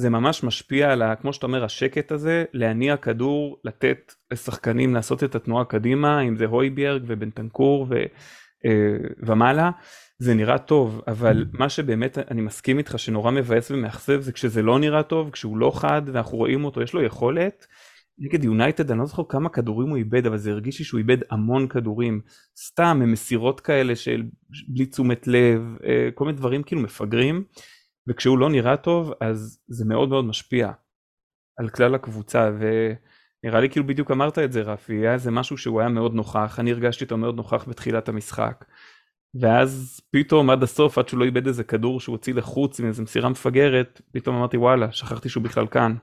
זה 0.00 0.11
ממש 0.11 0.44
משפיע 0.44 0.92
על, 0.92 1.02
ה, 1.02 1.16
כמו 1.16 1.32
שאתה 1.32 1.46
אומר, 1.46 1.64
השקט 1.64 2.12
הזה, 2.12 2.44
להניע 2.52 2.96
כדור, 2.96 3.61
לתת 3.64 4.12
לשחקנים 4.32 4.94
לעשות 4.94 5.24
את 5.24 5.34
התנועה 5.34 5.64
קדימה, 5.64 6.20
אם 6.20 6.36
זה 6.36 6.46
הויביארג 6.46 7.02
ובנטנקור 7.07 7.86
ו, 7.88 7.94
uh, 7.94 9.12
ומעלה. 9.18 9.70
זה 10.18 10.34
נראה 10.34 10.59
טוב, 10.59 11.02
אבל 11.09 11.44
מה 11.52 11.68
שבאמת 11.68 12.18
אני 12.30 12.40
מסכים 12.40 12.78
איתך 12.78 12.98
שנורא 12.98 13.30
מבאס 13.30 13.70
ומאכזב 13.70 14.20
זה 14.20 14.32
כשזה 14.32 14.62
לא 14.62 14.78
נראה 14.78 15.02
טוב, 15.02 15.30
כשהוא 15.30 15.59
לא 15.59 15.72
חד 15.74 16.02
ואנחנו 16.07 16.38
רואים 16.38 16.64
אותו, 16.64 16.82
יש 16.82 16.94
לו 16.94 17.02
יכולת. 17.02 17.66
נגד 18.19 18.45
יונייטד 18.45 18.91
אני 18.91 18.99
לא 18.99 19.07
זוכר 19.07 19.23
כמה 19.29 19.49
כדורים 19.49 19.89
הוא 19.89 19.97
איבד, 19.97 20.27
אבל 20.27 20.37
זה 20.37 20.51
הרגיש 20.51 20.79
לי 20.79 20.85
שהוא 20.85 20.99
איבד 20.99 21.17
המון 21.31 21.69
כדורים. 21.69 22.21
סתם, 22.59 23.03
מסירות 23.07 23.61
כאלה 23.61 23.97
של 23.97 24.23
בלי 24.69 24.87
תשומת 24.87 25.27
לב, 25.27 25.61
אה, 25.85 26.09
כל 26.15 26.25
מיני 26.25 26.37
דברים 26.37 26.62
כאילו 26.62 26.81
מפגרים, 26.81 27.45
וכשהוא 28.09 28.39
לא 28.39 28.51
נראה 28.51 28.77
טוב 28.77 29.12
אז 29.21 29.59
זה 29.69 29.85
מאוד 29.85 30.09
מאוד 30.09 30.25
משפיע 30.25 30.73
על 31.59 31.69
כלל 31.69 31.95
הקבוצה, 31.95 32.51
ונראה 32.59 33.61
לי 33.61 33.71
כאילו 33.71 33.87
בדיוק 33.87 34.11
אמרת 34.11 34.39
את 34.39 34.53
זה 34.53 34.62
רפי, 34.62 34.95
היה 34.95 35.12
איזה 35.12 35.31
משהו 35.31 35.57
שהוא 35.57 35.81
היה 35.81 35.89
מאוד 35.89 36.15
נוכח, 36.15 36.57
אני 36.61 36.73
הרגשתי 36.73 37.05
אותו 37.05 37.17
מאוד 37.17 37.37
נוכח 37.37 37.69
בתחילת 37.69 38.09
המשחק. 38.09 38.65
ואז 39.41 40.01
פתאום 40.11 40.51
עד 40.51 40.62
הסוף 40.62 40.99
עד 40.99 41.09
שהוא 41.09 41.21
לא 41.21 41.25
איבד 41.25 41.47
איזה 41.47 41.65
כדור 41.65 42.01
שהוא 42.01 42.12
הוציא 42.12 42.35
לחוץ 42.35 42.81
עם 42.81 42.87
איזה 42.87 43.03
מסירה 43.03 43.29
מפגרת 43.29 44.01
פתאום 44.12 44.37
אמרתי 44.37 44.57
וואלה 44.57 44.93
שכחתי 44.93 45.29
שהוא 45.29 45.45
בכלל 45.45 45.67
כאן. 45.67 45.95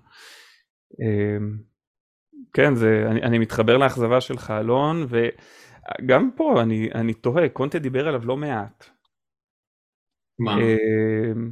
כן 2.54 2.76
זה 2.76 3.06
אני, 3.08 3.22
אני 3.22 3.40
מתחבר 3.40 3.78
לאכזבה 3.78 4.22
שלך 4.22 4.52
אלון 4.52 5.06
וגם 5.10 6.30
פה 6.36 6.62
אני 6.62 6.90
אני 6.96 7.14
תוהה 7.14 7.50
קונטה 7.50 7.80
דיבר 7.80 8.08
עליו 8.08 8.26
לא 8.26 8.38
מעט. 8.38 8.86
מה? 10.40 10.58
אמ, 10.58 11.52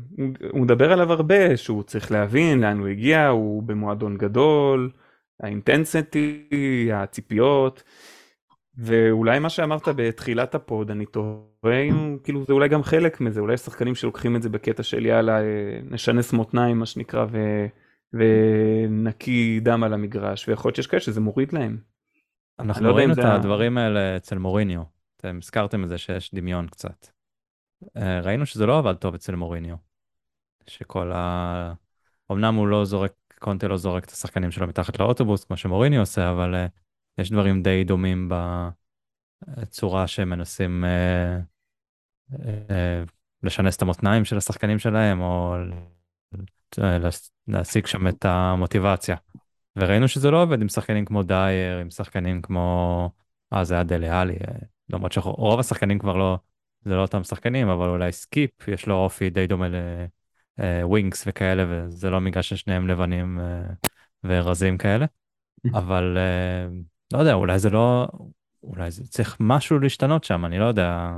הוא 0.51 0.61
מדבר 0.61 0.91
עליו 0.91 1.13
הרבה 1.13 1.57
שהוא 1.57 1.83
צריך 1.83 2.11
להבין 2.11 2.59
לאן 2.59 2.79
הוא 2.79 2.87
הגיע 2.87 3.27
הוא 3.27 3.63
במועדון 3.63 4.17
גדול 4.17 4.91
האינטנסיטי 5.43 6.89
הציפיות. 6.93 7.83
ואולי 8.81 9.39
מה 9.39 9.49
שאמרת 9.49 9.87
בתחילת 9.95 10.55
הפוד, 10.55 10.91
אני 10.91 11.05
תוהה 11.05 11.81
אם 11.89 12.17
כאילו 12.23 12.45
זה 12.45 12.53
אולי 12.53 12.69
גם 12.69 12.83
חלק 12.83 13.21
מזה, 13.21 13.39
אולי 13.39 13.53
יש 13.53 13.59
שחקנים 13.59 13.95
שלוקחים 13.95 14.35
את 14.35 14.41
זה 14.41 14.49
בקטע 14.49 14.83
של 14.83 15.05
יאללה 15.05 15.41
אה, 15.41 15.79
נשנס 15.83 16.33
מותניים 16.33 16.79
מה 16.79 16.85
שנקרא 16.85 17.25
ו... 17.31 17.37
ונקי 18.13 19.59
דם 19.59 19.83
על 19.83 19.93
המגרש, 19.93 20.47
ויכול 20.47 20.69
להיות 20.69 20.75
שיש 20.75 20.87
כאלה 20.87 21.01
שזה 21.01 21.21
מוריד 21.21 21.53
להם. 21.53 21.77
אנחנו 22.59 22.87
לא 22.87 23.03
אם 23.03 23.11
את 23.11 23.15
זה 23.15 23.33
הדברים 23.33 23.77
האלה 23.77 24.17
אצל 24.17 24.37
מוריניו. 24.37 24.83
אתם 25.17 25.37
הזכרתם 25.37 25.83
את 25.83 25.89
זה 25.89 25.97
שיש 25.97 26.33
דמיון 26.33 26.67
קצת. 26.67 27.07
אה, 27.97 28.19
ראינו 28.19 28.45
שזה 28.45 28.65
לא 28.65 28.77
עבד 28.77 28.93
טוב 28.93 29.13
אצל 29.13 29.35
מוריניו. 29.35 29.75
שכל 30.67 31.11
ה... 31.11 31.73
אמנם 32.31 32.55
הוא 32.55 32.67
לא 32.67 32.85
זורק, 32.85 33.13
קונטה 33.39 33.67
לא 33.67 33.77
זורק 33.77 34.05
את 34.05 34.09
השחקנים 34.09 34.51
שלו 34.51 34.67
מתחת 34.67 34.99
לאוטובוס 34.99 35.43
כמו 35.43 35.57
שמוריניו 35.57 35.99
עושה, 35.99 36.31
אבל 36.31 36.55
אה, 36.55 36.67
יש 37.17 37.31
דברים 37.31 37.63
די 37.63 37.83
דומים 37.83 38.29
בצורה 39.47 40.07
שהם 40.07 40.29
מנסים 40.29 40.85
אה, 40.85 41.39
אה, 42.69 43.03
לשנס 43.43 43.77
את 43.77 43.81
המותניים 43.81 44.25
של 44.25 44.37
השחקנים 44.37 44.79
שלהם, 44.79 45.21
או 45.21 45.55
אה, 46.79 46.97
להשיג 47.49 47.85
שם 47.85 48.07
את 48.07 48.25
המוטיבציה. 48.25 49.15
וראינו 49.75 50.07
שזה 50.07 50.31
לא 50.31 50.43
עובד 50.43 50.61
עם 50.61 50.69
שחקנים 50.69 51.05
כמו 51.05 51.23
דייר, 51.23 51.77
עם 51.77 51.89
שחקנים 51.89 52.41
כמו... 52.41 53.09
אה, 53.53 53.63
זה 53.63 53.73
היה 53.73 53.83
דלה 53.83 54.21
אלי, 54.21 54.33
אה, 54.33 54.55
למרות 54.89 55.11
שרוב 55.11 55.59
השחקנים 55.59 55.99
כבר 55.99 56.15
לא... 56.15 56.37
זה 56.85 56.95
לא 56.95 57.01
אותם 57.01 57.23
שחקנים, 57.23 57.69
אבל 57.69 57.87
אולי 57.87 58.11
סקיפ, 58.11 58.67
יש 58.67 58.87
לו 58.87 58.95
אופי 58.95 59.29
די 59.29 59.47
דומה 59.47 59.67
לווינקס 60.57 61.23
וכאלה, 61.27 61.65
וזה 61.69 62.09
לא 62.09 62.19
בגלל 62.19 62.41
ששניהם 62.41 62.87
לבנים 62.87 63.39
אה, 63.39 63.61
ורזים 64.23 64.77
כאלה. 64.77 65.05
אבל 65.79 66.17
אה, 66.17 66.67
לא 67.13 67.19
יודע, 67.19 67.33
אולי 67.33 67.59
זה 67.59 67.69
לא... 67.69 68.07
אולי 68.63 68.91
זה 68.91 69.07
צריך 69.07 69.37
משהו 69.39 69.79
להשתנות 69.79 70.23
שם, 70.23 70.45
אני 70.45 70.59
לא 70.59 70.65
יודע. 70.65 71.09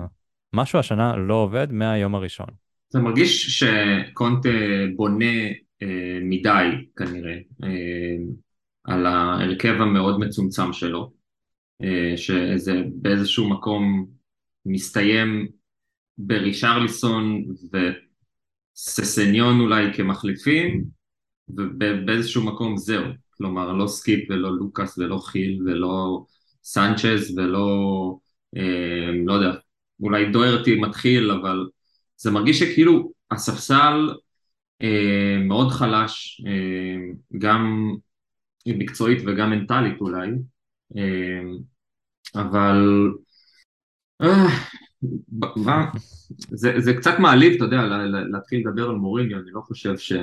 משהו 0.54 0.80
השנה 0.80 1.16
לא 1.16 1.34
עובד 1.34 1.72
מהיום 1.72 2.16
הראשון. 2.16 2.48
זה 2.90 3.00
מרגיש 3.00 3.60
שקונטה 3.60 4.50
בונה 4.96 5.26
אה, 5.26 5.52
מדי 6.22 6.68
כנראה 6.98 7.38
אה, 7.64 8.16
על 8.84 9.06
ההרכב 9.06 9.74
המאוד 9.82 10.20
מצומצם 10.20 10.74
שלו, 10.74 11.12
אה, 11.84 12.18
שזה 12.18 12.74
באיזשהו 12.94 13.50
מקום 13.50 14.08
מסתיים 14.66 15.48
ברישרליסון 16.18 17.46
וססניון 18.76 19.60
אולי 19.60 19.94
כמחליפים, 19.94 20.84
ובאיזשהו 21.50 22.44
מקום 22.44 22.78
זהו, 22.78 23.04
כלומר 23.38 23.74
לא 23.74 23.88
סקיפ 23.88 24.30
ולא 24.30 24.52
לוקאס 24.52 24.98
ולא 24.98 25.18
חיל 25.18 25.62
ולא 25.66 26.26
סנצ'ז 26.64 27.38
ולא, 27.38 27.68
אה, 28.58 29.12
לא 29.26 29.34
יודע, 29.34 29.52
אולי 30.00 30.32
דוירטי 30.32 30.80
מתחיל, 30.80 31.32
אבל 31.32 31.68
זה 32.18 32.32
מרגיש 32.32 32.60
שכאילו 32.60 33.12
הספסל 33.32 34.10
אה, 34.10 34.16
מאוד 35.48 35.72
חלש, 35.72 36.42
אה, 36.48 36.96
גם 37.38 37.92
מקצועית 38.68 39.20
וגם 39.26 39.50
מנטלית 39.50 40.02
אולי, 40.02 40.30
אה, 40.98 41.42
אבל 42.36 43.08
אה, 44.22 44.48
זה, 46.50 46.74
זה 46.78 46.94
קצת 46.94 47.20
מעליב, 47.20 47.54
אתה 47.56 47.64
יודע, 47.66 47.82
לה- 47.82 48.06
לה- 48.06 48.24
להתחיל 48.32 48.64
לדבר 48.68 48.90
על 48.90 48.96
מוריניו, 48.96 49.38
אני 49.40 49.52
לא 49.52 49.62
חושב 49.62 49.98
ש, 49.98 50.14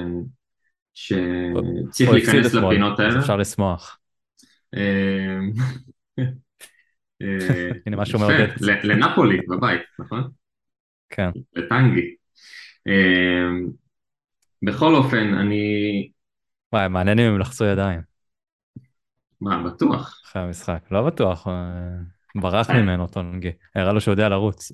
שצריך 0.94 2.10
להיכנס 2.10 2.54
לפינות 2.54 3.00
האלה. 3.00 3.18
אפשר 3.20 3.36
לשמוח. 3.36 3.98
אה, 4.74 5.38
אה, 7.22 7.70
הנה 7.86 7.96
משהו 7.96 8.18
מעודד. 8.18 8.48
לנפולי 8.84 9.38
בבית, 9.48 9.80
נכון? 9.98 10.30
כן. 11.10 11.30
לטנגי. 11.56 12.14
בכל 14.62 14.94
אופן, 14.94 15.34
אני... 15.34 15.62
וואי, 16.72 16.88
מעניין 16.88 17.18
אם 17.18 17.24
הם 17.24 17.38
לחצו 17.38 17.64
ידיים 17.64 18.00
מה, 19.40 19.62
בטוח. 19.62 20.22
אחרי 20.26 20.42
המשחק. 20.42 20.78
לא 20.90 21.06
בטוח, 21.06 21.48
אה, 21.48 21.52
ברח 22.40 22.70
ממנו 22.70 23.06
טונגי. 23.06 23.52
הראה 23.74 23.92
לו 23.92 24.00
שהוא 24.00 24.12
יודע 24.12 24.28
לרוץ. 24.28 24.72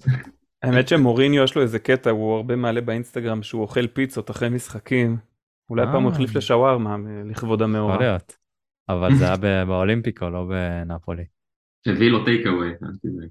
האמת 0.62 0.89
שמוריניו 0.89 1.45
יש 1.45 1.57
לו 1.57 1.62
איזה 1.62 1.78
קטע, 1.78 2.11
הוא 2.11 2.37
הרבה 2.37 2.57
מעלה 2.57 2.80
באינסטגרם 2.80 3.43
שהוא 3.43 3.62
אוכל 3.62 3.87
פיצות 3.87 4.30
אחרי 4.30 4.49
משחקים. 4.49 5.16
אולי 5.70 5.87
פעם 5.87 6.03
הוא 6.03 6.11
אה. 6.11 6.14
החליף 6.14 6.35
לשווארמה 6.37 6.91
אה, 6.95 6.97
לכבוד 7.30 7.61
יכול 7.61 7.70
המאורע. 7.76 7.99
להיות. 7.99 8.37
אבל 8.89 9.14
זה 9.14 9.24
היה 9.26 9.37
ב- 9.37 9.64
באולימפיקו, 9.66 10.30
לא 10.30 10.45
בנפולי. 10.49 11.24
הביא 11.87 12.11
לו 12.11 12.24
טייק 12.24 12.47
אווי. 12.47 12.70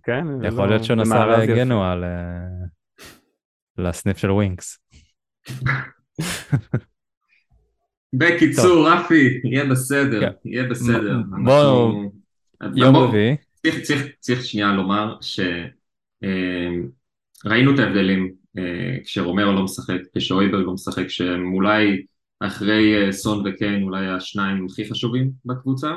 כן, 0.03 0.39
זה 0.41 0.47
יכול 0.47 0.59
לא- 0.59 0.67
להיות 0.69 0.83
שהוא 0.83 0.95
זה 0.97 1.01
נסע 1.01 1.25
מארז 1.25 1.43
יפה. 1.43 1.53
לגנואה 1.53 1.95
ל- 1.95 2.05
לסניף 3.77 4.17
של 4.17 4.31
ווינקס. 4.31 4.79
בקיצור, 8.14 8.89
רפי, 8.89 9.41
יהיה 9.43 9.66
בסדר, 9.66 10.22
כן. 10.22 10.32
יהיה 10.45 10.64
בסדר. 10.64 11.18
בואו, 11.43 12.11
יום 12.76 12.95
רביעי. 12.95 13.36
צריך, 14.22 14.43
שנייה 14.45 14.74
לומר 14.74 15.16
שראינו 16.22 17.74
את 17.74 17.80
ההבדלים 17.80 18.34
אה, 18.57 18.97
כשרומרו 19.03 19.51
לא 19.51 19.64
משחק, 19.64 19.99
כשאויברג 20.18 20.66
לא 20.66 20.74
משחק, 20.74 21.07
שהם 21.07 21.53
אולי 21.53 22.05
אחרי 22.39 23.05
אה, 23.05 23.11
סון 23.11 23.47
וקיין 23.47 23.84
אולי 23.84 24.07
השניים 24.07 24.66
הכי 24.66 24.89
חשובים 24.89 25.32
בקבוצה. 25.45 25.91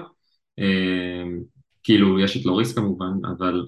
אה, 0.59 1.25
כאילו 1.83 2.21
יש 2.21 2.37
את 2.37 2.45
לוריס 2.47 2.75
כמובן, 2.75 3.12
אבל 3.37 3.67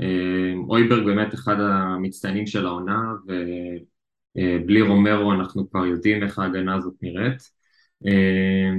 אה, 0.00 0.54
אויברג 0.68 1.04
באמת 1.04 1.34
אחד 1.34 1.56
המצטיינים 1.60 2.46
של 2.46 2.66
העונה, 2.66 3.00
ובלי 4.38 4.82
רומרו 4.82 5.32
אנחנו 5.32 5.70
כבר 5.70 5.86
יודעים 5.86 6.22
איך 6.22 6.38
ההגנה 6.38 6.74
הזאת 6.74 6.94
נראית. 7.02 7.42
אה, 8.06 8.70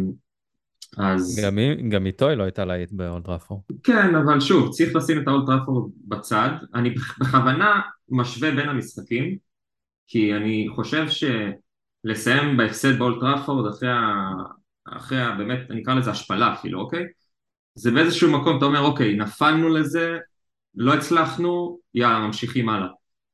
אז... 0.97 1.39
גם 1.43 1.57
גם 1.89 2.05
איתו 2.05 2.29
היא 2.29 2.37
לא 2.37 2.43
הייתה 2.43 2.65
להיט 2.65 2.91
באולטראפור. 2.91 3.63
כן, 3.83 4.15
אבל 4.15 4.39
שוב, 4.39 4.71
צריך 4.71 4.95
לשים 4.95 5.21
את 5.21 5.27
האולט 5.27 5.45
טראפורד 5.45 5.91
בצד. 6.07 6.49
אני 6.75 6.89
בכוונה 7.19 7.81
משווה 8.09 8.51
בין 8.51 8.69
המשחקים, 8.69 9.37
כי 10.07 10.35
אני 10.35 10.67
חושב 10.75 11.05
שלסיים 11.09 12.57
בהפסד 12.57 12.99
באולט 12.99 13.19
טראפורד 13.19 13.73
אחרי 13.73 13.89
ה... 13.89 14.31
אחרי 14.89 15.21
ה... 15.21 15.35
באמת, 15.37 15.59
אני 15.71 15.81
אקרא 15.81 15.93
לזה 15.93 16.11
השפלה 16.11 16.53
אפילו, 16.53 16.79
אוקיי? 16.81 17.03
זה 17.75 17.91
באיזשהו 17.91 18.31
מקום, 18.31 18.57
אתה 18.57 18.65
אומר, 18.65 18.79
אוקיי, 18.81 19.15
נפלנו 19.15 19.69
לזה, 19.69 20.17
לא 20.75 20.93
הצלחנו, 20.93 21.79
יאללה, 21.93 22.19
ממשיכים 22.19 22.69
הלאה. 22.69 22.87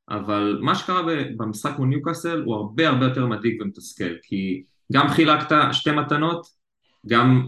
אבל 0.09 0.59
מה 0.61 0.75
שקרה 0.75 1.01
במשחק 1.37 1.79
מול 1.79 1.87
ניוקאסל 1.87 2.41
הוא 2.41 2.55
הרבה 2.55 2.89
הרבה 2.89 3.05
יותר 3.05 3.25
מדאיג 3.25 3.61
ומתסכל, 3.61 4.13
כי 4.21 4.63
גם 4.91 5.09
חילקת 5.09 5.55
שתי 5.71 5.91
מתנות, 5.91 6.47
גם 7.07 7.47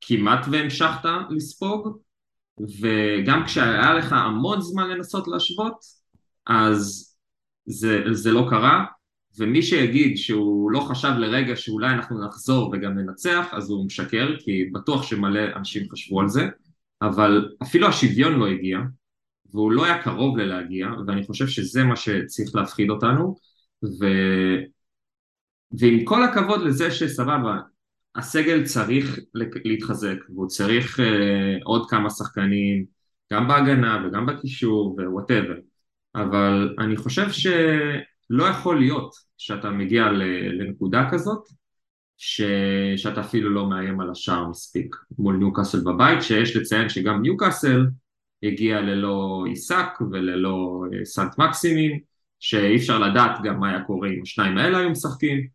כמעט 0.00 0.46
והמשכת 0.50 1.08
לספוג, 1.30 1.98
וגם 2.80 3.44
כשהיה 3.46 3.94
לך 3.94 4.12
המון 4.12 4.60
זמן 4.60 4.88
לנסות 4.88 5.28
להשוות, 5.28 5.76
אז 6.46 7.14
זה, 7.66 8.04
זה 8.12 8.32
לא 8.32 8.46
קרה, 8.50 8.84
ומי 9.38 9.62
שיגיד 9.62 10.16
שהוא 10.16 10.70
לא 10.70 10.80
חשב 10.80 11.12
לרגע 11.18 11.56
שאולי 11.56 11.90
אנחנו 11.90 12.26
נחזור 12.26 12.70
וגם 12.72 12.98
ננצח, 12.98 13.46
אז 13.52 13.70
הוא 13.70 13.86
משקר, 13.86 14.36
כי 14.38 14.64
בטוח 14.72 15.02
שמלא 15.02 15.40
אנשים 15.56 15.90
חשבו 15.92 16.20
על 16.20 16.28
זה, 16.28 16.48
אבל 17.02 17.48
אפילו 17.62 17.88
השוויון 17.88 18.32
לא 18.32 18.46
הגיע, 18.46 18.78
והוא 19.54 19.72
לא 19.72 19.84
היה 19.84 20.02
קרוב 20.02 20.38
ללהגיע, 20.38 20.88
ואני 21.06 21.26
חושב 21.26 21.46
שזה 21.46 21.84
מה 21.84 21.96
שצריך 21.96 22.54
להפחיד 22.54 22.90
אותנו, 22.90 23.36
ו... 23.84 24.06
ועם 25.78 26.04
כל 26.04 26.22
הכבוד 26.24 26.60
לזה 26.62 26.90
שסבבה, 26.90 27.58
הסגל 28.16 28.64
צריך 28.64 29.18
להתחזק, 29.64 30.16
והוא 30.28 30.48
צריך 30.48 31.00
uh, 31.00 31.02
עוד 31.64 31.90
כמה 31.90 32.10
שחקנים, 32.10 32.84
גם 33.32 33.48
בהגנה 33.48 34.06
וגם 34.06 34.26
בקישור 34.26 34.96
ו 34.98 35.04
whatever, 35.04 35.54
אבל 36.14 36.74
אני 36.78 36.96
חושב 36.96 37.30
שלא 37.30 38.44
יכול 38.44 38.78
להיות 38.78 39.14
שאתה 39.38 39.70
מגיע 39.70 40.08
לנקודה 40.58 41.08
כזאת, 41.10 41.48
ש... 42.16 42.42
שאתה 42.96 43.20
אפילו 43.20 43.50
לא 43.50 43.68
מאיים 43.68 44.00
על 44.00 44.10
השער 44.10 44.48
מספיק 44.48 44.96
מול 45.18 45.36
ניוקאסל 45.36 45.80
בבית, 45.80 46.22
שיש 46.22 46.56
לציין 46.56 46.88
שגם 46.88 47.22
ניוקאסל 47.22 47.86
הגיע 48.44 48.80
ללא 48.80 49.44
איסק 49.46 49.86
וללא 50.12 50.84
אה, 50.92 51.04
סנט 51.04 51.38
מקסימין, 51.38 51.98
שאי 52.40 52.76
אפשר 52.76 52.98
לדעת 52.98 53.38
גם 53.44 53.60
מה 53.60 53.70
היה 53.70 53.82
קורה 53.82 54.08
אם 54.08 54.22
השניים 54.22 54.58
האלה 54.58 54.78
היו 54.78 54.90
משחקים, 54.90 55.46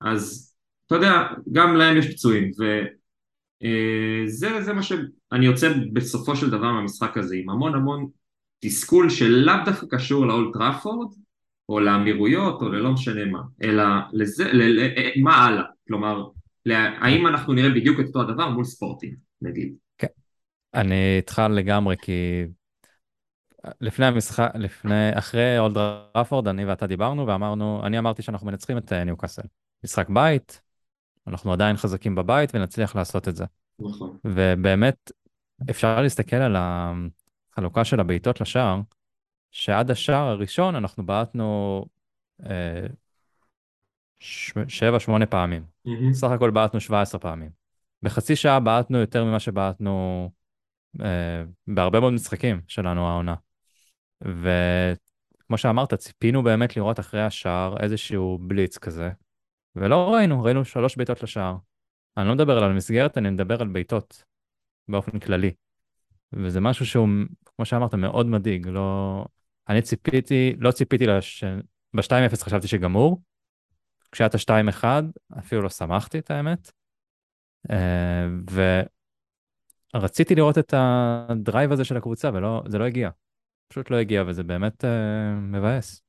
אז 0.00 0.54
אתה 0.86 0.94
יודע, 0.94 1.22
גם 1.52 1.76
להם 1.76 1.96
יש 1.96 2.12
פצועים, 2.12 2.50
וזה 2.50 4.48
אה, 4.48 4.72
מה 4.72 4.82
שאני 4.82 5.46
יוצא 5.46 5.72
בסופו 5.92 6.36
של 6.36 6.50
דבר 6.50 6.72
מהמשחק 6.72 7.16
הזה, 7.16 7.36
עם 7.36 7.50
המון 7.50 7.74
המון 7.74 8.06
תסכול 8.60 9.10
שלאו 9.10 9.54
דווקא 9.64 9.86
קשור 9.90 10.26
לאולט 10.26 10.52
טראפורד, 10.52 11.08
או 11.68 11.80
לאמירויות, 11.80 12.62
או 12.62 12.68
ללא 12.68 12.92
משנה 12.92 13.24
מה, 13.24 13.42
אלא 13.62 13.84
לזה, 14.12 14.52
ל, 14.52 14.62
ל, 14.62 14.80
אה, 14.80 15.10
מה 15.22 15.46
הלאה, 15.46 15.64
כלומר, 15.88 16.24
האם 17.00 17.26
אנחנו 17.26 17.52
נראה 17.52 17.70
בדיוק 17.70 18.00
את 18.00 18.06
אותו 18.06 18.20
הדבר 18.20 18.48
מול 18.48 18.64
ספורטים, 18.64 19.14
נגיד. 19.42 19.87
אני 20.74 21.16
איתך 21.16 21.42
לגמרי, 21.50 21.96
כי 22.02 22.44
לפני 23.80 24.06
המשחק, 24.06 24.50
לפני, 24.54 25.18
אחרי 25.18 25.58
אולד 25.58 25.76
ראפורד, 26.14 26.48
אני 26.48 26.64
ואתה 26.64 26.86
דיברנו 26.86 27.26
ואמרנו, 27.26 27.86
אני 27.86 27.98
אמרתי 27.98 28.22
שאנחנו 28.22 28.46
מנצחים 28.46 28.78
את 28.78 28.92
ניוקאסל. 28.92 29.42
משחק 29.84 30.08
בית, 30.08 30.60
אנחנו 31.26 31.52
עדיין 31.52 31.76
חזקים 31.76 32.14
בבית 32.14 32.54
ונצליח 32.54 32.96
לעשות 32.96 33.28
את 33.28 33.36
זה. 33.36 33.44
נכון. 33.80 34.16
ובאמת, 34.24 35.12
אפשר 35.70 36.02
להסתכל 36.02 36.36
על 36.36 36.56
החלוקה 36.58 37.84
של 37.84 38.00
הבעיטות 38.00 38.40
לשער, 38.40 38.80
שעד 39.50 39.90
השער 39.90 40.28
הראשון 40.28 40.76
אנחנו 40.76 41.06
בעטנו 41.06 41.84
אה, 42.46 42.86
שבע, 44.68 45.00
שמונה 45.00 45.26
פעמים. 45.26 45.64
Mm-hmm. 45.86 46.12
סך 46.12 46.30
הכל 46.30 46.50
בעטנו 46.50 46.80
17 46.80 47.20
פעמים. 47.20 47.50
בחצי 48.02 48.36
שעה 48.36 48.60
בעטנו 48.60 48.98
יותר 48.98 49.24
ממה 49.24 49.40
שבעטנו 49.40 50.24
אה, 50.24 50.37
בהרבה 51.66 52.00
מאוד 52.00 52.12
משחקים 52.12 52.60
שלנו 52.68 53.08
העונה. 53.08 53.34
וכמו 54.20 55.58
שאמרת, 55.58 55.94
ציפינו 55.94 56.42
באמת 56.42 56.76
לראות 56.76 57.00
אחרי 57.00 57.22
השער 57.22 57.76
איזשהו 57.80 58.38
בליץ 58.38 58.78
כזה, 58.78 59.10
ולא 59.76 60.14
ראינו, 60.14 60.42
ראינו 60.42 60.64
שלוש 60.64 60.96
בעיטות 60.96 61.22
לשער. 61.22 61.56
אני 62.16 62.28
לא 62.28 62.34
מדבר 62.34 62.58
על 62.58 62.70
המסגרת, 62.70 63.18
אני 63.18 63.30
מדבר 63.30 63.62
על 63.62 63.68
בעיטות 63.68 64.24
באופן 64.88 65.18
כללי. 65.18 65.52
וזה 66.32 66.60
משהו 66.60 66.86
שהוא, 66.86 67.08
כמו 67.44 67.64
שאמרת, 67.64 67.94
מאוד 67.94 68.26
מדאיג. 68.26 68.66
לא... 68.66 69.24
אני 69.68 69.82
ציפיתי, 69.82 70.54
לא 70.58 70.70
ציפיתי 70.70 71.06
לש... 71.06 71.44
ב-2-0 71.94 72.44
חשבתי 72.44 72.68
שגמור. 72.68 73.22
כשהיה 74.12 74.26
את 74.26 74.34
ה-2-1, 74.34 74.84
אפילו 75.38 75.62
לא 75.62 75.68
שמחתי 75.68 76.18
את 76.18 76.30
האמת. 76.30 76.72
אה, 77.70 78.26
ורציתי 79.96 80.34
לראות 80.34 80.58
את 80.58 80.74
הדרייב 80.76 81.72
הזה 81.72 81.84
של 81.84 81.96
הקבוצה, 81.96 82.30
וזה 82.34 82.78
לא 82.78 82.84
הגיע. 82.84 83.10
פשוט 83.68 83.90
לא 83.90 83.96
הגיע, 83.96 84.24
וזה 84.26 84.42
באמת 84.42 84.84
uh, 84.84 84.88
מבאס. 85.40 86.02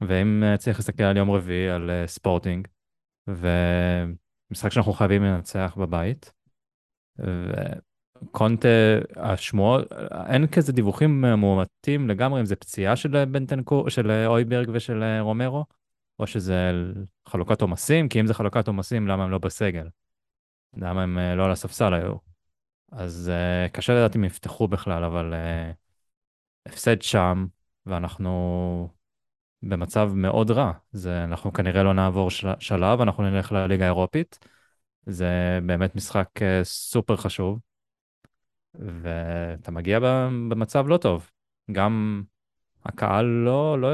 ואם 0.00 0.42
uh, 0.42 0.56
צריך 0.56 0.78
להסתכל 0.78 1.02
על 1.02 1.16
יום 1.16 1.30
רביעי, 1.30 1.70
על 1.70 1.90
uh, 1.90 2.08
ספורטינג, 2.08 2.68
ומשחק 3.26 4.72
שאנחנו 4.72 4.92
חייבים 4.92 5.22
לנצח 5.22 5.76
בבית, 5.80 6.32
וקונטה, 7.18 8.68
השמועות, 9.16 9.92
אין 10.26 10.46
כזה 10.46 10.72
דיווחים 10.72 11.20
מאומתים 11.20 12.08
לגמרי 12.08 12.40
אם 12.40 12.46
זה 12.46 12.56
פציעה 12.56 12.96
של 12.96 13.24
בנטנקור, 13.24 13.90
של 13.90 14.10
אויברג 14.26 14.70
ושל 14.72 15.02
רומרו, 15.20 15.64
או 16.18 16.26
שזה 16.26 16.70
חלוקת 17.28 17.62
עומסים, 17.62 18.08
כי 18.08 18.20
אם 18.20 18.26
זה 18.26 18.34
חלוקת 18.34 18.68
עומסים, 18.68 19.08
למה 19.08 19.24
הם 19.24 19.30
לא 19.30 19.38
בסגל? 19.38 19.88
למה 20.76 21.02
הם 21.02 21.18
לא 21.18 21.44
על 21.44 21.50
הספסל 21.50 21.94
היו? 21.94 22.14
אז 22.92 23.30
uh, 23.34 23.72
קשה 23.72 23.94
לדעת 23.94 24.16
אם 24.16 24.24
יפתחו 24.24 24.68
בכלל, 24.68 25.04
אבל 25.04 25.34
uh, 25.34 25.74
הפסד 26.66 27.02
שם, 27.02 27.46
ואנחנו 27.86 28.88
במצב 29.62 30.10
מאוד 30.14 30.50
רע. 30.50 30.72
זה, 30.92 31.24
אנחנו 31.24 31.52
כנראה 31.52 31.82
לא 31.82 31.94
נעבור 31.94 32.30
של, 32.30 32.48
שלב, 32.58 33.00
אנחנו 33.00 33.30
נלך 33.30 33.52
לליגה 33.52 33.84
האירופית. 33.84 34.38
זה 35.06 35.58
באמת 35.66 35.96
משחק 35.96 36.28
אה, 36.42 36.64
סופר 36.64 37.16
חשוב, 37.16 37.58
ואתה 38.74 39.70
מגיע 39.70 39.98
במצב 40.00 40.88
לא 40.88 40.96
טוב. 40.96 41.30
גם 41.72 42.22
הקהל 42.84 43.24
לא, 43.24 43.80
לא, 43.80 43.88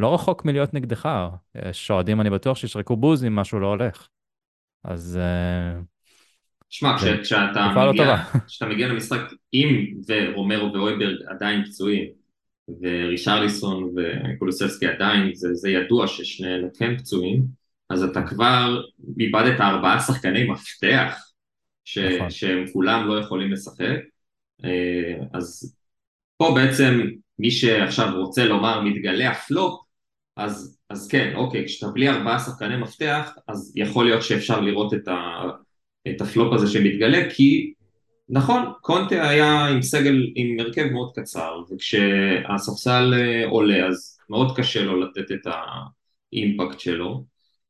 לא 0.00 0.14
רחוק 0.14 0.44
מלהיות 0.44 0.74
נגדך. 0.74 1.08
יש 1.54 1.90
אוהדים, 1.90 2.20
אני 2.20 2.30
בטוח, 2.30 2.56
שישרקו 2.56 2.96
בוז 2.96 3.24
אם 3.24 3.36
משהו 3.36 3.60
לא 3.60 3.66
הולך. 3.66 4.08
אז... 4.84 5.18
אה, 5.22 5.80
שמע, 6.74 6.96
כשאתה 7.22 7.72
מגיע, 7.76 8.16
כשאתה 8.46 8.66
מגיע 8.66 8.88
למשחק 8.88 9.20
עם 9.52 9.86
ורומרו 10.08 10.72
ואויברג 10.72 11.16
עדיין 11.28 11.64
פצועים, 11.64 12.04
ורישרליסון 12.80 13.94
וקולוספסקי 13.96 14.86
עדיין, 14.86 15.34
זה, 15.34 15.54
זה 15.54 15.70
ידוע 15.70 16.06
ששניהם 16.06 16.68
כן 16.78 16.96
פצועים, 16.98 17.42
אז 17.90 18.02
אתה 18.02 18.22
כבר 18.22 18.82
איבדת 19.20 19.60
ארבעה 19.60 20.00
שחקני 20.00 20.44
מפתח, 20.44 21.18
ש, 21.84 21.98
נכון. 21.98 22.30
שהם 22.30 22.64
כולם 22.72 23.08
לא 23.08 23.18
יכולים 23.18 23.52
לשחק, 23.52 24.00
אה, 24.64 25.14
אז 25.34 25.76
פה 26.36 26.52
בעצם 26.54 27.00
מי 27.38 27.50
שעכשיו 27.50 28.14
רוצה 28.16 28.44
לומר 28.44 28.80
מתגלה 28.80 29.30
הפלופ, 29.30 29.84
אז, 30.36 30.78
אז 30.90 31.08
כן, 31.08 31.32
אוקיי, 31.34 31.66
כשאתה 31.66 31.92
בלי 31.92 32.08
ארבעה 32.08 32.38
שחקני 32.38 32.76
מפתח, 32.76 33.30
אז 33.48 33.72
יכול 33.76 34.04
להיות 34.04 34.22
שאפשר 34.22 34.60
לראות 34.60 34.94
את, 34.94 35.08
ה, 35.08 35.42
את 36.08 36.20
הפלופ 36.20 36.52
הזה 36.52 36.66
שמתגלה, 36.66 37.30
כי 37.30 37.72
נכון, 38.28 38.72
קונטה 38.80 39.28
היה 39.28 39.66
עם 39.66 39.82
סגל, 39.82 40.32
עם 40.34 40.60
הרכב 40.60 40.84
מאוד 40.84 41.12
קצר, 41.14 41.62
וכשהספסל 41.70 43.14
אה, 43.14 43.46
עולה 43.48 43.86
אז 43.86 44.18
מאוד 44.30 44.56
קשה 44.56 44.82
לו 44.82 45.00
לתת 45.00 45.32
את 45.32 45.46
ה 46.32 46.39
impact 46.39 46.80
שלו, 46.80 47.24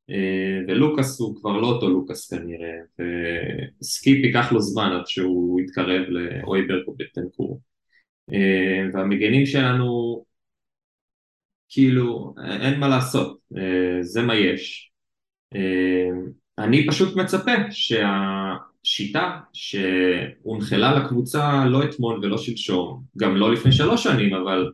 אה, 0.09 0.59
ולוקאס 0.67 1.19
הוא 1.19 1.35
כבר 1.35 1.57
לא 1.57 1.67
אותו 1.67 1.89
לוקאס 1.89 2.33
כנראה, 2.33 2.77
וסקיפ 3.81 4.25
ייקח 4.25 4.51
לו 4.51 4.61
זמן 4.61 4.91
עד 4.99 5.07
שהוא 5.07 5.61
יתקרב 5.61 6.01
לאויברג 6.09 6.87
או 6.87 6.95
בטנקור. 6.97 7.61
אה, 8.33 8.83
והמגנים 8.93 9.45
שלנו, 9.45 10.23
כאילו, 11.69 12.35
אין 12.61 12.79
מה 12.79 12.87
לעשות, 12.87 13.37
זה 14.01 14.21
מה 14.21 14.35
יש. 14.35 14.91
אני 16.59 16.87
פשוט 16.87 17.15
מצפה 17.15 17.51
שהשיטה 17.71 19.39
שהונחלה 19.53 20.99
לקבוצה 20.99 21.65
לא 21.65 21.83
אתמול 21.83 22.19
ולא 22.23 22.37
שלשום, 22.37 23.03
גם 23.17 23.35
לא 23.35 23.53
לפני 23.53 23.71
שלוש 23.71 24.03
שנים, 24.03 24.33
אבל 24.33 24.71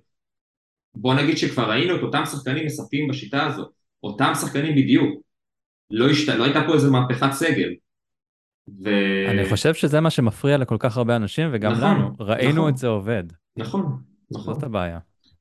בוא 0.96 1.14
נגיד 1.14 1.38
שכבר 1.38 1.70
ראינו 1.70 1.96
את 1.96 2.02
אותם 2.02 2.26
שחקנים 2.26 2.66
משחקים 2.66 3.08
בשיטה 3.08 3.46
הזאת, 3.46 3.70
אותם 4.04 4.32
שחקנים 4.36 4.76
בדיוק, 4.76 5.22
לא, 5.92 6.10
השת... 6.10 6.30
לא 6.30 6.44
הייתה 6.44 6.64
פה 6.68 6.74
איזה 6.74 6.90
מהפכת 6.90 7.32
סגל. 7.32 7.74
ו... 8.84 8.90
אני 9.30 9.50
חושב 9.50 9.74
שזה 9.74 10.00
מה 10.00 10.10
שמפריע 10.10 10.58
לכל 10.58 10.78
כך 10.80 10.98
הרבה 10.98 11.16
אנשים, 11.16 11.50
וגם 11.52 11.72
נכון, 11.72 11.84
לנו, 11.84 12.12
ראינו 12.20 12.52
נכון, 12.52 12.70
את 12.70 12.78
זה 12.78 12.88
עובד. 12.88 13.24
נכון, 13.58 13.98
נכון. 14.32 14.54
זאת 14.54 14.64
הבעיה. 14.64 15.00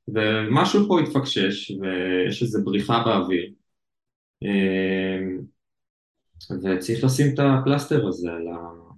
ומשהו 0.08 0.88
פה 0.88 1.00
התפקשש, 1.00 1.70
ויש 1.70 2.42
איזו 2.42 2.64
בריחה 2.64 3.02
באוויר. 3.04 3.50
וצריך 6.50 7.04
לשים 7.04 7.34
את 7.34 7.38
הפלסטר 7.38 8.06
הזה 8.08 8.30
על 8.30 8.46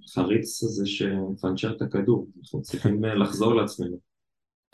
החריץ 0.05 0.63
הזה 0.63 0.87
שמפנצ'ר 0.87 1.77
את 1.77 1.83
הכדור, 1.83 2.27
אנחנו 2.41 2.63
צריכים 2.63 3.05
אה, 3.05 3.15
לחזור 3.15 3.55
לעצמנו. 3.55 3.97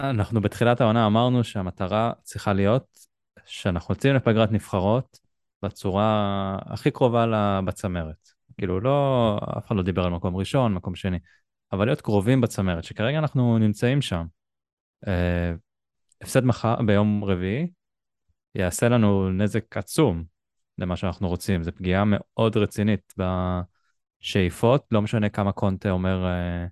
אנחנו 0.00 0.40
בתחילת 0.40 0.80
העונה 0.80 1.06
אמרנו 1.06 1.44
שהמטרה 1.44 2.12
צריכה 2.22 2.52
להיות 2.52 2.98
שאנחנו 3.46 3.94
יוצאים 3.94 4.14
לפגרת 4.14 4.52
נבחרות 4.52 5.18
בצורה 5.62 6.58
הכי 6.60 6.90
קרובה 6.90 7.60
בצמרת. 7.66 8.28
כאילו 8.58 8.80
לא, 8.80 9.38
אף 9.58 9.66
אחד 9.66 9.76
לא 9.76 9.82
דיבר 9.82 10.04
על 10.04 10.10
מקום 10.10 10.36
ראשון, 10.36 10.74
מקום 10.74 10.94
שני, 10.94 11.18
אבל 11.72 11.84
להיות 11.84 12.00
קרובים 12.00 12.40
בצמרת, 12.40 12.84
שכרגע 12.84 13.18
אנחנו 13.18 13.58
נמצאים 13.58 14.02
שם. 14.02 14.26
אה, 15.06 15.52
הפסד 16.20 16.44
מחר 16.44 16.82
ביום 16.86 17.24
רביעי 17.24 17.70
יעשה 18.54 18.88
לנו 18.88 19.30
נזק 19.30 19.76
עצום 19.76 20.24
למה 20.78 20.96
שאנחנו 20.96 21.28
רוצים. 21.28 21.62
זו 21.62 21.72
פגיעה 21.72 22.04
מאוד 22.06 22.56
רצינית 22.56 23.14
בשאיפות, 24.22 24.86
לא 24.90 25.02
משנה 25.02 25.28
כמה 25.28 25.52
קונטה 25.52 25.90
אומר, 25.90 26.26
אה, 26.26 26.66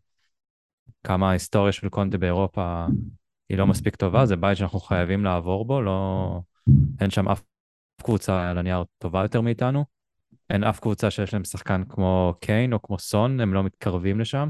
כמה 1.04 1.30
ההיסטוריה 1.30 1.72
של 1.72 1.88
קונטה 1.88 2.18
באירופה 2.18 2.86
היא 3.48 3.58
לא 3.58 3.66
מספיק 3.66 3.96
טובה, 3.96 4.26
זה 4.26 4.36
בית 4.36 4.56
שאנחנו 4.56 4.80
חייבים 4.80 5.24
לעבור 5.24 5.64
בו, 5.64 5.82
לא... 5.82 6.40
אין 7.00 7.10
שם 7.10 7.28
אף 7.28 7.42
קבוצה 8.02 8.50
על 8.50 8.58
הנייר 8.58 8.84
טובה 8.98 9.22
יותר 9.22 9.40
מאיתנו. 9.40 9.84
אין 10.50 10.64
אף 10.64 10.80
קבוצה 10.80 11.10
שיש 11.10 11.34
להם 11.34 11.44
שחקן 11.44 11.82
כמו 11.88 12.34
קיין 12.40 12.72
או 12.72 12.82
כמו 12.82 12.98
סון, 12.98 13.40
הם 13.40 13.54
לא 13.54 13.62
מתקרבים 13.62 14.20
לשם, 14.20 14.48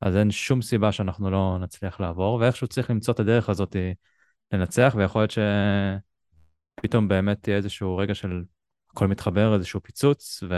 אז 0.00 0.16
אין 0.16 0.30
שום 0.30 0.62
סיבה 0.62 0.92
שאנחנו 0.92 1.30
לא 1.30 1.58
נצליח 1.60 2.00
לעבור, 2.00 2.34
ואיכשהו 2.34 2.68
צריך 2.68 2.90
למצוא 2.90 3.14
את 3.14 3.20
הדרך 3.20 3.48
הזאת 3.48 3.76
לנצח, 4.52 4.94
ויכול 4.96 5.22
להיות 5.22 5.34
שפתאום 6.80 7.08
באמת 7.08 7.42
תהיה 7.42 7.56
איזשהו 7.56 7.96
רגע 7.96 8.14
של 8.14 8.42
הכל 8.98 9.06
מתחבר, 9.06 9.54
איזשהו 9.54 9.80
פיצוץ, 9.82 10.42
ו... 10.42 10.54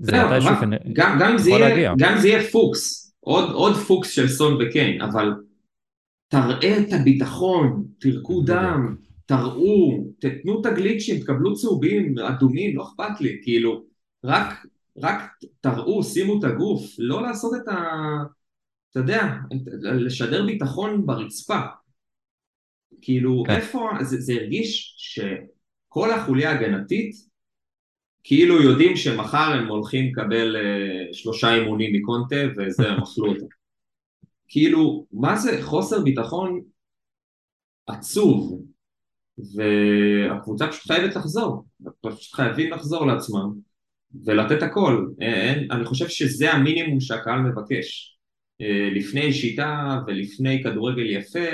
זה 0.00 0.12
מתישהו 0.24 0.56
כנראה 0.60 0.78
גם, 0.92 1.18
גם 1.20 1.36
גם 1.98 2.12
אם 2.12 2.18
זה 2.18 2.28
יהיה 2.28 2.50
פוקס, 2.52 3.14
עוד, 3.20 3.50
עוד 3.50 3.76
פוקס 3.76 4.10
של 4.10 4.28
סון 4.28 4.58
וקיין, 4.60 5.00
אבל 5.02 5.32
תראה 6.28 6.78
את 6.78 6.92
הביטחון, 6.92 7.84
תרקו 7.98 8.42
דם, 8.42 8.96
תראו, 9.26 10.04
תתנו 10.18 10.60
את 10.60 10.66
הגליצ'ים, 10.66 11.20
תקבלו 11.20 11.54
צהובים, 11.54 12.18
אדומים, 12.18 12.76
לא 12.76 12.82
אכפת 12.82 13.20
לי, 13.20 13.40
כאילו, 13.42 13.84
רק, 14.24 14.66
רק 14.96 15.20
תראו, 15.60 16.04
שימו 16.04 16.38
את 16.38 16.44
הגוף, 16.44 16.82
לא 16.98 17.22
לעשות 17.22 17.52
את 17.62 17.68
ה... 17.68 17.76
אתה 18.90 19.00
יודע, 19.00 19.34
לשדר 19.82 20.46
ביטחון 20.46 21.06
ברצפה. 21.06 21.60
כאילו, 23.02 23.42
כן. 23.46 23.52
איפה, 23.52 23.90
זה, 24.02 24.20
זה 24.20 24.32
הרגיש 24.32 24.96
שכל 25.88 26.10
החוליה 26.10 26.50
ההגנתית, 26.50 27.14
כאילו 28.24 28.62
יודעים 28.62 28.96
שמחר 28.96 29.52
הם 29.52 29.68
הולכים 29.68 30.12
לקבל 30.12 30.56
uh, 30.56 31.14
שלושה 31.14 31.54
אימונים 31.54 31.92
מקונטה 31.92 32.36
וזה, 32.56 32.88
הם 32.88 33.02
אכלו 33.02 33.26
אותם. 33.26 33.46
כאילו, 34.48 35.06
מה 35.12 35.36
זה? 35.36 35.62
חוסר 35.62 36.00
ביטחון 36.00 36.60
עצוב, 37.86 38.62
והקבוצה 39.54 40.68
פשוט 40.68 40.86
חייבת 40.86 41.16
לחזור, 41.16 41.64
פשוט 42.00 42.34
חייבים 42.34 42.72
לחזור 42.72 43.06
לעצמם 43.06 43.52
ולתת 44.24 44.62
הכל, 44.62 45.06
אין, 45.20 45.68
אני 45.72 45.84
חושב 45.84 46.08
שזה 46.08 46.52
המינימום 46.52 47.00
שהקהל 47.00 47.40
מבקש, 47.40 48.18
אה, 48.60 48.90
לפני 48.94 49.32
שיטה 49.32 50.00
ולפני 50.06 50.62
כדורגל 50.62 51.10
יפה 51.10 51.48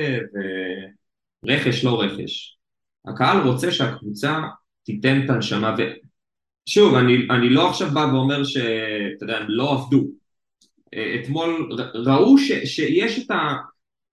ורכש 1.45 1.85
לא 1.85 2.03
רכש. 2.03 2.59
הקהל 3.07 3.49
רוצה 3.49 3.73
שהקבוצה 3.73 4.41
תיתן 4.85 5.25
את 5.25 5.31
הנשמה, 5.31 5.75
ושוב, 6.69 6.95
אני, 6.95 7.15
אני 7.31 7.49
לא 7.49 7.71
עכשיו 7.71 7.91
בא 7.91 8.09
ואומר 8.13 8.45
שאתה 8.45 9.25
יודע, 9.25 9.39
הם 9.39 9.47
לא 9.49 9.73
עבדו, 9.73 10.05
אה, 10.95 11.17
אתמול 11.21 11.69
ראו 11.95 12.39
ש, 12.39 12.53
שיש 12.53 13.27
את 13.27 13.31
ה... 13.31 13.55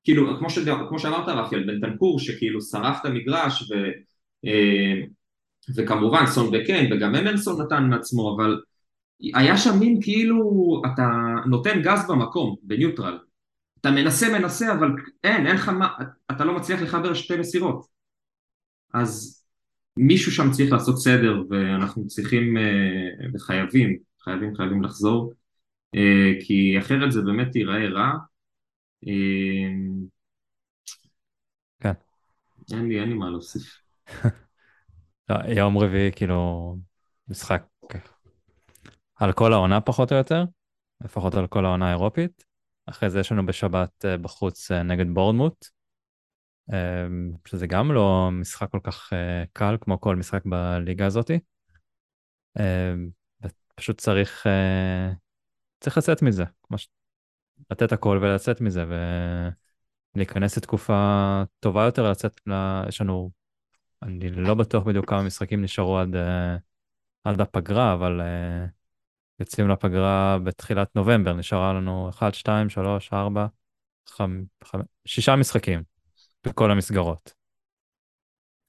כאילו, 0.04 0.38
כמו, 0.40 0.50
ש, 0.50 0.60
כמו 0.90 1.00
שאמרת 1.00 1.28
רפי 1.28 1.56
תנקור, 1.82 2.20
שכאילו 2.20 2.62
שרף 2.62 2.98
את 3.02 3.06
המגרש, 3.06 3.72
ו, 3.72 3.76
אה, 4.46 5.02
וכמובן 5.76 6.26
סון 6.26 6.50
וקיין, 6.54 6.94
וגם 6.94 7.16
אמרסון 7.16 7.62
נתן 7.62 7.84
מעצמו, 7.90 8.36
אבל 8.36 8.62
היה 9.34 9.58
שם 9.58 9.80
מין 9.80 10.02
כאילו, 10.02 10.82
אתה 10.94 11.08
נותן 11.46 11.82
גז 11.82 12.08
במקום, 12.10 12.56
בניוטרל. 12.64 13.18
אתה 13.82 13.92
מנסה 13.92 14.40
מנסה, 14.40 14.74
אבל 14.74 14.88
אין, 15.24 15.48
אין 15.48 15.56
לך 15.56 15.70
מה, 15.70 15.88
אתה 16.32 16.46
לא 16.46 16.56
מצליח 16.56 16.82
לחבר 16.82 17.14
שתי 17.14 17.38
מסירות. 17.38 17.86
אז 18.94 19.44
מישהו 19.98 20.32
שם 20.32 20.52
צריך 20.52 20.72
לעשות 20.72 20.98
סדר, 20.98 21.44
ואנחנו 21.50 22.08
צריכים 22.08 22.58
אה, 22.58 23.28
וחייבים, 23.34 23.98
חייבים 24.24 24.56
חייבים 24.56 24.84
לחזור, 24.84 25.34
אה, 25.96 26.34
כי 26.46 26.76
אחרת 26.80 27.12
זה 27.12 27.22
באמת 27.22 27.56
ייראה 27.56 27.90
רע. 27.90 28.12
אמ, 29.08 30.06
כן. 31.80 31.94
אין 32.74 32.88
לי, 32.88 33.00
אין 33.00 33.10
לי 33.10 33.16
מה 33.16 33.30
להוסיף. 33.30 33.82
לא, 35.30 35.36
יום 35.56 35.78
רביעי, 35.78 36.12
כאילו, 36.16 36.76
משחק 37.28 37.64
על 39.16 39.34
כל 39.34 39.54
העונה 39.54 39.82
פחות 39.82 40.12
או 40.12 40.18
יותר, 40.18 40.44
לפחות 41.02 41.36
על 41.36 41.48
כל 41.48 41.66
העונה 41.66 41.88
האירופית. 41.88 42.44
אחרי 42.86 43.10
זה 43.10 43.20
יש 43.20 43.32
לנו 43.32 43.46
בשבת 43.46 44.06
אה, 44.06 44.18
בחוץ 44.18 44.72
אה, 44.72 44.84
נגד 44.84 45.06
בורדמוט, 45.14 45.66
שזה 47.48 47.68
גם 47.68 47.92
לא 47.92 48.30
משחק 48.32 48.72
כל 48.72 48.80
כך 48.84 49.14
אה, 49.14 49.44
קל 49.54 49.78
כמו 49.82 50.02
כל 50.02 50.16
משחק 50.16 50.46
בליגה 50.46 51.06
הזאתי. 51.06 51.40
אמ, 52.60 53.10
פשוט 53.76 53.98
צריך, 54.02 54.48
צריך 55.80 55.98
לצאת 55.98 56.22
מזה, 56.22 56.44
ש... 56.78 56.88
לתת 57.72 57.92
הכל 57.92 58.20
ולצאת 58.22 58.62
מזה 58.62 58.86
ולהיכנס 60.16 60.58
לתקופה 60.58 61.44
טובה 61.60 61.86
יותר, 61.86 62.12
לצאת. 62.12 62.42
יש 62.88 63.02
לנו, 63.02 63.32
אני 64.04 64.30
לא 64.30 64.54
בטוח 64.54 64.84
בדיוק 64.84 65.10
כמה 65.10 65.24
משחקים 65.24 65.62
נשארו 65.62 65.98
עד, 65.98 66.16
אה, 66.16 66.56
עד 67.24 67.42
הפגרה, 67.42 67.94
אבל 67.94 68.22
יוצאים 69.40 69.70
לפגרה 69.70 70.38
בתחילת 70.44 70.96
נובמבר, 70.96 71.34
נשארה 71.34 71.74
לנו 71.74 72.10
1, 72.10 72.34
2, 72.34 72.70
3, 72.70 73.14
4, 73.14 73.48
5, 74.08 74.46
5, 74.64 74.86
שישה 75.06 75.36
משחקים 75.36 75.91
בכל 76.46 76.72
המסגרות. 76.72 77.34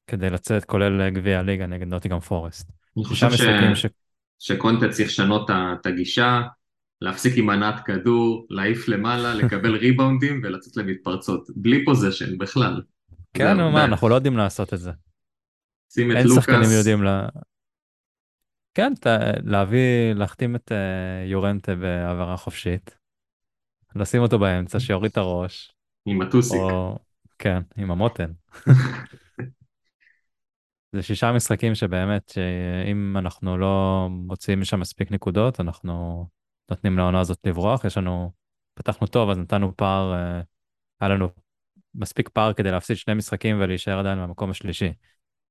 כדי 0.06 0.30
לצאת, 0.30 0.64
כולל 0.64 1.10
גביע 1.10 1.38
הליגה 1.38 1.66
נגד 1.66 1.86
נוטיגם 1.86 2.20
פורסט. 2.20 2.70
אני 2.96 3.04
חושב 3.04 3.30
ש... 3.30 3.42
ש... 3.74 3.86
שקונטה 4.38 4.88
צריך 4.88 5.08
לשנות 5.08 5.50
את 5.50 5.86
הגישה, 5.86 6.42
להפסיק 7.00 7.36
עם 7.36 7.46
מנת 7.46 7.74
כדור, 7.84 8.46
להעיף 8.50 8.88
למעלה, 8.88 9.34
לקבל 9.34 9.76
ריבאונדים 9.76 10.40
ולצאת 10.44 10.76
למתפרצות, 10.76 11.46
בלי 11.56 11.84
פוזיישן 11.84 12.38
בכלל. 12.38 12.82
כן, 13.34 13.56
נו 13.56 13.70
מה, 13.70 13.84
אנחנו 13.84 14.08
לא 14.08 14.14
יודעים 14.14 14.36
לעשות 14.36 14.74
את 14.74 14.78
זה. 14.78 14.90
שים 15.92 16.10
את 16.10 16.16
לוקאס. 16.16 16.30
אין 16.30 16.40
שחקנים 16.40 16.78
יודעים 16.78 17.04
ל... 17.04 17.08
כן, 18.74 18.92
ת, 19.00 19.06
להביא, 19.44 20.12
להחתים 20.14 20.56
את 20.56 20.72
uh, 20.72 21.30
יורנטה 21.30 21.74
בעברה 21.74 22.36
חופשית, 22.36 22.98
לשים 23.96 24.22
אותו 24.22 24.38
באמצע, 24.38 24.80
שיוריד 24.80 25.10
את 25.10 25.16
הראש. 25.16 25.72
עם 26.06 26.22
הטוסיק. 26.22 26.60
או... 26.60 26.98
כן, 27.42 27.62
עם 27.76 27.90
המותן. 27.90 28.32
זה 30.92 31.02
שישה 31.02 31.32
משחקים 31.32 31.74
שבאמת, 31.74 32.28
שאם 32.28 33.16
אנחנו 33.18 33.58
לא 33.58 34.06
מוצאים 34.10 34.60
משם 34.60 34.80
מספיק 34.80 35.12
נקודות, 35.12 35.60
אנחנו 35.60 36.26
נותנים 36.70 36.98
לעונה 36.98 37.20
הזאת 37.20 37.38
לברוח, 37.44 37.84
יש 37.84 37.96
לנו, 37.96 38.32
פתחנו 38.74 39.06
טוב, 39.06 39.30
אז 39.30 39.38
נתנו 39.38 39.76
פער, 39.76 40.14
אה, 40.14 40.40
היה 41.00 41.08
לנו 41.08 41.28
מספיק 41.94 42.28
פער 42.28 42.52
כדי 42.52 42.70
להפסיד 42.70 42.96
שני 42.96 43.14
משחקים 43.14 43.56
ולהישאר 43.60 43.98
עדיין 43.98 44.18
במקום 44.18 44.50
השלישי, 44.50 44.92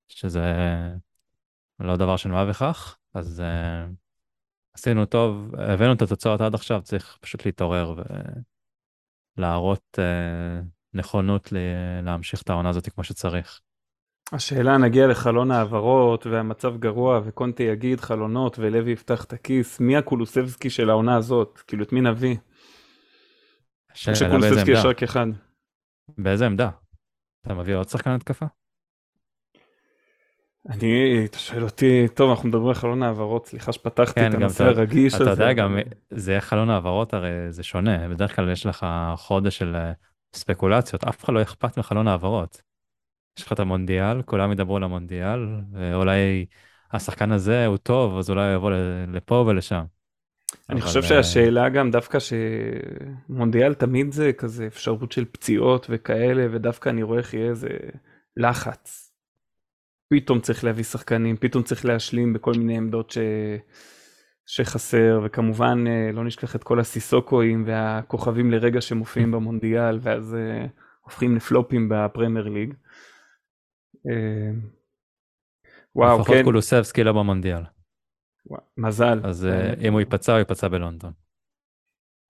שזה 0.08 0.54
לא 1.80 1.98
דבר 1.98 2.18
של 2.18 2.30
מה 2.30 2.46
בכך, 2.46 2.98
אז 3.14 3.44
uh, 3.46 3.92
עשינו 4.74 5.06
טוב, 5.06 5.56
הבאנו 5.56 5.94
את 5.94 6.02
התוצאות 6.02 6.42
עד 6.42 6.56
עכשיו, 6.56 6.82
צריך 6.82 7.18
פשוט 7.22 7.46
להתעורר 7.46 7.96
ולהראות 9.38 10.00
uh, 10.00 10.66
נכונות 10.94 11.54
להמשיך 12.04 12.42
את 12.42 12.50
העונה 12.50 12.70
הזאת 12.70 12.90
כמו 12.90 13.04
שצריך. 13.04 13.60
השאלה 14.32 14.78
נגיע 14.78 15.08
לחלון 15.08 15.52
העברות 15.52 16.26
והמצב 16.26 16.78
גרוע 16.78 17.22
וקונטי 17.26 17.64
יגיד 17.64 18.02
חלונות 18.02 18.60
ולוי 18.60 18.92
יפתח 18.92 19.24
את 19.24 19.34
הכיס 19.34 19.80
מי 19.80 19.98
הקולוסבסקי 19.98 20.70
של 20.70 20.90
העונה 20.90 21.16
הזאת 21.16 21.64
כאילו 21.68 21.84
את 21.84 21.92
מי 21.92 22.02
נביא. 22.02 22.36
שקולוסבסקי 23.94 24.72
יש 24.72 24.86
רק 24.86 25.04
אחד. 25.04 25.28
באיזה 26.18 26.46
עמדה? 26.46 26.70
אתה 27.42 27.54
מביא 27.54 27.76
עוד 27.76 27.90
שחקן 27.90 28.10
התקפה? 28.10 28.46
אני, 30.70 31.26
אתה 31.26 31.38
שואל 31.38 31.64
אותי, 31.64 32.08
טוב 32.14 32.30
אנחנו 32.30 32.50
מדברים 32.50 32.68
על 32.68 32.74
חלון 32.74 33.04
העברות, 33.04 33.48
סליחה 33.48 33.72
שפתחתי 33.72 34.20
כן, 34.20 34.30
את 34.30 34.34
הנושא 34.34 34.64
הרגיש 34.64 35.14
הזה. 35.14 35.24
אתה 35.24 35.32
יודע 35.32 35.54
גם, 35.54 35.78
זה 36.10 36.38
חלון 36.40 36.70
העברות 36.70 37.14
הרי 37.14 37.30
זה 37.50 37.64
שונה, 37.64 38.10
בדרך 38.10 38.36
כלל 38.36 38.52
יש 38.52 38.66
לך 38.66 38.86
חודש 39.16 39.58
של 39.58 39.76
אה, 39.76 39.92
ספקולציות, 40.34 41.04
אף 41.04 41.24
אחד 41.24 41.34
לא 41.34 41.42
אכפת 41.42 41.78
מחלון 41.78 42.08
העברות. 42.08 42.62
יש 43.38 43.46
לך 43.46 43.54
את 43.54 43.60
המונדיאל, 43.60 44.22
כולם 44.22 44.52
ידברו 44.52 44.78
על 44.78 44.84
המונדיאל, 44.84 45.40
ואולי 45.74 46.46
השחקן 46.92 47.32
הזה 47.32 47.66
הוא 47.66 47.78
טוב, 47.78 48.18
אז 48.18 48.30
אולי 48.30 48.48
הוא 48.48 48.56
יבוא 48.56 48.72
לפה 49.08 49.46
ולשם. 49.48 49.84
אני. 50.70 50.82
חושב 50.82 51.00
אה, 51.00 51.08
שהשאלה 51.08 51.70
גם 51.70 51.92
דווקא 51.92 52.18
שמונדיאל 52.20 53.74
תמיד 53.74 54.12
זה 54.12 54.34
כזה 54.34 54.68
אפשרות 54.68 55.12
של 55.12 55.26
פציעות 55.26 55.88
וכאלה, 55.90 56.48
ודווקא 56.52 56.90
אני 56.90 57.04
רואה 57.04 57.18
איך 57.18 57.34
יהיה 57.34 57.50
איזה 57.50 57.68
לחץ. 58.38 59.12
פתאום 60.10 60.40
צריך 60.40 60.64
להביא 60.64 60.84
שחקנים, 60.84 61.38
פתאום 61.38 61.64
צריך 61.64 61.86
להשלים 61.86 62.34
בכל 62.34 62.54
מיני 62.54 62.78
עמדות 62.78 63.12
ש... 63.12 63.18
שחסר, 64.46 65.22
וכמובן 65.24 65.84
אה, 65.88 66.12
לא 66.14 66.24
נשכח 66.24 66.56
את 66.56 66.64
כל 66.64 66.80
הסיסוקואים 66.80 67.64
והכוכבים 67.68 68.52
לרגע 68.52 68.82
שמופיעים 68.82 69.32
במונדיאל, 69.36 70.00
ואז 70.02 70.36
אה, 70.36 70.66
הופכים 71.02 71.36
לפלופים 71.36 71.90
בפרמייר 71.90 72.50
ליג. 72.50 72.74
אה, 74.10 74.52
וואו, 75.96 76.20
לפחות 76.20 76.36
כן. 76.36 76.44
קולוסבסקי 76.44 77.04
לא 77.04 77.12
במונדיאל. 77.12 77.62
מזל. 78.78 79.20
אז 79.24 79.46
אה, 79.46 79.74
אם 79.88 79.94
הוא 79.94 80.00
ייפצע, 80.00 80.32
הוא 80.32 80.40
ייפצע 80.40 80.68
בלונדון. 80.68 81.12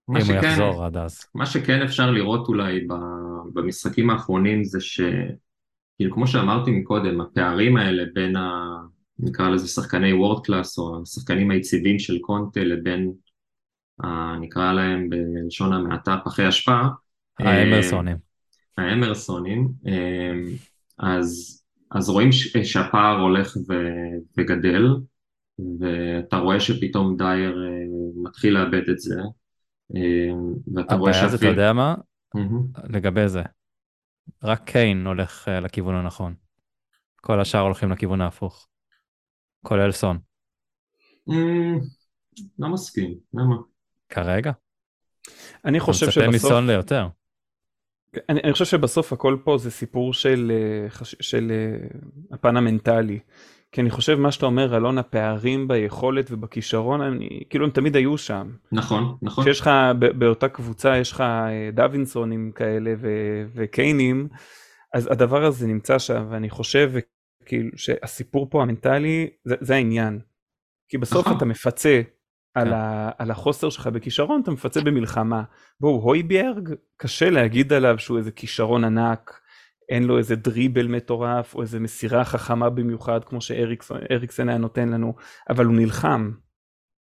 אם 0.09 0.16
הוא 0.16 0.24
שכן, 0.24 0.38
יחזור 0.38 0.86
עד 0.86 0.97
אז. 0.97 1.26
מה 1.36 1.45
שכן 1.45 1.82
אפשר 1.82 2.12
לראות 2.12 2.47
אולי 2.47 2.88
במשחקים 3.53 4.09
האחרונים 4.09 4.64
זה 4.64 4.82
ש... 4.82 5.01
כאילו, 5.95 6.14
כמו 6.14 6.28
שאמרתי 6.28 6.72
מקודם, 6.72 7.22
הפערים 7.22 7.78
האלה 7.78 8.03
בין 8.14 8.36
ה... 8.36 8.66
נקרא 9.22 9.49
לזה 9.49 9.67
שחקני 9.67 10.13
וורד 10.13 10.45
קלאס, 10.45 10.80
או 10.80 11.01
השחקנים 11.01 11.51
היציבים 11.51 11.99
של 11.99 12.19
קונטה 12.19 12.59
לבין, 12.59 13.11
ה... 14.03 14.38
נקרא 14.39 14.74
להם 14.74 15.09
בלשון 15.09 15.74
המעטה, 15.74 16.17
פחי 16.26 16.49
אשפה. 16.49 16.82
האמרסונים. 17.39 18.17
אה, 18.80 18.84
האמרסונים, 18.84 19.69
אה, 19.88 20.34
אז, 20.99 21.61
אז 21.91 22.09
רואים 22.09 22.32
ש... 22.32 22.57
שהפער 22.57 23.22
הולך 23.22 23.57
ו... 23.69 23.74
וגדל, 24.38 24.86
ואתה 25.80 26.38
רואה 26.38 26.59
שפתאום 26.59 27.17
דייר 27.17 27.67
אה, 27.67 27.86
מתחיל 28.24 28.53
לאבד 28.53 28.89
את 28.89 28.99
זה, 28.99 29.22
ואתה 30.76 30.95
רואה 30.95 31.11
הבעיה 31.11 31.28
זה, 31.28 31.36
אתה. 31.36 31.45
יודע 31.45 31.74
מה? 31.74 31.95
מהמם. 32.36 32.63
לגבי 32.89 33.28
זה. 33.28 33.41
רק 34.43 34.63
קיין 34.63 35.07
הולך 35.07 35.47
אה, 35.47 35.59
לכיוון 35.59 35.95
הנכון. 35.95 36.34
כל 37.15 37.39
השאר 37.39 37.59
הולכים 37.59 37.91
לכיוון 37.91 38.22
ההפוך. 38.22 38.67
כולל 39.64 39.91
סון. 39.91 40.18
אמ, 41.30 41.80
לא 42.59 42.70
מסכים, 42.70 43.14
למה? 43.34 43.55
כרגע. 44.09 44.51
אני 45.66 45.78
אתה 45.78 45.86
חושב 45.86 46.05
מצפה 46.07 46.22
שבסוף, 46.22 46.36
מסון 46.36 46.68
ליותר. 46.68 47.07
אני, 48.30 48.39
אני 48.43 48.53
חושב 48.53 48.66
שבסוף 48.66 49.14
הכל 49.14 49.38
פה 49.43 49.57
זה 49.57 49.72
סיפור 49.72 50.14
של, 50.14 50.51
אה, 50.55 50.89
חש- 50.89 51.16
של 51.22 51.51
אה, 51.51 51.88
הפן 52.32 52.57
המנטלי. 52.57 53.20
כי 53.72 53.82
אני 53.82 53.89
חושב 53.89 54.16
מה 54.16 54.32
שאתה 54.32 54.45
אומר, 54.45 54.78
אלון, 54.78 54.97
הפערים 54.97 55.68
ביכולת 55.68 56.32
ובכישרון, 56.32 57.01
אני, 57.01 57.43
כאילו 57.49 57.66
הם 57.66 57.72
תמיד 57.72 57.95
היו 57.95 58.18
שם. 58.18 58.51
נכון, 58.72 59.18
נכון. 59.22 59.43
כשיש 59.43 59.62
לך, 59.62 59.70
באותה 60.18 60.49
קבוצה 60.49 60.97
יש 60.97 61.12
לך 61.12 61.22
אה, 61.22 61.70
דווינסונים 61.74 62.51
כאלה 62.51 62.93
ו- 62.97 63.43
וקיינים, 63.55 64.28
אז 64.93 65.07
הדבר 65.12 65.45
הזה 65.45 65.68
נמצא 65.68 65.99
שם, 65.99 66.28
ואני 66.30 66.49
חושב 66.49 66.91
כאילו 67.52 67.70
שהסיפור 67.76 68.47
פה 68.49 68.62
המנטלי, 68.62 69.30
זה, 69.43 69.56
זה 69.62 69.76
העניין. 69.76 70.20
כי 70.89 70.97
בסוף 70.97 71.26
נכון. 71.26 71.38
אתה 71.38 71.45
מפצה 71.45 72.02
על, 72.54 72.68
כן. 72.68 72.74
ה, 72.74 73.12
על 73.18 73.32
החוסר 73.32 73.70
שלך 73.70 73.88
בכישרון, 73.88 74.41
אתה 74.41 74.52
מפצה 74.52 74.82
במלחמה. 74.82 75.43
בואו, 75.80 76.02
הויביארג, 76.02 76.70
קשה 76.97 77.30
להגיד 77.30 77.74
עליו 77.74 77.99
שהוא 77.99 78.18
איזה 78.18 78.32
כישרון 78.32 78.84
ענק, 78.84 79.39
אין 79.89 80.04
לו 80.04 80.18
איזה 80.18 80.36
דריבל 80.36 80.88
מטורף, 80.88 81.56
או 81.56 81.62
איזה 81.62 81.80
מסירה 81.80 82.26
חכמה 82.26 82.70
במיוחד, 82.70 83.24
כמו 83.24 83.41
שאריקסן 83.41 84.49
היה 84.49 84.58
נותן 84.58 84.89
לנו, 84.89 85.14
אבל 85.49 85.66
הוא 85.66 85.76
נלחם. 85.76 86.32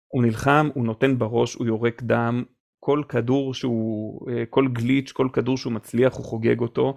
הוא 0.08 0.22
נלחם, 0.22 0.68
הוא 0.74 0.86
נותן 0.86 1.18
בראש, 1.18 1.54
הוא 1.54 1.66
יורק 1.66 2.02
דם, 2.02 2.44
כל 2.80 3.02
כדור 3.08 3.54
שהוא, 3.54 4.30
אה, 4.30 4.46
כל 4.50 4.68
גליץ', 4.68 5.12
כל 5.12 5.28
כדור 5.32 5.56
שהוא 5.56 5.72
מצליח, 5.72 6.14
הוא 6.14 6.24
חוגג 6.24 6.60
אותו, 6.60 6.96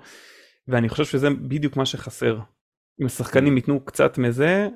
ואני 0.67 0.89
חושב 0.89 1.05
שזה 1.05 1.29
בדיוק 1.29 1.77
מה 1.77 1.85
שחסר. 1.85 2.39
אם 3.01 3.05
השחקנים 3.05 3.57
ייתנו 3.57 3.85
קצת 3.85 4.17
מזה, 4.17 4.67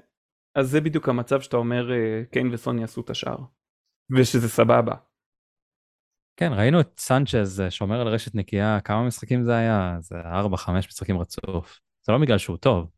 אז 0.56 0.70
זה 0.70 0.82
בדיוק 0.82 1.10
המצב 1.10 1.42
שאתה 1.42 1.58
אומר, 1.58 1.92
אה, 1.92 2.24
קיין 2.32 2.54
וסון 2.54 2.80
יעשו 2.80 3.02
את 3.02 3.10
השאר. 3.10 3.38
ושזה 4.18 4.50
סבבה. 4.50 4.96
כן, 6.38 6.52
ראינו 6.54 6.80
את 6.80 6.92
סנצ'ז 6.98 7.62
אה, 7.62 7.72
שומר 7.72 8.02
על 8.02 8.08
רשת 8.08 8.36
נקייה, 8.36 8.80
כמה 8.84 9.08
משחקים 9.08 9.44
זה 9.44 9.56
היה? 9.56 9.98
זה 10.00 10.16
4-5 10.56 10.70
משחקים 10.88 11.18
רצוף. 11.18 11.80
זה 12.02 12.12
לא 12.12 12.18
בגלל 12.18 12.38
שהוא 12.38 12.58
טוב. 12.58 12.90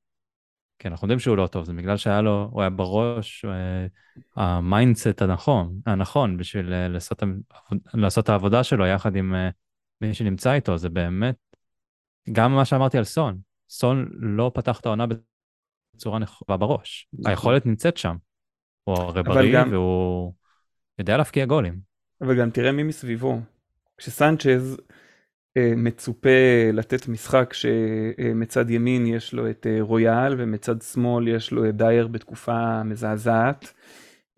כן, 0.80 0.90
אנחנו 0.92 1.06
יודעים 1.06 1.20
שהוא 1.20 1.38
לא 1.38 1.48
טוב, 1.48 1.66
זה 1.66 1.74
בגלל 1.74 1.98
שהיה 1.98 2.22
לו, 2.22 2.50
הוא 2.52 2.62
היה 2.62 2.70
בראש 2.70 3.46
אה, 3.46 3.88
ה 4.36 4.46
mindset 4.47 5.22
הנכון, 5.22 5.80
הנכון 5.86 6.38
בשביל 6.38 6.88
לעשות, 6.88 7.24
לעשות 7.94 8.24
את 8.24 8.30
העבודה 8.30 8.64
שלו 8.64 8.86
יחד 8.86 9.16
עם 9.16 9.36
מי 10.02 10.14
שנמצא 10.14 10.54
איתו, 10.54 10.78
זה 10.78 10.90
באמת, 10.90 11.36
גם 12.32 12.56
מה 12.56 12.66
שאמרתי 12.66 12.98
על 12.98 13.04
סון, 13.04 13.40
סון 13.70 14.10
לא 14.14 14.52
פתח 14.54 14.80
את 14.80 14.86
העונה 14.86 15.06
בצורה 15.96 16.20
נכונה 16.20 16.58
בראש, 16.58 17.10
נכון. 17.14 17.32
היכולת 17.32 17.66
נמצאת 17.66 17.98
שם. 17.98 18.16
הוא 18.84 18.96
הרי 18.98 19.24
בריא 19.24 19.54
גם- 19.54 19.72
והוא 19.72 20.34
יודע 21.00 21.18
להבקיע 21.18 21.46
גולים. 21.46 21.80
אבל 22.22 22.40
גם 22.40 22.50
תראה 22.50 22.72
מי 22.72 22.84
מסביבו. 22.84 23.40
כשסנצ'ז 23.98 24.78
אה, 25.58 25.74
מצופה 25.76 26.30
לתת 26.74 27.08
משחק 27.08 27.54
שמצד 27.54 28.70
ימין 28.70 29.06
יש 29.06 29.34
לו 29.34 29.50
את 29.50 29.68
אה, 29.70 29.78
רויאל 29.80 30.36
ומצד 30.38 30.82
שמאל 30.82 31.28
יש 31.28 31.52
לו 31.52 31.70
את 31.70 31.76
דייר 31.76 32.08
בתקופה 32.08 32.84
מזעזעת. 32.84 33.74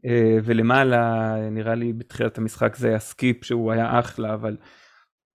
אה, 0.06 0.38
ולמעלה 0.44 1.36
נראה 1.52 1.76
לי 1.76 1.94
בתחילת 1.94 2.38
המשחק 2.38 2.76
זה 2.76 2.88
היה 2.88 3.00
סקיפ 3.00 3.44
שהוא 3.44 3.72
היה 3.72 4.00
אחלה 4.00 4.34
אבל 4.34 4.58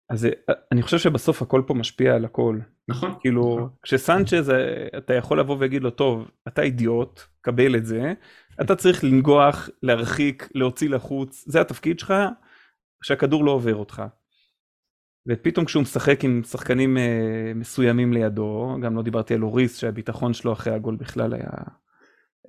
אז 0.09 0.25
אה, 0.25 0.31
אני 0.71 0.81
חושב 0.81 0.97
שבסוף 0.97 1.41
הכל 1.41 1.61
פה 1.67 1.73
משפיע 1.73 2.15
על 2.15 2.25
הכל 2.25 2.59
נכון. 2.89 3.15
כאילו 3.19 3.55
נכון. 3.55 3.69
כשסנצ'ז 3.83 4.49
אה, 4.49 4.87
אתה 4.97 5.13
יכול 5.13 5.39
לבוא 5.39 5.57
ולהגיד 5.57 5.83
לו 5.83 5.89
טוב 5.89 6.31
אתה 6.47 6.61
אידיוט 6.61 7.21
קבל 7.41 7.75
את 7.75 7.85
זה 7.85 8.13
אתה 8.61 8.75
צריך 8.75 9.03
לנגוח 9.03 9.69
להרחיק 9.83 10.49
להוציא 10.55 10.89
לחוץ 10.89 11.43
זה 11.47 11.61
התפקיד 11.61 11.99
שלך 11.99 12.13
שהכדור 13.03 13.45
לא 13.45 13.51
עובר 13.51 13.75
אותך. 13.75 14.03
ופתאום 15.27 15.65
כשהוא 15.65 15.81
משחק 15.81 16.23
עם 16.23 16.41
שחקנים 16.43 16.97
אה, 16.97 17.51
מסוימים 17.55 18.13
לידו 18.13 18.77
גם 18.81 18.95
לא 18.95 19.01
דיברתי 19.01 19.33
על 19.33 19.43
אוריס 19.43 19.77
שהביטחון 19.77 20.33
שלו 20.33 20.53
אחרי 20.53 20.73
הגול 20.73 20.95
בכלל 20.95 21.33
היה 21.33 21.49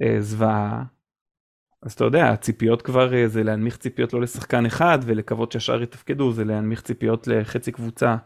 אה, 0.02 0.16
זוועה. 0.20 0.84
אז 1.82 1.92
אתה 1.92 2.04
יודע 2.04 2.28
הציפיות 2.30 2.82
כבר 2.82 3.14
אה, 3.14 3.28
זה 3.28 3.42
להנמיך 3.42 3.76
ציפיות 3.76 4.12
לא 4.12 4.20
לשחקן 4.20 4.66
אחד 4.66 4.98
ולקוות 5.02 5.52
שהשאר 5.52 5.82
יתפקדו 5.82 6.32
זה 6.32 6.44
להנמיך 6.44 6.82
ציפיות 6.82 7.26
לחצי 7.26 7.72
קבוצה. 7.72 8.16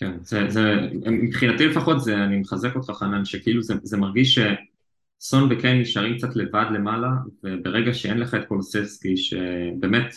כן, 0.00 0.12
זה, 0.22 0.44
זה, 0.48 0.62
מבחינתי 1.10 1.66
לפחות 1.66 2.00
זה, 2.00 2.14
אני 2.24 2.36
מחזק 2.36 2.76
אותך 2.76 2.90
חנן, 2.90 3.24
שכאילו 3.24 3.62
זה, 3.62 3.74
זה 3.82 3.96
מרגיש 3.96 4.38
שסון 4.38 5.52
וקיין 5.52 5.80
נשארים 5.80 6.16
קצת 6.16 6.36
לבד 6.36 6.64
למעלה, 6.74 7.08
וברגע 7.44 7.94
שאין 7.94 8.18
לך 8.18 8.34
את 8.34 8.44
קולססקי, 8.48 9.16
שבאמת 9.16 10.14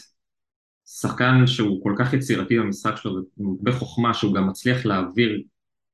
שחקן 0.86 1.48
שהוא 1.48 1.84
כל 1.84 1.96
כך 1.98 2.14
יצירתי 2.14 2.60
במשחק 2.60 2.98
שלו, 2.98 3.22
בחוכמה 3.64 4.14
שהוא 4.14 4.34
גם 4.34 4.48
מצליח 4.48 4.86
להעביר 4.86 5.42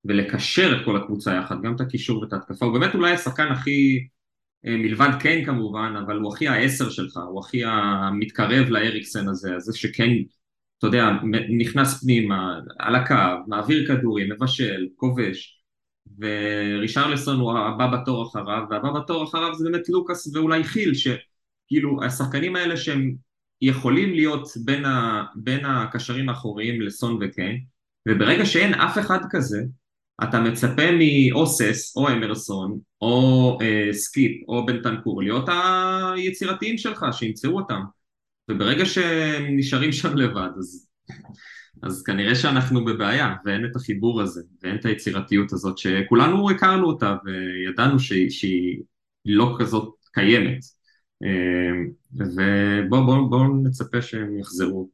ולקשר 0.05 0.77
את 0.79 0.85
כל 0.85 0.97
הקבוצה 0.97 1.33
יחד, 1.33 1.55
גם 1.63 1.75
את 1.75 1.81
הקישור 1.81 2.21
ואת 2.21 2.33
ההתקפה, 2.33 2.65
הוא 2.65 2.79
באמת 2.79 2.95
אולי 2.95 3.11
השחקן 3.11 3.47
הכי, 3.47 4.07
אה, 4.65 4.77
מלבד 4.77 5.09
קיין 5.19 5.45
כמובן, 5.45 5.93
אבל 6.05 6.17
הוא 6.17 6.33
הכי 6.33 6.47
העשר 6.47 6.89
שלך, 6.89 7.17
הוא 7.29 7.39
הכי 7.39 7.63
המתקרב 7.65 8.69
לאריקסן 8.69 9.27
הזה, 9.27 9.55
הזה 9.55 9.77
שקיין 9.77 10.23
אתה 10.79 10.87
יודע, 10.87 11.09
נכנס 11.57 12.03
פנימה, 12.03 12.59
על 12.79 12.95
הקו, 12.95 13.15
מעביר 13.47 13.87
כדורים, 13.87 14.31
מבשל, 14.31 14.87
כובש, 14.95 15.59
ורישרלסון 16.19 17.39
הוא 17.39 17.57
הבא 17.57 17.87
בתור 17.87 18.27
אחריו, 18.27 18.63
והבא 18.69 18.91
בתור 18.91 19.23
אחריו 19.23 19.55
זה 19.55 19.69
באמת 19.69 19.89
לוקאס 19.89 20.35
ואולי 20.35 20.63
חיל, 20.63 20.93
שכאילו 20.93 22.03
השחקנים 22.03 22.55
האלה 22.55 22.77
שהם 22.77 23.15
יכולים 23.61 24.13
להיות 24.13 24.47
בין, 24.65 24.85
ה, 24.85 25.23
בין 25.35 25.65
הקשרים 25.65 26.29
האחוריים 26.29 26.81
לסון 26.81 27.19
וקיין, 27.21 27.63
וברגע 28.07 28.45
שאין 28.45 28.73
אף 28.73 28.97
אחד 28.97 29.19
כזה, 29.29 29.63
אתה 30.23 30.39
מצפה 30.39 30.83
מאוסס 30.91 31.97
או 31.97 32.09
אמרסון 32.09 32.79
או 33.01 33.57
אה, 33.61 33.93
סקיפ 33.93 34.49
או 34.49 34.65
בנטנקור 34.65 35.21
להיות 35.21 35.49
היצירתיים 35.49 36.77
שלך, 36.77 37.05
שימצאו 37.11 37.55
אותם. 37.55 37.81
וברגע 38.49 38.85
שהם 38.85 39.57
נשארים 39.57 39.91
שם 39.91 40.15
לבד, 40.17 40.49
אז, 40.57 40.89
אז 41.83 42.03
כנראה 42.03 42.35
שאנחנו 42.35 42.85
בבעיה, 42.85 43.35
ואין 43.45 43.65
את 43.65 43.75
החיבור 43.75 44.21
הזה, 44.21 44.41
ואין 44.63 44.75
את 44.75 44.85
היצירתיות 44.85 45.53
הזאת, 45.53 45.77
שכולנו 45.77 46.49
הכרנו 46.49 46.87
אותה, 46.87 47.15
וידענו 47.25 47.99
שהיא, 47.99 48.29
שהיא 48.29 48.81
לא 49.25 49.55
כזאת 49.59 49.93
קיימת. 50.13 50.59
ובואו 52.11 53.05
בוא, 53.05 53.29
בוא 53.29 53.45
נצפה 53.63 54.01
שהם 54.01 54.39
יחזרו 54.39 54.89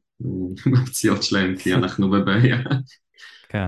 בפציעות 0.73 1.23
שלהם, 1.23 1.55
כי 1.57 1.73
אנחנו 1.73 2.09
בבעיה. 2.09 2.57
כן. 3.49 3.67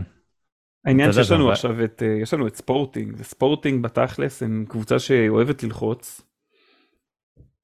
העניין 0.86 1.14
שיש 1.14 1.32
לנו 1.32 1.52
עכשיו 1.52 1.84
את, 1.84 2.04
אה, 2.04 2.18
יש 2.22 2.34
לנו 2.34 2.48
את 2.48 2.56
ספורטינג, 2.56 3.14
וספורטינג 3.18 3.84
בתכלס 3.84 4.44
הם 4.44 4.66
קבוצה 4.70 5.00
שאוהבת 5.00 5.64
ללחוץ. 5.64 6.22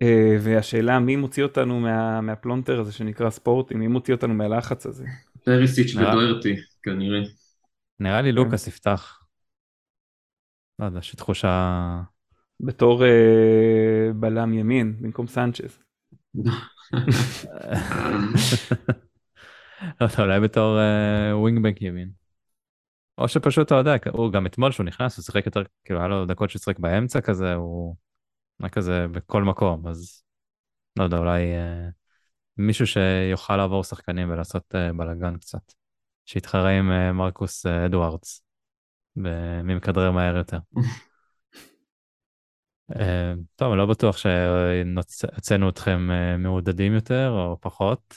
אה, 0.04 0.38
והשאלה 0.40 1.00
מי 1.00 1.16
מוציא 1.16 1.44
אותנו 1.44 1.80
מה, 1.80 2.22
מהפלונטר 2.22 2.80
הזה 2.80 2.92
שנקרא 2.92 3.30
ספורטינג, 3.30 3.80
מי 3.80 3.88
מוציא 3.88 4.14
אותנו 4.14 4.34
מהלחץ 4.34 4.86
הזה. 4.86 5.06
פרישיץ' 5.46 5.96
ודוהרטי, 5.96 6.56
כנראה. 6.84 7.20
נראה 8.00 8.22
לי 8.22 8.32
לוקאס 8.32 8.68
יפתח. 8.68 9.20
לא 10.80 10.86
יודע, 10.86 11.00
יש 11.00 11.14
לי 11.14 11.18
תחושה... 11.18 12.02
בתור 12.60 13.06
אה, 13.06 14.14
בלם 14.16 14.54
ימין 14.54 14.96
במקום 15.02 15.28
סנצ'ז. 15.28 15.80
לא 20.02 20.06
יודע, 20.06 20.16
אולי 20.20 20.40
בתור 20.40 20.80
אה, 20.80 21.38
wing 21.38 21.60
back 21.60 21.82
ימין. 21.82 22.10
או 23.18 23.28
שפשוט, 23.28 23.68
אתה 23.68 23.76
יודע, 23.76 23.96
הוא 24.12 24.32
גם 24.32 24.46
אתמול 24.46 24.72
שהוא 24.72 24.86
נכנס, 24.86 25.18
הוא 25.18 25.24
שיחק 25.24 25.46
יותר, 25.46 25.64
כאילו 25.86 26.00
היה 26.00 26.08
לו 26.08 26.26
דקות 26.26 26.50
שהוא 26.50 26.60
שיחק 26.60 26.80
באמצע 26.80 27.22
כזה, 27.22 27.54
הוא 27.54 27.96
היה 28.60 28.70
כזה 28.70 29.08
בכל 29.12 29.44
מקום, 29.44 29.88
אז 29.88 30.24
לא 31.00 31.04
יודע, 31.04 31.18
אולי 31.18 31.42
אה, 31.42 31.90
מישהו 32.58 32.88
שיוכל 32.88 33.58
לעבור 33.58 33.84
שחקנים 33.84 34.30
ולעשות 34.32 34.76
uh, 34.76 34.94
בלאגן 34.94 35.38
קצת. 35.38 35.74
שיתחרה 36.26 36.70
עם 36.70 36.92
uh, 36.92 37.14
מרקוס 37.14 37.66
uh, 37.66 37.86
אדוארדס, 37.86 38.44
מי 39.64 39.76
מכדרר 39.76 40.12
מהר 40.12 40.38
יותר. 40.38 40.60
uh, 42.92 42.96
טוב, 43.56 43.72
אני 43.72 43.78
לא 43.78 43.86
בטוח 43.86 44.18
שהוצאנו 44.18 45.70
אתכם 45.70 46.10
uh, 46.10 46.38
מעודדים 46.38 46.94
יותר 46.94 47.30
או 47.30 47.58
פחות. 47.62 48.16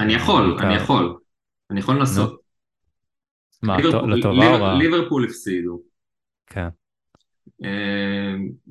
אני 0.00 0.14
יכול, 0.14 0.58
אני 0.60 0.74
יכול. 0.74 1.18
אני 1.70 1.80
יכול 1.80 1.98
לנסות. 1.98 2.40
מה, 3.62 3.76
לטובה 3.78 4.56
או 4.56 4.62
רע? 4.62 4.74
ליברפול 4.74 5.24
הפסידו. 5.24 5.82
כן. 6.46 6.68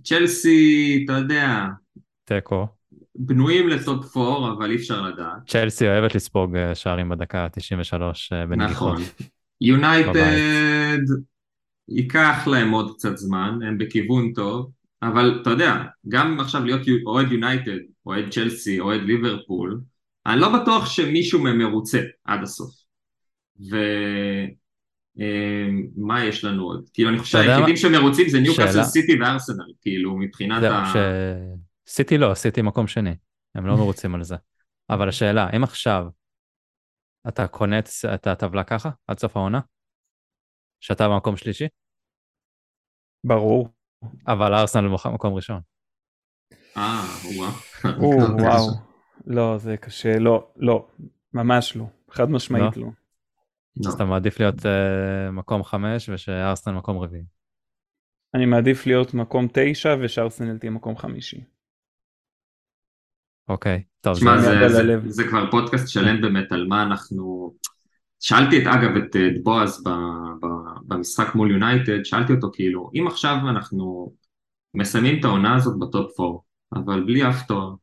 צ'לסי, 0.03 1.01
אתה 1.05 1.13
יודע. 1.13 1.65
תיקו. 2.23 2.67
בנויים 3.15 3.67
לטופ 3.67 4.17
4, 4.17 4.51
אבל 4.57 4.71
אי 4.71 4.75
אפשר 4.75 5.01
לדעת. 5.01 5.47
צ'לסי 5.47 5.87
אוהבת 5.87 6.15
לספוג 6.15 6.55
אה, 6.55 6.75
שערים 6.75 7.09
בדקה 7.09 7.47
93 7.51 8.33
אה, 8.33 8.45
בנגיחות. 8.45 8.93
נכון. 8.93 9.03
יונייטד 9.61 10.99
ייקח 11.89 12.47
להם 12.47 12.71
עוד 12.71 12.95
קצת 12.95 13.17
זמן, 13.17 13.59
הם 13.67 13.77
בכיוון 13.77 14.33
טוב, 14.33 14.71
אבל 15.01 15.39
אתה 15.41 15.49
יודע, 15.49 15.83
גם 16.07 16.39
עכשיו 16.39 16.65
להיות 16.65 16.81
אוהד 17.05 17.31
יונייטד, 17.31 17.77
אוהד 18.05 18.29
צ'לסי, 18.29 18.79
אוהד 18.79 19.01
ליברפול, 19.01 19.81
אני 20.25 20.41
לא 20.41 20.61
בטוח 20.61 20.89
שמישהו 20.89 21.43
מהם 21.43 21.57
מרוצה 21.57 22.01
עד 22.25 22.43
הסוף. 22.43 22.71
ומה 23.59 24.64
אה, 25.19 26.25
יש 26.25 26.43
לנו 26.43 26.63
עוד? 26.63 26.89
כאילו 26.93 27.09
אני 27.09 27.19
חושב 27.19 27.43
שהיחידים 27.43 27.75
שמרוצים 27.75 28.29
זה 28.29 28.39
ניוקאסל 28.39 28.83
סיטי 28.83 29.19
וארסנל, 29.21 29.73
כאילו 29.81 30.17
מבחינת 30.17 30.63
ה... 30.63 30.93
סיטי 31.87 32.17
לא, 32.17 32.33
סיטי 32.33 32.61
מקום 32.61 32.87
שני, 32.87 33.15
הם 33.55 33.65
לא 33.65 33.75
מרוצים 33.75 34.15
על 34.15 34.23
זה. 34.23 34.35
אבל 34.89 35.09
השאלה, 35.09 35.47
אם 35.55 35.63
עכשיו 35.63 36.05
אתה 37.27 37.47
קונה 37.47 37.79
את 38.13 38.27
הטבלה 38.27 38.63
ככה, 38.63 38.89
עד 39.07 39.19
סוף 39.19 39.37
העונה? 39.37 39.59
שאתה 40.79 41.09
במקום 41.09 41.37
שלישי? 41.37 41.67
ברור. 43.23 43.69
אבל 44.27 44.53
ארסנל 44.53 44.87
במקום 44.87 45.33
ראשון. 45.33 45.61
אה, 46.77 47.03
וואו. 47.37 48.67
לא, 49.25 49.57
זה 49.57 49.77
קשה, 49.77 50.19
לא, 50.19 50.47
לא, 50.55 50.87
ממש 51.33 51.75
לא, 51.75 51.85
חד 52.11 52.29
משמעית 52.29 52.77
לא. 52.77 52.87
לא. 53.77 53.89
אז 53.89 53.93
אתה 53.93 54.05
מעדיף 54.05 54.39
להיות 54.39 54.55
uh, 54.59 55.31
מקום 55.31 55.63
חמש 55.63 56.09
ושארסנל 56.09 56.73
מקום 56.73 56.97
רביעי. 56.97 57.23
אני 58.33 58.45
מעדיף 58.45 58.87
להיות 58.87 59.13
מקום 59.13 59.47
תשע 59.53 59.95
ושארסנל 60.01 60.57
תהיה 60.57 60.71
מקום 60.71 60.97
חמישי. 60.97 61.43
אוקיי, 63.47 63.83
טוב. 64.01 64.15
תשמע, 64.15 64.37
זה, 64.37 64.69
זה, 64.69 64.83
זה, 64.83 65.09
זה 65.09 65.23
כבר 65.27 65.51
פודקאסט 65.51 65.87
שלם 65.87 66.21
באמת 66.21 66.51
על 66.51 66.67
מה 66.67 66.83
אנחנו... 66.83 67.53
שאלתי 68.19 68.61
את, 68.61 68.67
אגב, 68.67 68.95
את, 68.95 69.15
את 69.15 69.43
בועז 69.43 69.83
ב, 69.83 69.89
ב, 70.41 70.45
במשחק 70.87 71.35
מול 71.35 71.51
יונייטד, 71.51 72.03
שאלתי 72.03 72.33
אותו 72.33 72.49
כאילו, 72.53 72.89
אם 72.95 73.07
עכשיו 73.07 73.35
אנחנו 73.49 74.13
מסיימים 74.73 75.19
את 75.19 75.25
העונה 75.25 75.55
הזאת 75.55 75.79
בטופ 75.79 76.19
4, 76.19 76.37
אבל 76.73 77.03
בלי 77.03 77.29
אף 77.29 77.47
תואר, 77.47 77.73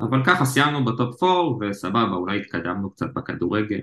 אבל 0.00 0.24
ככה 0.26 0.44
סיימנו 0.44 0.84
בטופ 0.84 1.22
4 1.22 1.66
וסבבה, 1.70 2.14
אולי 2.14 2.40
התקדמנו 2.40 2.90
קצת 2.90 3.06
בכדורגל. 3.14 3.80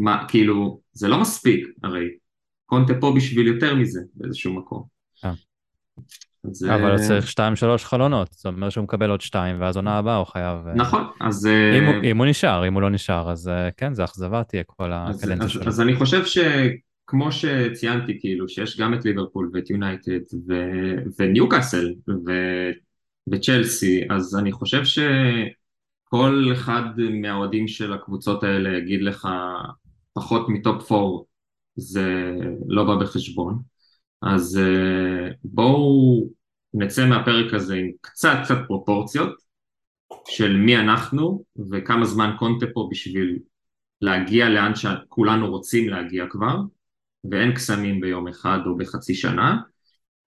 מה, 0.00 0.24
כאילו, 0.28 0.80
זה 0.92 1.08
לא 1.08 1.20
מספיק, 1.20 1.68
הרי 1.82 2.08
קונטה 2.66 2.92
פה 3.00 3.12
בשביל 3.16 3.46
יותר 3.46 3.74
מזה 3.74 4.00
באיזשהו 4.14 4.52
מקום. 4.52 4.84
אה. 5.24 5.32
זה... 6.52 6.74
אבל 6.74 6.96
צריך 6.98 7.30
2-3 7.30 7.38
חלונות, 7.78 8.32
זאת 8.32 8.46
אומרת 8.46 8.72
שהוא 8.72 8.84
מקבל 8.84 9.10
עוד 9.10 9.20
2 9.20 9.60
ואז 9.60 9.76
עונה 9.76 9.98
הבאה 9.98 10.16
הוא 10.16 10.26
חייב... 10.26 10.66
אה, 10.66 10.74
נכון, 10.74 11.04
אז... 11.20 11.46
אם 11.78 11.84
הוא, 11.84 11.94
אם 12.04 12.18
הוא 12.18 12.26
נשאר, 12.26 12.68
אם 12.68 12.74
הוא 12.74 12.82
לא 12.82 12.90
נשאר, 12.90 13.30
אז 13.30 13.48
אה, 13.48 13.70
כן, 13.70 13.94
זה 13.94 14.04
אכזבה 14.04 14.44
תהיה 14.44 14.62
כל 14.66 14.90
הקדנציה 14.92 15.48
שלו. 15.48 15.62
אז 15.66 15.80
אני 15.80 15.96
חושב 15.96 16.22
שכמו 16.24 17.32
שציינתי, 17.32 18.20
כאילו, 18.20 18.48
שיש 18.48 18.80
גם 18.80 18.94
את 18.94 19.04
ליברפול 19.04 19.50
ואת 19.54 19.70
יונייטד 19.70 20.20
וניוקאסל 21.18 21.94
וצ'לסי, 23.32 24.04
אז 24.10 24.36
אני 24.36 24.52
חושב 24.52 24.82
שכל 24.84 26.44
אחד 26.52 26.82
מהאוהדים 27.20 27.68
של 27.68 27.92
הקבוצות 27.92 28.42
האלה 28.42 28.78
יגיד 28.78 29.02
לך 29.02 29.28
פחות 30.12 30.48
מטופ 30.48 30.92
4 30.92 31.24
זה 31.76 32.32
לא 32.66 32.84
בא 32.84 32.96
בחשבון. 32.96 33.62
אז 34.22 34.60
uh, 34.62 35.34
בואו 35.44 36.28
נצא 36.74 37.06
מהפרק 37.06 37.54
הזה 37.54 37.74
עם 37.74 37.90
קצת 38.00 38.36
קצת 38.44 38.58
פרופורציות 38.66 39.34
של 40.28 40.56
מי 40.56 40.76
אנחנו 40.76 41.44
וכמה 41.70 42.04
זמן 42.04 42.36
קונטה 42.38 42.66
פה 42.74 42.88
בשביל 42.90 43.38
להגיע 44.00 44.48
לאן 44.48 44.74
שכולנו 44.74 45.50
רוצים 45.50 45.88
להגיע 45.88 46.26
כבר 46.30 46.56
ואין 47.30 47.54
קסמים 47.54 48.00
ביום 48.00 48.28
אחד 48.28 48.58
או 48.66 48.76
בחצי 48.76 49.14
שנה 49.14 49.56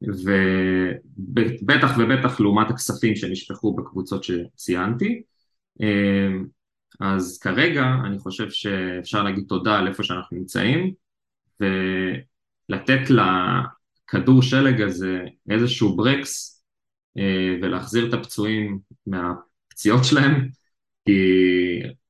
ובטח 0.01 1.91
ובטח 1.99 2.39
לעומת 2.39 2.69
הכספים 2.69 3.15
שנשפכו 3.15 3.75
בקבוצות 3.75 4.23
שציינתי 4.23 5.21
אה, 5.82 6.27
אז 7.00 7.39
כרגע 7.42 7.84
אני 8.06 8.20
חושב 8.20 8.50
שאפשר 8.50 9.24
להגיד 9.24 9.44
תודה 9.48 9.80
על 9.80 9.88
איפה 9.88 10.04
שאנחנו 10.04 10.38
נמצאים 10.38 10.94
ולתת 11.60 13.10
לכדור 13.10 14.42
שלג 14.42 14.82
הזה 14.82 15.20
איזשהו 15.50 15.96
ברקס 15.96 16.64
אה, 17.18 17.56
ולהחזיר 17.62 18.10
את 18.10 18.14
הפצועים 18.14 18.80
מהפציעות 19.08 20.04
שלהם 20.04 20.50
כי 21.06 21.22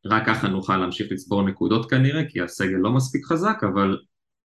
רק 0.05 0.25
ככה 0.25 0.47
נוכל 0.47 0.77
להמשיך 0.77 1.11
לצבור 1.11 1.43
נקודות 1.43 1.89
כנראה 1.89 2.21
כי 2.29 2.41
הסגל 2.41 2.77
לא 2.77 2.91
מספיק 2.91 3.25
חזק 3.25 3.61
אבל 3.73 3.97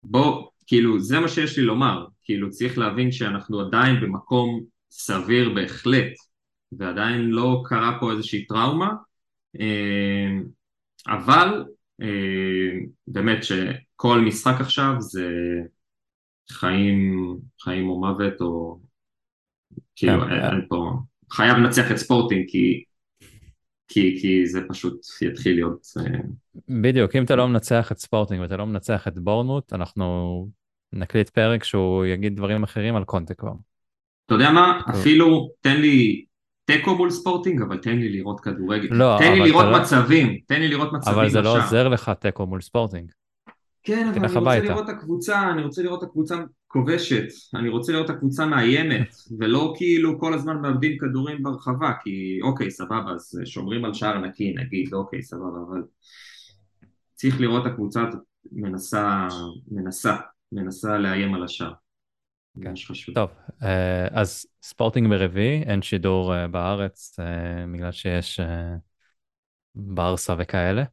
בוא 0.03 0.49
כאילו 0.66 1.01
זה 1.01 1.20
מה 1.20 1.29
שיש 1.29 1.59
לי 1.59 1.64
לומר. 1.64 2.07
כאילו 2.23 2.51
צריך 2.51 2.79
להבין 2.79 3.12
שאנחנו 3.12 3.61
עדיין 3.61 4.01
במקום 4.01 4.61
סביר 4.91 5.55
בהחלט 5.55 6.12
ועדיין 6.73 7.31
לא 7.31 7.62
קרה 7.64 7.97
פה 8.01 8.12
איזושהי 8.12 8.47
טראומה 8.47 8.91
אבל 11.09 11.64
אה, 12.03 12.78
באמת 13.07 13.38
שכל 13.42 14.20
משחק 14.20 14.61
עכשיו 14.61 14.94
זה 14.98 15.28
חיים, 16.50 17.36
חיים 17.61 17.88
או 17.88 18.00
מוות 18.00 18.40
או 18.40 18.78
כאילו 19.96 20.20
כן. 20.20 20.32
אין 20.32 20.66
פה, 20.68 20.92
חייב 21.32 21.57
לנצח 21.57 21.90
את 21.90 21.96
ספורטינג 21.96 22.44
כי, 22.48 22.84
כי, 23.88 24.18
כי 24.20 24.46
זה 24.46 24.61
פשוט 24.68 25.00
יתחיל 25.22 25.55
להיות... 25.55 25.86
אה, 25.96 26.20
בדיוק, 26.68 27.16
אם 27.16 27.24
אתה 27.24 27.36
לא 27.36 27.48
מנצח 27.48 27.92
את 27.92 27.98
ספורטינג 27.98 28.40
ואתה 28.40 28.57
לא 28.57 28.66
מנצח 28.66 29.09
את 29.09 29.18
בורנמוט, 29.18 29.72
אנחנו 29.72 30.48
נקליט 30.92 31.28
פרק 31.30 31.64
שהוא 31.64 32.07
יגיד 32.07 32.36
דברים 32.36 32.62
אחרים 32.62 32.96
על 32.96 33.05
קונטה 33.05 33.34
כבר. 33.34 33.53
אתה 34.26 34.34
יודע 34.34 34.50
מה? 34.50 34.80
אפילו 34.90 35.48
תן 35.61 35.80
לי 35.80 36.24
תיקו 36.77 36.95
מול 36.95 37.11
ספורטינג, 37.11 37.62
אבל 37.62 37.77
תן 37.77 37.97
לי 37.97 38.09
לראות 38.09 38.41
כדורגל. 38.41 38.89
לא, 38.91 39.16
תן 39.18 39.33
לי 39.33 39.41
לראות 39.41 39.64
לא... 39.64 39.81
מצבים, 39.81 40.39
תן 40.47 40.61
לי 40.61 40.68
לראות 40.68 40.93
מצבים. 40.93 41.14
אבל 41.14 41.29
זה 41.29 41.41
לא 41.41 41.57
עוזר 41.57 41.89
לך 41.89 42.11
תיקו 42.20 42.47
מול 42.47 42.61
ספורטינג. 42.61 43.12
כן, 43.83 44.09
אבל 44.09 44.27
אני 44.27 44.37
רוצה 44.37 44.59
לראות 44.61 44.91
את 44.91 44.95
הקבוצה, 44.95 45.51
אני 45.51 45.62
רוצה 45.62 45.83
לראות 45.83 46.03
את 46.03 46.09
הקבוצה 46.09 46.37
כובשת, 46.66 47.25
אני 47.55 47.68
רוצה 47.68 47.93
לראות 47.93 48.11
את 48.11 48.16
הקבוצה 48.16 48.47
מאיימת, 48.47 49.14
ולא 49.39 49.75
כאילו 49.77 50.20
כל 50.20 50.35
הזמן 50.35 50.61
מאבדים 50.62 50.99
כדורים 50.99 51.43
ברחבה, 51.43 51.93
כי 52.03 52.39
אוקיי, 52.43 52.70
סבבה, 52.70 53.11
אז 53.14 53.41
שומרים 53.45 53.85
על 53.85 53.95
שער 53.95 54.18
נקי, 54.18 54.55
נגיד, 54.59 54.95
אוקיי, 54.95 55.23
סבבה, 55.23 55.59
אבל 55.68 55.83
צריך 57.14 57.41
לראות 57.41 57.66
את 57.66 57.73
הקבוצה 57.73 58.05
מנסה, 58.53 59.29
מנסה, 59.70 60.16
מנסה 60.53 60.99
לאיים 60.99 61.35
על 61.35 61.45
השער. 61.45 61.73
כן. 62.61 62.74
טוב, 63.14 63.30
אה, 63.62 64.07
אז 64.11 64.46
ספורטינג 64.62 65.09
ברביעי, 65.09 65.62
אין 65.62 65.82
שידור 65.82 66.34
אה, 66.34 66.48
בארץ 66.48 67.16
אה, 67.20 67.66
בגלל 67.72 67.92
שיש 67.92 68.40
ברסה 69.74 70.34
וכאלה. 70.38 70.84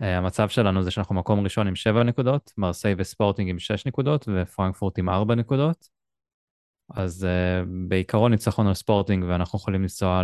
המצב 0.00 0.48
שלנו 0.48 0.82
זה 0.82 0.90
שאנחנו 0.90 1.14
מקום 1.14 1.40
ראשון 1.40 1.66
עם 1.66 1.76
7 1.76 2.02
נקודות, 2.02 2.52
מרסיי 2.56 2.94
וספורטינג 2.98 3.50
עם 3.50 3.58
6 3.58 3.86
נקודות 3.86 4.28
ופרנקפורט 4.34 4.98
עם 4.98 5.08
4 5.08 5.34
נקודות. 5.34 5.88
אז 6.90 7.26
בעיקרון 7.88 8.32
ניצחון 8.32 8.66
על 8.66 8.74
ספורטינג 8.74 9.24
ואנחנו 9.28 9.58
יכולים 9.58 9.82
לנסוע 9.82 10.22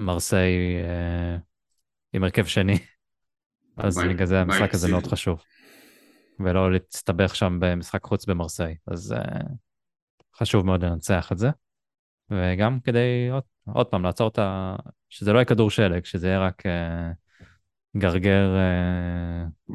למרסיי 0.00 0.52
עם 2.12 2.24
הרכב 2.24 2.44
שני. 2.44 2.78
אז 3.76 3.98
בגלל 3.98 4.26
זה 4.26 4.40
המשחק 4.40 4.74
הזה 4.74 4.90
מאוד 4.90 5.06
חשוב. 5.06 5.42
ולא 6.44 6.72
להסתבך 6.72 7.36
שם 7.36 7.58
במשחק 7.60 8.04
חוץ 8.04 8.26
במרסיי. 8.26 8.76
אז 8.86 9.14
uh, 9.18 9.42
חשוב 10.36 10.66
מאוד 10.66 10.84
לנצח 10.84 11.32
את 11.32 11.38
זה. 11.38 11.50
וגם 12.30 12.80
כדי 12.80 13.28
עוד, 13.32 13.42
עוד 13.72 13.86
פעם 13.86 14.02
לעצור 14.02 14.28
את 14.28 14.38
ה... 14.38 14.76
שזה 15.08 15.32
לא 15.32 15.38
יהיה 15.38 15.44
כדור 15.44 15.70
שלג, 15.70 16.04
שזה 16.04 16.26
יהיה 16.26 16.40
רק 16.40 16.62
uh, 16.66 17.96
גרגר, 17.96 18.56
uh, 19.68 19.72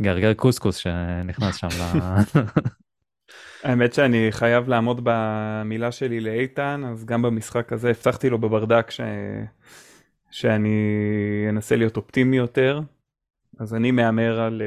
גרגר 0.00 0.34
קוסקוס 0.34 0.76
שנכנס 0.76 1.56
שם 1.56 1.68
ל... 1.78 1.82
האמת 3.64 3.92
שאני 3.92 4.28
חייב 4.30 4.68
לעמוד 4.68 5.00
במילה 5.04 5.92
שלי 5.92 6.20
לאיתן, 6.20 6.82
אז 6.92 7.04
גם 7.04 7.22
במשחק 7.22 7.72
הזה 7.72 7.90
הבטחתי 7.90 8.30
לו 8.30 8.38
בברדק 8.38 8.90
ש... 8.90 9.00
שאני 10.30 10.76
אנסה 11.48 11.76
להיות 11.76 11.96
אופטימי 11.96 12.36
יותר, 12.36 12.80
אז 13.60 13.74
אני 13.74 13.90
מהמר 13.90 14.40
על 14.40 14.62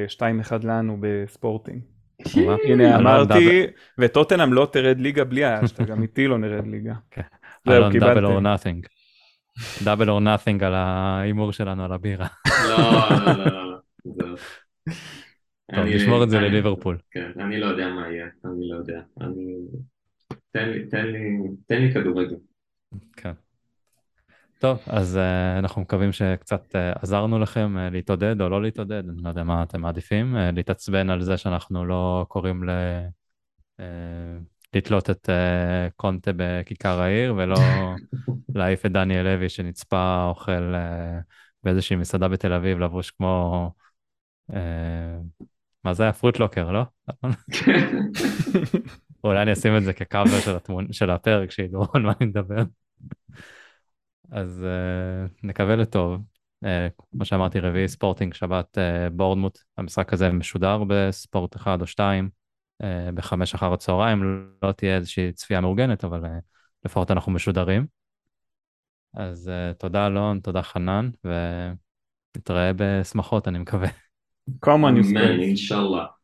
2-1 0.50 0.54
לנו 0.64 0.98
בספורטינג. 1.00 1.82
הנה 2.70 2.98
אמרתי, 2.98 3.64
וטוטנאם 3.98 4.54
לא 4.54 4.68
תרד 4.72 5.00
ליגה 5.00 5.24
בלי 5.24 5.46
האשטה, 5.46 5.84
גם 5.84 6.02
איתי 6.02 6.28
לא 6.28 6.38
נרד 6.38 6.68
ליגה. 6.68 6.94
זהו, 7.68 7.92
קיבלתם. 7.92 8.14
double 8.14 8.26
or 8.26 8.40
nothing. 8.40 8.86
double 9.86 10.10
or 10.10 10.20
nothing 10.20 10.64
על 10.64 10.74
ההימור 10.76 11.52
שלנו 11.52 11.86
על 11.86 11.92
הבירה. 11.92 12.28
לא, 12.70 12.78
לא, 13.26 13.46
לא, 13.46 13.72
לא. 13.72 13.78
טוב, 14.20 14.40
נשמור 15.72 16.24
את 16.24 16.30
זה 16.30 16.40
לליברפול. 16.40 16.98
כן, 17.12 17.32
אני 17.40 17.60
לא 17.60 17.66
יודע 17.66 17.88
מה 17.88 18.08
יהיה, 18.08 18.26
אני 18.46 18.70
לא 18.70 18.76
יודע. 18.76 19.02
תן 21.68 21.82
לי 21.82 21.94
כדורגל. 21.94 22.36
כן. 23.18 23.32
טוב, 24.66 24.80
אז 24.88 25.16
אה, 25.16 25.60
אנחנו 25.60 25.82
מקווים 25.82 26.12
שקצת 26.12 26.76
אה, 26.76 27.00
עזרנו 27.02 27.40
לכם 27.40 27.76
אה, 27.78 27.94
להתעודד 27.94 28.42
או 28.42 28.50
לא 28.50 28.62
להתעודד, 28.62 29.10
אני 29.10 29.24
לא 29.24 29.30
יודע 29.30 29.44
מה 29.44 29.64
אתם 29.64 29.82
מעדיפים, 29.82 30.36
אה, 30.36 30.56
להתעצבן 30.56 31.10
על 31.10 31.22
זה 31.22 31.38
שאנחנו 31.38 31.86
לא 31.86 32.26
קוראים 32.28 32.64
ל... 32.64 32.70
Uh, 33.82 33.84
לתלות 34.74 35.10
את 35.10 35.30
uh, 35.30 35.92
קונטה 35.96 36.32
בכיכר 36.36 37.02
העיר 37.02 37.36
ולא 37.38 37.56
להעיף 38.56 38.86
את 38.86 38.92
דניאל 38.92 39.24
לוי 39.24 39.50
שנצפה 39.50 40.26
אוכל 40.30 40.74
uh, 40.74 41.24
באיזושהי 41.64 41.96
מסעדה 41.96 42.28
בתל 42.28 42.54
אביב 42.54 42.80
לבוש 42.80 43.12
כמו... 43.12 43.72
Uh, 44.52 44.56
מה 45.84 45.94
זה 45.94 46.04
היה? 46.04 46.14
פרוט 46.14 46.40
לוקר, 46.40 46.72
לא? 46.72 46.84
אולי 49.24 49.42
אני 49.42 49.54
אשים 49.54 49.78
את 49.78 49.84
זה 49.84 49.94
כקאבר 49.94 50.40
של, 50.40 50.56
התמונ... 50.56 50.94
של 50.94 51.10
הפרק, 51.10 51.52
שידעו 51.52 51.86
על 51.94 52.02
מה 52.02 52.14
אני 52.22 52.30
מדבר. 52.30 52.64
אז 54.36 54.66
uh, 54.66 55.32
נקווה 55.44 55.76
לטוב. 55.76 56.22
Uh, 56.66 56.68
כמו 57.12 57.26
שאמרתי, 57.26 57.60
רביעי 57.60 57.88
ספורטינג, 57.88 58.34
שבת 58.34 58.78
uh, 58.78 59.10
בורדמוט. 59.14 59.60
המשחק 59.78 60.14
הזה 60.14 60.32
משודר 60.32 60.84
בספורט 60.88 61.56
אחד 61.56 61.82
או 61.82 61.88
שתיים, 61.88 62.30
uh, 62.84 62.86
בחמש 63.14 63.54
אחר 63.54 63.74
הצהריים. 63.74 64.48
לא 64.64 64.72
תהיה 64.72 64.96
איזושהי 64.96 65.32
צפייה 65.32 65.62
מאורגנת, 65.62 66.04
אבל 66.04 66.26
uh, 66.26 66.28
לפחות 66.86 67.12
אנחנו 67.12 67.32
משודרים. 67.32 67.86
אז 69.14 69.52
uh, 69.52 69.74
תודה 69.78 70.08
אלון, 70.08 70.40
תודה 70.40 70.62
חנן, 70.62 71.10
ונתראה 72.36 72.72
בשמחות, 72.76 73.48
אני 73.48 73.60
מקווה. 73.60 73.88
On, 74.66 74.96
you 74.98 75.14
Man, 75.14 75.40
inshallah. 75.42 76.15